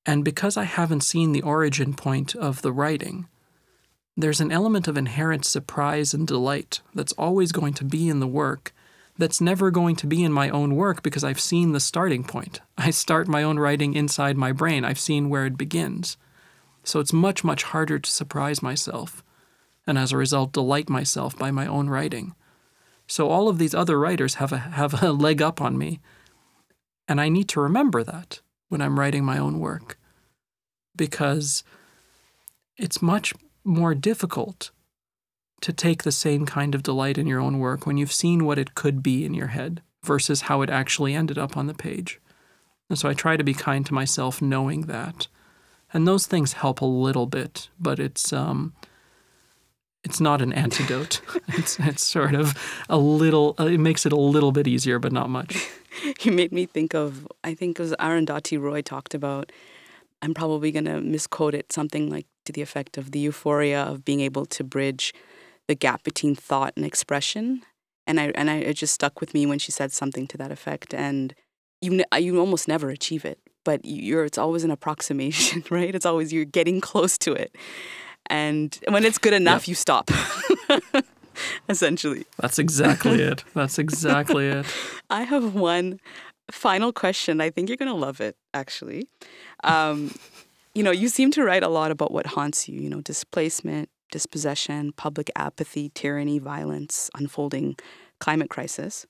And 0.04 0.22
because 0.22 0.58
I 0.58 0.64
haven't 0.64 1.00
seen 1.00 1.32
the 1.32 1.40
origin 1.40 1.94
point 1.94 2.36
of 2.36 2.60
the 2.60 2.72
writing, 2.72 3.26
there's 4.14 4.42
an 4.42 4.52
element 4.52 4.86
of 4.86 4.98
inherent 4.98 5.46
surprise 5.46 6.12
and 6.12 6.26
delight 6.26 6.82
that's 6.94 7.14
always 7.14 7.50
going 7.50 7.72
to 7.72 7.84
be 7.86 8.10
in 8.10 8.20
the 8.20 8.26
work 8.26 8.74
that's 9.16 9.40
never 9.40 9.70
going 9.70 9.96
to 9.96 10.06
be 10.06 10.22
in 10.22 10.30
my 10.30 10.50
own 10.50 10.76
work 10.76 11.02
because 11.02 11.24
I've 11.24 11.40
seen 11.40 11.72
the 11.72 11.80
starting 11.80 12.22
point. 12.22 12.60
I 12.76 12.90
start 12.90 13.28
my 13.28 13.42
own 13.42 13.58
writing 13.58 13.94
inside 13.94 14.36
my 14.36 14.52
brain, 14.52 14.84
I've 14.84 15.00
seen 15.00 15.30
where 15.30 15.46
it 15.46 15.56
begins. 15.56 16.18
So 16.84 17.00
it's 17.00 17.14
much, 17.14 17.44
much 17.44 17.62
harder 17.62 17.98
to 17.98 18.10
surprise 18.10 18.60
myself, 18.60 19.24
and 19.86 19.98
as 19.98 20.12
a 20.12 20.16
result, 20.16 20.52
delight 20.52 20.88
myself 20.88 21.36
by 21.36 21.50
my 21.50 21.66
own 21.66 21.88
writing. 21.88 22.34
So 23.08 23.28
all 23.28 23.48
of 23.48 23.58
these 23.58 23.74
other 23.74 23.98
writers 23.98 24.34
have 24.36 24.52
a, 24.52 24.58
have 24.58 25.02
a 25.02 25.12
leg 25.12 25.42
up 25.42 25.60
on 25.60 25.76
me, 25.76 26.00
and 27.08 27.20
I 27.20 27.28
need 27.28 27.48
to 27.50 27.60
remember 27.60 28.02
that 28.04 28.40
when 28.68 28.80
I'm 28.80 28.98
writing 28.98 29.24
my 29.24 29.38
own 29.38 29.58
work. 29.58 29.98
because 30.96 31.64
it's 32.76 33.02
much 33.02 33.34
more 33.64 33.94
difficult 33.94 34.70
to 35.60 35.72
take 35.72 36.02
the 36.02 36.12
same 36.12 36.44
kind 36.46 36.74
of 36.74 36.82
delight 36.82 37.18
in 37.18 37.26
your 37.26 37.40
own 37.40 37.58
work 37.58 37.86
when 37.86 37.96
you've 37.96 38.12
seen 38.12 38.44
what 38.44 38.58
it 38.58 38.74
could 38.74 39.02
be 39.02 39.24
in 39.24 39.34
your 39.34 39.48
head 39.48 39.82
versus 40.04 40.42
how 40.42 40.62
it 40.62 40.70
actually 40.70 41.14
ended 41.14 41.38
up 41.38 41.56
on 41.56 41.66
the 41.66 41.74
page. 41.74 42.20
And 42.90 42.98
so 42.98 43.08
I 43.08 43.14
try 43.14 43.36
to 43.36 43.44
be 43.44 43.54
kind 43.54 43.86
to 43.86 43.94
myself 43.94 44.42
knowing 44.42 44.82
that. 44.82 45.28
And 45.92 46.06
those 46.06 46.26
things 46.26 46.54
help 46.54 46.80
a 46.80 46.86
little 46.86 47.26
bit, 47.26 47.68
but 47.78 48.00
it's 48.00 48.32
um 48.32 48.72
it's 50.04 50.20
not 50.20 50.42
an 50.42 50.52
antidote. 50.52 51.20
it's 51.48 51.78
it's 51.80 52.04
sort 52.04 52.34
of 52.34 52.54
a 52.88 52.98
little 52.98 53.54
uh, 53.58 53.66
it 53.66 53.78
makes 53.78 54.06
it 54.06 54.12
a 54.12 54.16
little 54.16 54.52
bit 54.52 54.66
easier 54.66 54.98
but 54.98 55.12
not 55.12 55.30
much. 55.30 55.68
you 56.22 56.32
made 56.32 56.52
me 56.52 56.66
think 56.66 56.94
of 56.94 57.26
I 57.44 57.54
think 57.54 57.78
it 57.78 57.82
was 57.82 57.92
Arundhati 57.92 58.60
Roy 58.60 58.82
talked 58.82 59.14
about 59.14 59.52
I'm 60.22 60.34
probably 60.34 60.70
going 60.70 60.84
to 60.84 61.00
misquote 61.00 61.54
it 61.54 61.72
something 61.72 62.08
like 62.08 62.26
to 62.44 62.52
the 62.52 62.62
effect 62.62 62.96
of 62.96 63.10
the 63.10 63.18
euphoria 63.18 63.82
of 63.82 64.04
being 64.04 64.20
able 64.20 64.46
to 64.46 64.64
bridge 64.64 65.12
the 65.68 65.74
gap 65.74 66.04
between 66.04 66.34
thought 66.34 66.72
and 66.76 66.84
expression. 66.84 67.62
And 68.06 68.18
I 68.18 68.32
and 68.34 68.50
I 68.50 68.56
it 68.56 68.74
just 68.74 68.94
stuck 68.94 69.20
with 69.20 69.34
me 69.34 69.46
when 69.46 69.58
she 69.58 69.72
said 69.72 69.92
something 69.92 70.26
to 70.28 70.38
that 70.38 70.50
effect. 70.50 70.94
And 70.94 71.34
you 71.80 72.04
you 72.18 72.38
almost 72.38 72.68
never 72.68 72.90
achieve 72.90 73.24
it, 73.24 73.38
but 73.64 73.80
you're 73.84 74.24
it's 74.24 74.38
always 74.38 74.64
an 74.64 74.70
approximation, 74.70 75.64
right? 75.70 75.94
It's 75.94 76.06
always 76.06 76.32
you're 76.32 76.44
getting 76.44 76.80
close 76.80 77.18
to 77.18 77.32
it. 77.32 77.54
And 78.32 78.78
when 78.88 79.04
it's 79.04 79.18
good 79.18 79.34
enough, 79.34 79.64
yep. 79.64 79.68
you 79.68 79.74
stop. 79.74 80.10
Essentially. 81.68 82.24
That's 82.38 82.58
exactly 82.58 83.20
it. 83.20 83.44
That's 83.52 83.78
exactly 83.78 84.48
it. 84.48 84.64
I 85.10 85.24
have 85.24 85.54
one 85.54 86.00
final 86.50 86.94
question. 86.94 87.42
I 87.42 87.50
think 87.50 87.68
you're 87.68 87.76
going 87.76 87.90
to 87.90 87.94
love 87.94 88.22
it, 88.22 88.36
actually. 88.54 89.06
Um, 89.64 90.14
you 90.74 90.82
know, 90.82 90.90
you 90.90 91.10
seem 91.10 91.30
to 91.32 91.44
write 91.44 91.62
a 91.62 91.68
lot 91.68 91.90
about 91.90 92.10
what 92.10 92.24
haunts 92.24 92.70
you, 92.70 92.80
you 92.80 92.88
know, 92.88 93.02
displacement, 93.02 93.90
dispossession, 94.10 94.92
public 94.92 95.30
apathy, 95.36 95.90
tyranny, 95.90 96.38
violence, 96.38 97.10
unfolding 97.14 97.76
climate 98.18 98.48
crisis. 98.48 99.04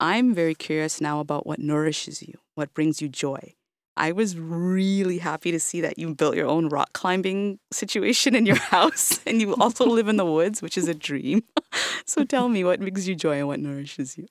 I'm 0.00 0.34
very 0.34 0.54
curious 0.54 1.00
now 1.00 1.20
about 1.20 1.46
what 1.46 1.60
nourishes 1.60 2.22
you, 2.22 2.34
what 2.56 2.74
brings 2.74 3.00
you 3.00 3.08
joy. 3.08 3.54
I 3.96 4.12
was 4.12 4.36
really 4.36 5.18
happy 5.18 5.52
to 5.52 5.60
see 5.60 5.80
that 5.82 5.98
you 5.98 6.14
built 6.14 6.34
your 6.34 6.48
own 6.48 6.68
rock 6.68 6.92
climbing 6.92 7.58
situation 7.70 8.34
in 8.34 8.46
your 8.46 8.56
house 8.74 9.20
and 9.26 9.40
you 9.40 9.54
also 9.56 9.86
live 9.88 10.08
in 10.08 10.16
the 10.16 10.26
woods, 10.26 10.60
which 10.62 10.76
is 10.76 10.88
a 10.88 10.94
dream. 10.94 11.44
so 12.04 12.24
tell 12.24 12.48
me 12.48 12.64
what 12.64 12.80
makes 12.80 13.06
you 13.06 13.14
joy 13.14 13.38
and 13.38 13.46
what 13.46 13.60
nourishes 13.60 14.18
you. 14.18 14.26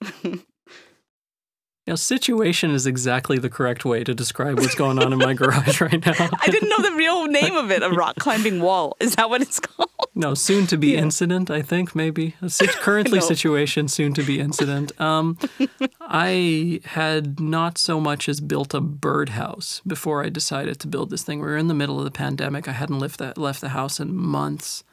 Now, 1.85 1.95
situation 1.95 2.71
is 2.71 2.87
exactly 2.87 3.37
the 3.39 3.49
correct 3.49 3.83
way 3.83 4.05
to 4.05 4.13
describe 4.13 4.57
what's 4.57 4.75
going 4.75 4.99
on 4.99 5.11
in 5.11 5.19
my 5.19 5.33
garage 5.33 5.81
right 5.81 6.05
now. 6.05 6.29
I 6.41 6.47
didn't 6.47 6.69
know 6.69 6.81
the 6.81 6.95
real 6.95 7.25
name 7.25 7.57
of 7.57 7.71
it, 7.71 7.83
a 7.83 7.89
rock 7.89 8.15
climbing 8.15 8.61
wall. 8.61 8.95
Is 9.01 9.15
that 9.15 9.29
what 9.29 9.41
it's 9.41 9.59
called? 9.59 9.89
No, 10.15 10.33
soon 10.33 10.67
to 10.67 10.77
be 10.77 10.89
yeah. 10.89 10.99
incident, 10.99 11.49
I 11.49 11.61
think, 11.61 11.95
maybe. 11.95 12.35
Currently 12.81 13.19
no. 13.19 13.25
situation, 13.25 13.87
soon 13.87 14.13
to 14.15 14.23
be 14.23 14.39
incident. 14.39 14.99
Um, 14.99 15.37
I 16.01 16.81
had 16.85 17.39
not 17.39 17.77
so 17.77 17.99
much 17.99 18.27
as 18.27 18.39
built 18.39 18.73
a 18.73 18.81
birdhouse 18.81 19.81
before 19.87 20.23
I 20.23 20.29
decided 20.29 20.79
to 20.81 20.87
build 20.87 21.09
this 21.09 21.23
thing. 21.23 21.39
We 21.39 21.47
were 21.47 21.57
in 21.57 21.67
the 21.67 21.73
middle 21.73 21.99
of 21.99 22.05
the 22.05 22.11
pandemic. 22.11 22.67
I 22.67 22.73
hadn't 22.73 22.99
left, 22.99 23.19
that, 23.19 23.37
left 23.37 23.61
the 23.61 23.69
house 23.69 23.99
in 23.99 24.15
months 24.15 24.83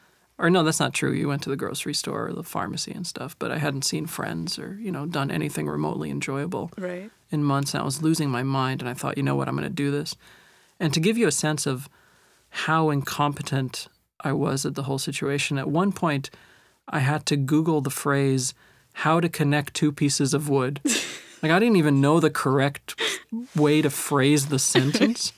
or 0.41 0.49
no, 0.49 0.63
that's 0.63 0.81
not 0.81 0.95
true. 0.95 1.13
You 1.13 1.29
went 1.29 1.43
to 1.43 1.51
the 1.51 1.57
grocery 1.57 1.93
store 1.93 2.29
or 2.29 2.33
the 2.33 2.43
pharmacy 2.43 2.93
and 2.93 3.07
stuff, 3.07 3.39
but 3.39 3.51
I 3.53 3.59
hadn't 3.59 3.85
seen 3.85 4.07
friends 4.07 4.59
or, 4.59 4.79
you 4.81 4.91
know, 4.91 5.05
done 5.05 5.31
anything 5.31 5.69
remotely 5.69 6.11
enjoyable 6.11 6.73
right. 6.79 7.11
in 7.31 7.45
months. 7.45 7.75
And 7.75 7.83
I 7.83 7.85
was 7.85 8.03
losing 8.03 8.31
my 8.31 8.43
mind 8.43 8.81
and 8.81 8.89
I 8.89 8.95
thought, 8.95 9.19
you 9.19 9.23
know 9.23 9.37
what, 9.37 9.49
I'm 9.49 9.55
going 9.55 9.69
to 9.69 9.75
do 9.75 9.91
this. 9.91 10.17
And 10.81 10.95
to 10.95 11.01
give 11.01 11.19
you 11.19 11.29
a 11.29 11.33
sense 11.33 11.67
of 11.67 11.91
how 12.49 12.89
incompetent 12.89 13.89
I 14.23 14.33
was 14.33 14.67
at 14.67 14.75
the 14.75 14.85
whole 14.85 14.99
situation, 14.99 15.59
at 15.59 15.69
one 15.69 15.93
point 15.93 16.31
I 16.89 17.01
had 17.01 17.27
to 17.27 17.37
Google 17.37 17.81
the 17.81 17.91
phrase, 17.91 18.55
how 18.93 19.21
to 19.21 19.29
connect 19.29 19.75
two 19.75 19.93
pieces 19.93 20.35
of 20.35 20.49
wood. 20.49 20.81
like 21.43 21.53
I 21.53 21.59
didn't 21.59 21.77
even 21.77 22.01
know 22.01 22.21
the 22.21 22.31
correct 22.31 23.01
way 23.57 23.83
to 23.83 23.91
phrase 23.91 24.47
the 24.47 24.59
sentence. 24.59 25.33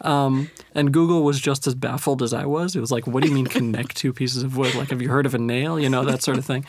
Um, 0.00 0.50
and 0.74 0.92
Google 0.92 1.22
was 1.22 1.40
just 1.40 1.66
as 1.66 1.74
baffled 1.74 2.22
as 2.22 2.32
I 2.32 2.44
was. 2.44 2.74
It 2.74 2.80
was 2.80 2.90
like, 2.90 3.06
what 3.06 3.22
do 3.22 3.28
you 3.28 3.34
mean 3.34 3.46
connect 3.46 3.96
two 3.96 4.12
pieces 4.12 4.42
of 4.42 4.56
wood? 4.56 4.74
Like, 4.74 4.90
have 4.90 5.00
you 5.00 5.08
heard 5.08 5.26
of 5.26 5.34
a 5.34 5.38
nail? 5.38 5.78
You 5.78 5.88
know, 5.88 6.04
that 6.04 6.22
sort 6.22 6.38
of 6.38 6.44
thing. 6.44 6.64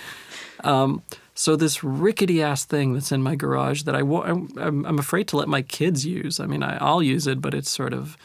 Um, 0.64 1.02
so 1.36 1.56
this 1.56 1.84
rickety 1.84 2.44
ass 2.44 2.64
thing 2.64 2.94
that's 2.94 3.12
in 3.12 3.24
my 3.24 3.36
garage 3.36 3.84
that 3.84 3.96
I 3.96 4.02
I'm, 4.02 4.86
I'm 4.86 5.00
afraid 5.00 5.28
to 5.30 5.38
let 5.38 5.48
my 5.48 5.64
kids 5.64 6.06
use. 6.06 6.40
I 6.40 6.46
mean, 6.46 6.62
I, 6.62 6.84
will 6.84 7.02
use 7.02 7.26
it, 7.26 7.42
but 7.42 7.54
it's 7.56 7.72
sort 7.72 7.94
of 7.94 8.18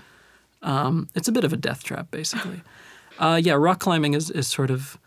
um, 0.63 1.09
it's 1.15 1.29
a 1.29 1.33
bit 1.33 1.45
of 1.45 1.53
a 1.53 1.57
death 1.57 1.85
trap, 1.85 2.11
basically. 2.11 2.61
Uh, 3.19 3.41
yeah, 3.43 3.55
rock 3.55 3.81
climbing 3.81 4.15
is 4.15 4.31
is 4.31 4.47
sort 4.47 4.71
of 4.71 4.99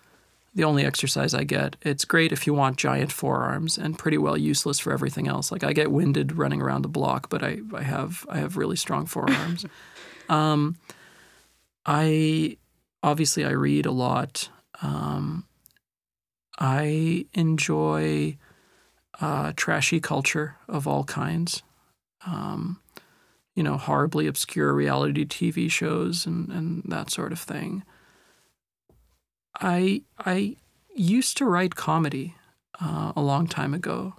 the 0.54 0.64
only 0.64 0.86
exercise 0.86 1.34
I 1.34 1.44
get. 1.44 1.78
It's 1.82 2.04
great 2.04 2.32
if 2.32 2.46
you 2.46 2.54
want 2.54 2.78
giant 2.78 3.12
forearms 3.12 3.78
and 3.78 3.98
pretty 3.98 4.18
well 4.18 4.38
useless 4.38 4.80
for 4.80 4.92
everything 4.92 5.28
else. 5.28 5.52
Like 5.52 5.64
I 5.64 5.72
get 5.72 5.92
winded 5.92 6.38
running 6.38 6.62
around 6.62 6.82
the 6.82 6.90
block, 6.90 7.30
but 7.30 7.44
I, 7.44 7.60
I 7.74 7.84
have 7.84 8.26
I 8.30 8.40
have 8.40 8.58
really 8.58 8.76
strong 8.76 9.06
forearms. 9.06 9.66
Um, 10.30 10.78
I 11.86 12.56
obviously 13.04 13.44
I 13.44 13.50
read 13.50 13.86
a 13.86 13.92
lot. 13.92 14.48
Um, 14.82 15.46
I 16.58 17.26
enjoy 17.34 18.38
uh, 19.20 19.52
trashy 19.58 20.00
culture 20.00 20.56
of 20.70 20.88
all 20.88 21.04
kinds. 21.04 21.64
Um, 22.26 22.80
you 23.56 23.64
know, 23.64 23.78
horribly 23.78 24.28
obscure 24.28 24.74
reality 24.74 25.26
TV 25.26 25.70
shows 25.70 26.26
and, 26.26 26.50
and 26.50 26.84
that 26.86 27.10
sort 27.10 27.32
of 27.34 27.40
thing. 27.40 27.84
I 29.62 30.02
I 30.18 30.58
used 30.96 31.38
to 31.38 31.46
write 31.46 31.76
comedy 31.76 32.36
uh, 32.82 33.14
a 33.16 33.22
long 33.22 33.48
time 33.48 33.74
ago, 33.74 34.16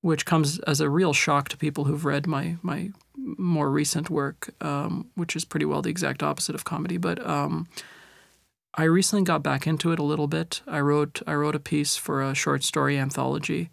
which 0.00 0.24
comes 0.24 0.58
as 0.60 0.80
a 0.80 0.90
real 0.90 1.12
shock 1.12 1.48
to 1.50 1.56
people 1.56 1.84
who've 1.84 2.04
read 2.04 2.26
my 2.26 2.56
my 2.62 2.90
more 3.16 3.70
recent 3.70 4.08
work, 4.08 4.54
um, 4.60 5.10
which 5.14 5.36
is 5.36 5.44
pretty 5.44 5.66
well 5.66 5.82
the 5.82 5.90
exact 5.90 6.22
opposite 6.22 6.54
of 6.54 6.64
comedy. 6.64 6.96
But 6.96 7.24
um, 7.26 7.68
I 8.74 8.84
recently 8.84 9.24
got 9.24 9.42
back 9.42 9.66
into 9.66 9.92
it 9.92 9.98
a 9.98 10.04
little 10.04 10.28
bit. 10.28 10.62
I 10.66 10.80
wrote 10.80 11.22
I 11.26 11.34
wrote 11.34 11.54
a 11.54 11.60
piece 11.60 11.96
for 11.96 12.22
a 12.22 12.34
short 12.34 12.64
story 12.64 12.98
anthology. 12.98 13.70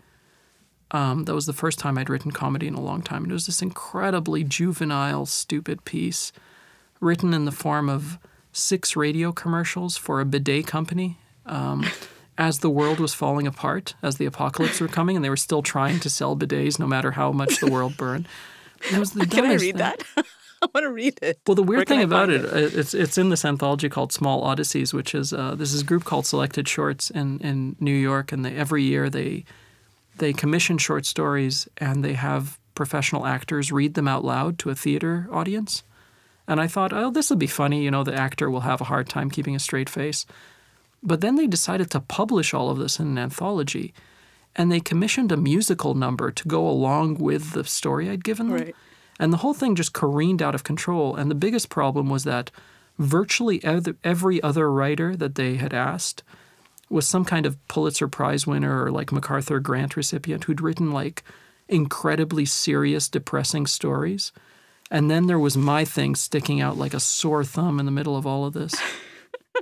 Um, 0.91 1.23
that 1.25 1.33
was 1.33 1.47
the 1.47 1.53
first 1.53 1.79
time 1.79 1.97
I'd 1.97 2.09
written 2.09 2.31
comedy 2.31 2.67
in 2.67 2.75
a 2.75 2.81
long 2.81 3.01
time. 3.01 3.23
And 3.23 3.31
it 3.31 3.33
was 3.33 3.47
this 3.47 3.63
incredibly 3.63 4.43
juvenile, 4.43 5.25
stupid 5.25 5.85
piece, 5.85 6.31
written 6.99 7.33
in 7.33 7.45
the 7.45 7.51
form 7.51 7.89
of 7.89 8.19
six 8.53 8.95
radio 8.95 9.31
commercials 9.31 9.97
for 9.97 10.21
a 10.21 10.25
bidet 10.25 10.67
company. 10.67 11.17
Um, 11.45 11.85
as 12.37 12.59
the 12.59 12.69
world 12.69 12.99
was 12.99 13.13
falling 13.13 13.45
apart, 13.45 13.95
as 14.01 14.17
the 14.17 14.25
apocalypse 14.25 14.81
were 14.81 14.87
coming, 14.87 15.15
and 15.15 15.23
they 15.23 15.29
were 15.29 15.37
still 15.37 15.61
trying 15.61 15.99
to 15.99 16.09
sell 16.09 16.35
bidets 16.35 16.79
no 16.79 16.87
matter 16.87 17.11
how 17.11 17.31
much 17.31 17.59
the 17.59 17.69
world 17.69 17.95
burned. 17.97 18.27
It 18.91 18.97
was 18.97 19.11
the 19.11 19.25
Can 19.27 19.45
I 19.45 19.53
read 19.53 19.59
thing. 19.59 19.77
that? 19.77 20.03
I 20.17 20.67
want 20.73 20.85
to 20.85 20.91
read 20.91 21.19
it. 21.21 21.39
Well, 21.45 21.55
the 21.55 21.63
weird 21.63 21.87
thing 21.87 22.01
about 22.01 22.29
it, 22.29 22.45
it, 22.45 22.73
it's 22.73 22.93
it's 22.93 23.17
in 23.17 23.29
this 23.29 23.43
anthology 23.43 23.89
called 23.89 24.13
Small 24.13 24.43
Odysseys, 24.43 24.93
which 24.93 25.13
is 25.13 25.33
uh, 25.33 25.55
this 25.55 25.73
is 25.73 25.81
a 25.81 25.85
group 25.85 26.05
called 26.05 26.25
Selected 26.25 26.67
Shorts 26.69 27.09
in, 27.09 27.39
in 27.39 27.75
New 27.81 27.93
York, 27.93 28.31
and 28.31 28.45
they 28.45 28.55
every 28.55 28.83
year 28.83 29.09
they 29.09 29.43
they 30.17 30.31
commission 30.31 30.77
short 30.77 31.05
stories 31.05 31.67
and 31.77 32.03
they 32.03 32.13
have 32.13 32.59
professional 32.75 33.25
actors 33.25 33.71
read 33.71 33.93
them 33.93 34.07
out 34.07 34.23
loud 34.23 34.57
to 34.59 34.69
a 34.69 34.75
theater 34.75 35.27
audience. 35.31 35.83
And 36.47 36.59
I 36.59 36.67
thought, 36.67 36.93
oh, 36.93 37.09
this 37.09 37.29
will 37.29 37.37
be 37.37 37.47
funny. 37.47 37.83
You 37.83 37.91
know, 37.91 38.03
the 38.03 38.13
actor 38.13 38.49
will 38.49 38.61
have 38.61 38.81
a 38.81 38.85
hard 38.85 39.07
time 39.07 39.29
keeping 39.29 39.55
a 39.55 39.59
straight 39.59 39.89
face. 39.89 40.25
But 41.01 41.21
then 41.21 41.35
they 41.35 41.47
decided 41.47 41.91
to 41.91 41.99
publish 41.99 42.53
all 42.53 42.69
of 42.69 42.77
this 42.77 42.99
in 42.99 43.07
an 43.07 43.17
anthology 43.17 43.93
and 44.55 44.71
they 44.71 44.79
commissioned 44.79 45.31
a 45.31 45.37
musical 45.37 45.95
number 45.95 46.31
to 46.31 46.47
go 46.47 46.67
along 46.67 47.15
with 47.15 47.51
the 47.51 47.63
story 47.63 48.09
I'd 48.09 48.23
given 48.23 48.49
them. 48.49 48.57
Right. 48.57 48.75
And 49.19 49.33
the 49.33 49.37
whole 49.37 49.53
thing 49.53 49.75
just 49.75 49.93
careened 49.93 50.41
out 50.41 50.55
of 50.55 50.63
control. 50.63 51.15
And 51.15 51.29
the 51.29 51.35
biggest 51.35 51.69
problem 51.69 52.09
was 52.09 52.23
that 52.23 52.51
virtually 52.99 53.63
every 53.63 54.43
other 54.43 54.71
writer 54.71 55.15
that 55.15 55.35
they 55.35 55.55
had 55.55 55.73
asked 55.73 56.23
was 56.89 57.07
some 57.07 57.25
kind 57.25 57.45
of 57.45 57.67
Pulitzer 57.67 58.07
Prize 58.07 58.45
winner 58.45 58.83
or 58.83 58.91
like 58.91 59.11
MacArthur 59.11 59.59
Grant 59.59 59.95
recipient 59.95 60.43
who'd 60.43 60.61
written 60.61 60.91
like 60.91 61.23
incredibly 61.67 62.45
serious, 62.45 63.09
depressing 63.09 63.65
stories. 63.65 64.31
And 64.91 65.09
then 65.09 65.27
there 65.27 65.39
was 65.39 65.57
my 65.57 65.85
thing 65.85 66.15
sticking 66.15 66.61
out 66.61 66.77
like 66.77 66.93
a 66.93 66.99
sore 66.99 67.43
thumb 67.43 67.79
in 67.79 67.85
the 67.85 67.91
middle 67.91 68.15
of 68.15 68.27
all 68.27 68.45
of 68.45 68.53
this. 68.53 68.75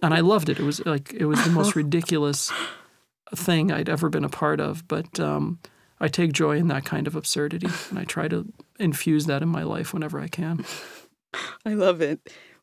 and 0.02 0.14
I 0.14 0.20
loved 0.20 0.50
it. 0.50 0.60
It 0.60 0.64
was 0.64 0.86
like 0.86 1.14
it 1.14 1.26
was 1.26 1.44
the 1.44 1.52
most 1.52 1.76
ridiculous 1.76 2.52
thing 3.36 3.72
I'd 3.72 3.90
ever 3.90 4.10
been 4.10 4.26
a 4.26 4.30
part 4.30 4.60
of, 4.60 4.88
but 4.88 5.20
um, 5.20 5.60
I 6.00 6.08
take 6.08 6.34
joy 6.34 6.58
in 6.58 6.68
that 6.68 6.86
kind 6.86 7.08
of 7.08 7.16
absurdity, 7.16 7.68
and 7.90 8.00
I 8.00 8.04
try 8.04 8.28
to 8.28 8.52
infuse 8.80 9.26
that 9.28 9.42
in 9.42 9.50
my 9.50 9.64
life 9.64 9.94
whenever 9.94 10.20
I 10.20 10.28
can. 10.28 10.66
I 11.66 11.74
love 11.74 12.02
it. 12.02 12.20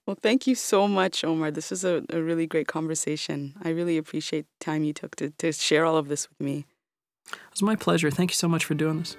Well, 0.07 0.17
thank 0.21 0.47
you 0.47 0.55
so 0.55 0.89
much, 0.89 1.23
Omar. 1.23 1.51
This 1.51 1.71
is 1.71 1.85
a, 1.85 2.03
a 2.11 2.23
really 2.23 2.47
great 2.47 2.67
conversation. 2.67 3.55
I 3.63 3.71
really 3.71 3.99
appreciate 3.99 4.47
the 4.59 4.65
time 4.65 4.83
you 4.83 4.93
took 4.93 5.17
to, 5.17 5.31
to 5.31 5.53
share 5.53 5.85
all 5.85 5.97
of 5.97 6.09
this 6.09 6.29
with 6.29 6.41
me. 6.41 6.65
It 7.31 7.39
was 7.53 7.63
my 7.63 7.77
pleasure. 7.77 8.11
Thank 8.11 8.31
you 8.31 8.37
so 8.37 8.49
much 8.49 8.65
for 8.65 8.75
doing 8.75 8.99
this. 8.99 9.17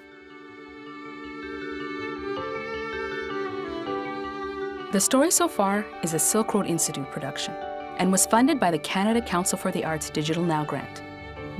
The 4.92 4.98
story 4.98 5.30
so 5.30 5.46
far 5.46 5.86
is 6.02 6.14
a 6.14 6.18
Silk 6.18 6.52
Road 6.52 6.66
Institute 6.66 7.08
production 7.12 7.54
and 7.98 8.10
was 8.10 8.26
funded 8.26 8.58
by 8.58 8.72
the 8.72 8.78
Canada 8.80 9.22
Council 9.22 9.56
for 9.56 9.70
the 9.70 9.84
Arts 9.84 10.10
Digital 10.10 10.42
Now 10.42 10.64
grant. 10.64 11.00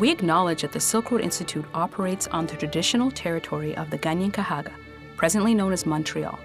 We 0.00 0.10
acknowledge 0.10 0.62
that 0.62 0.72
the 0.72 0.80
Silk 0.80 1.12
Road 1.12 1.20
Institute 1.20 1.64
operates 1.72 2.26
on 2.26 2.46
the 2.46 2.56
traditional 2.56 3.08
territory 3.08 3.76
of 3.76 3.88
the 3.88 3.98
Kanien'kehá:ka, 3.98 4.72
presently 5.16 5.54
known 5.54 5.72
as 5.72 5.86
Montreal. 5.86 6.40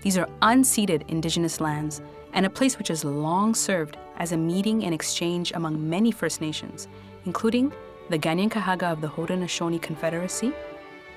These 0.00 0.16
are 0.16 0.30
unceded 0.40 1.02
Indigenous 1.08 1.60
lands 1.60 2.00
and 2.32 2.46
a 2.46 2.50
place 2.58 2.78
which 2.78 2.88
has 2.88 3.04
long 3.04 3.54
served 3.54 3.98
as 4.16 4.32
a 4.32 4.38
meeting 4.38 4.82
and 4.84 4.94
exchange 4.94 5.52
among 5.52 5.90
many 5.90 6.10
First 6.10 6.40
Nations, 6.40 6.88
including 7.26 7.70
the 8.08 8.18
Kanien'kehá:ka 8.18 8.86
of 8.86 9.02
the 9.02 9.08
Haudenosaunee 9.08 9.82
Confederacy, 9.82 10.54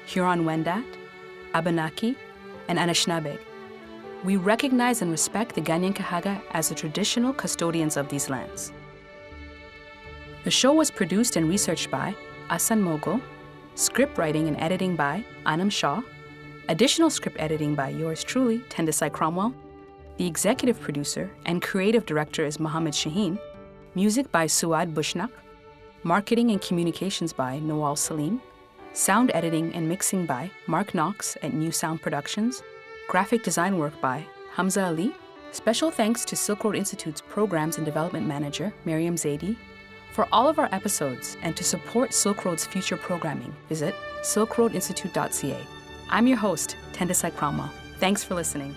Huron-Wendat, 0.05 0.83
Abenaki, 1.53 2.17
and 2.67 2.77
Anishinaabeg. 2.77 3.39
We 4.27 4.35
recognize 4.35 5.01
and 5.01 5.09
respect 5.09 5.55
the 5.55 5.61
Kanien'kehá:ka 5.61 6.41
as 6.51 6.67
the 6.67 6.75
traditional 6.75 7.31
custodians 7.31 7.95
of 7.95 8.09
these 8.09 8.29
lands. 8.29 8.73
The 10.43 10.51
show 10.51 10.73
was 10.73 10.91
produced 10.91 11.37
and 11.37 11.47
researched 11.47 11.89
by 11.89 12.13
Asan 12.49 12.81
Mogul, 12.81 13.21
script 13.75 14.17
writing 14.17 14.49
and 14.49 14.57
editing 14.59 14.97
by 14.97 15.23
Anam 15.45 15.69
Shah, 15.69 16.01
additional 16.67 17.09
script 17.09 17.37
editing 17.39 17.73
by 17.73 17.87
yours 17.87 18.21
truly, 18.21 18.59
Tendisai 18.67 19.09
Cromwell. 19.13 19.53
The 20.17 20.27
executive 20.27 20.77
producer 20.81 21.31
and 21.45 21.61
creative 21.61 22.05
director 22.05 22.43
is 22.45 22.59
Mohammed 22.59 22.95
Shaheen, 22.95 23.39
music 23.95 24.29
by 24.29 24.45
Suad 24.47 24.93
Bushnak, 24.93 25.31
marketing 26.03 26.51
and 26.51 26.61
communications 26.61 27.31
by 27.31 27.61
Nawal 27.61 27.97
Salim, 27.97 28.41
sound 28.91 29.31
editing 29.33 29.73
and 29.73 29.87
mixing 29.87 30.25
by 30.25 30.51
Mark 30.67 30.93
Knox 30.93 31.37
at 31.41 31.53
New 31.53 31.71
Sound 31.71 32.01
Productions, 32.01 32.61
graphic 33.07 33.41
design 33.41 33.77
work 33.77 33.99
by 34.01 34.25
Hamza 34.51 34.85
Ali. 34.85 35.15
Special 35.51 35.89
thanks 35.89 36.25
to 36.25 36.35
Silk 36.35 36.63
Road 36.63 36.75
Institute's 36.75 37.21
Programs 37.21 37.77
and 37.77 37.85
Development 37.85 38.27
Manager, 38.27 38.73
Miriam 38.85 39.15
Zaidi, 39.15 39.55
for 40.11 40.27
all 40.31 40.47
of 40.47 40.59
our 40.59 40.69
episodes 40.73 41.37
and 41.41 41.55
to 41.55 41.63
support 41.63 42.13
Silk 42.13 42.43
Road's 42.43 42.65
future 42.65 42.97
programming, 42.97 43.55
visit 43.69 43.95
silkroadinstitute.ca. 44.21 45.57
I'm 46.09 46.27
your 46.27 46.37
host, 46.37 46.75
Tendisai 46.91 47.35
Cromwell. 47.35 47.71
Thanks 47.99 48.23
for 48.23 48.35
listening. 48.35 48.75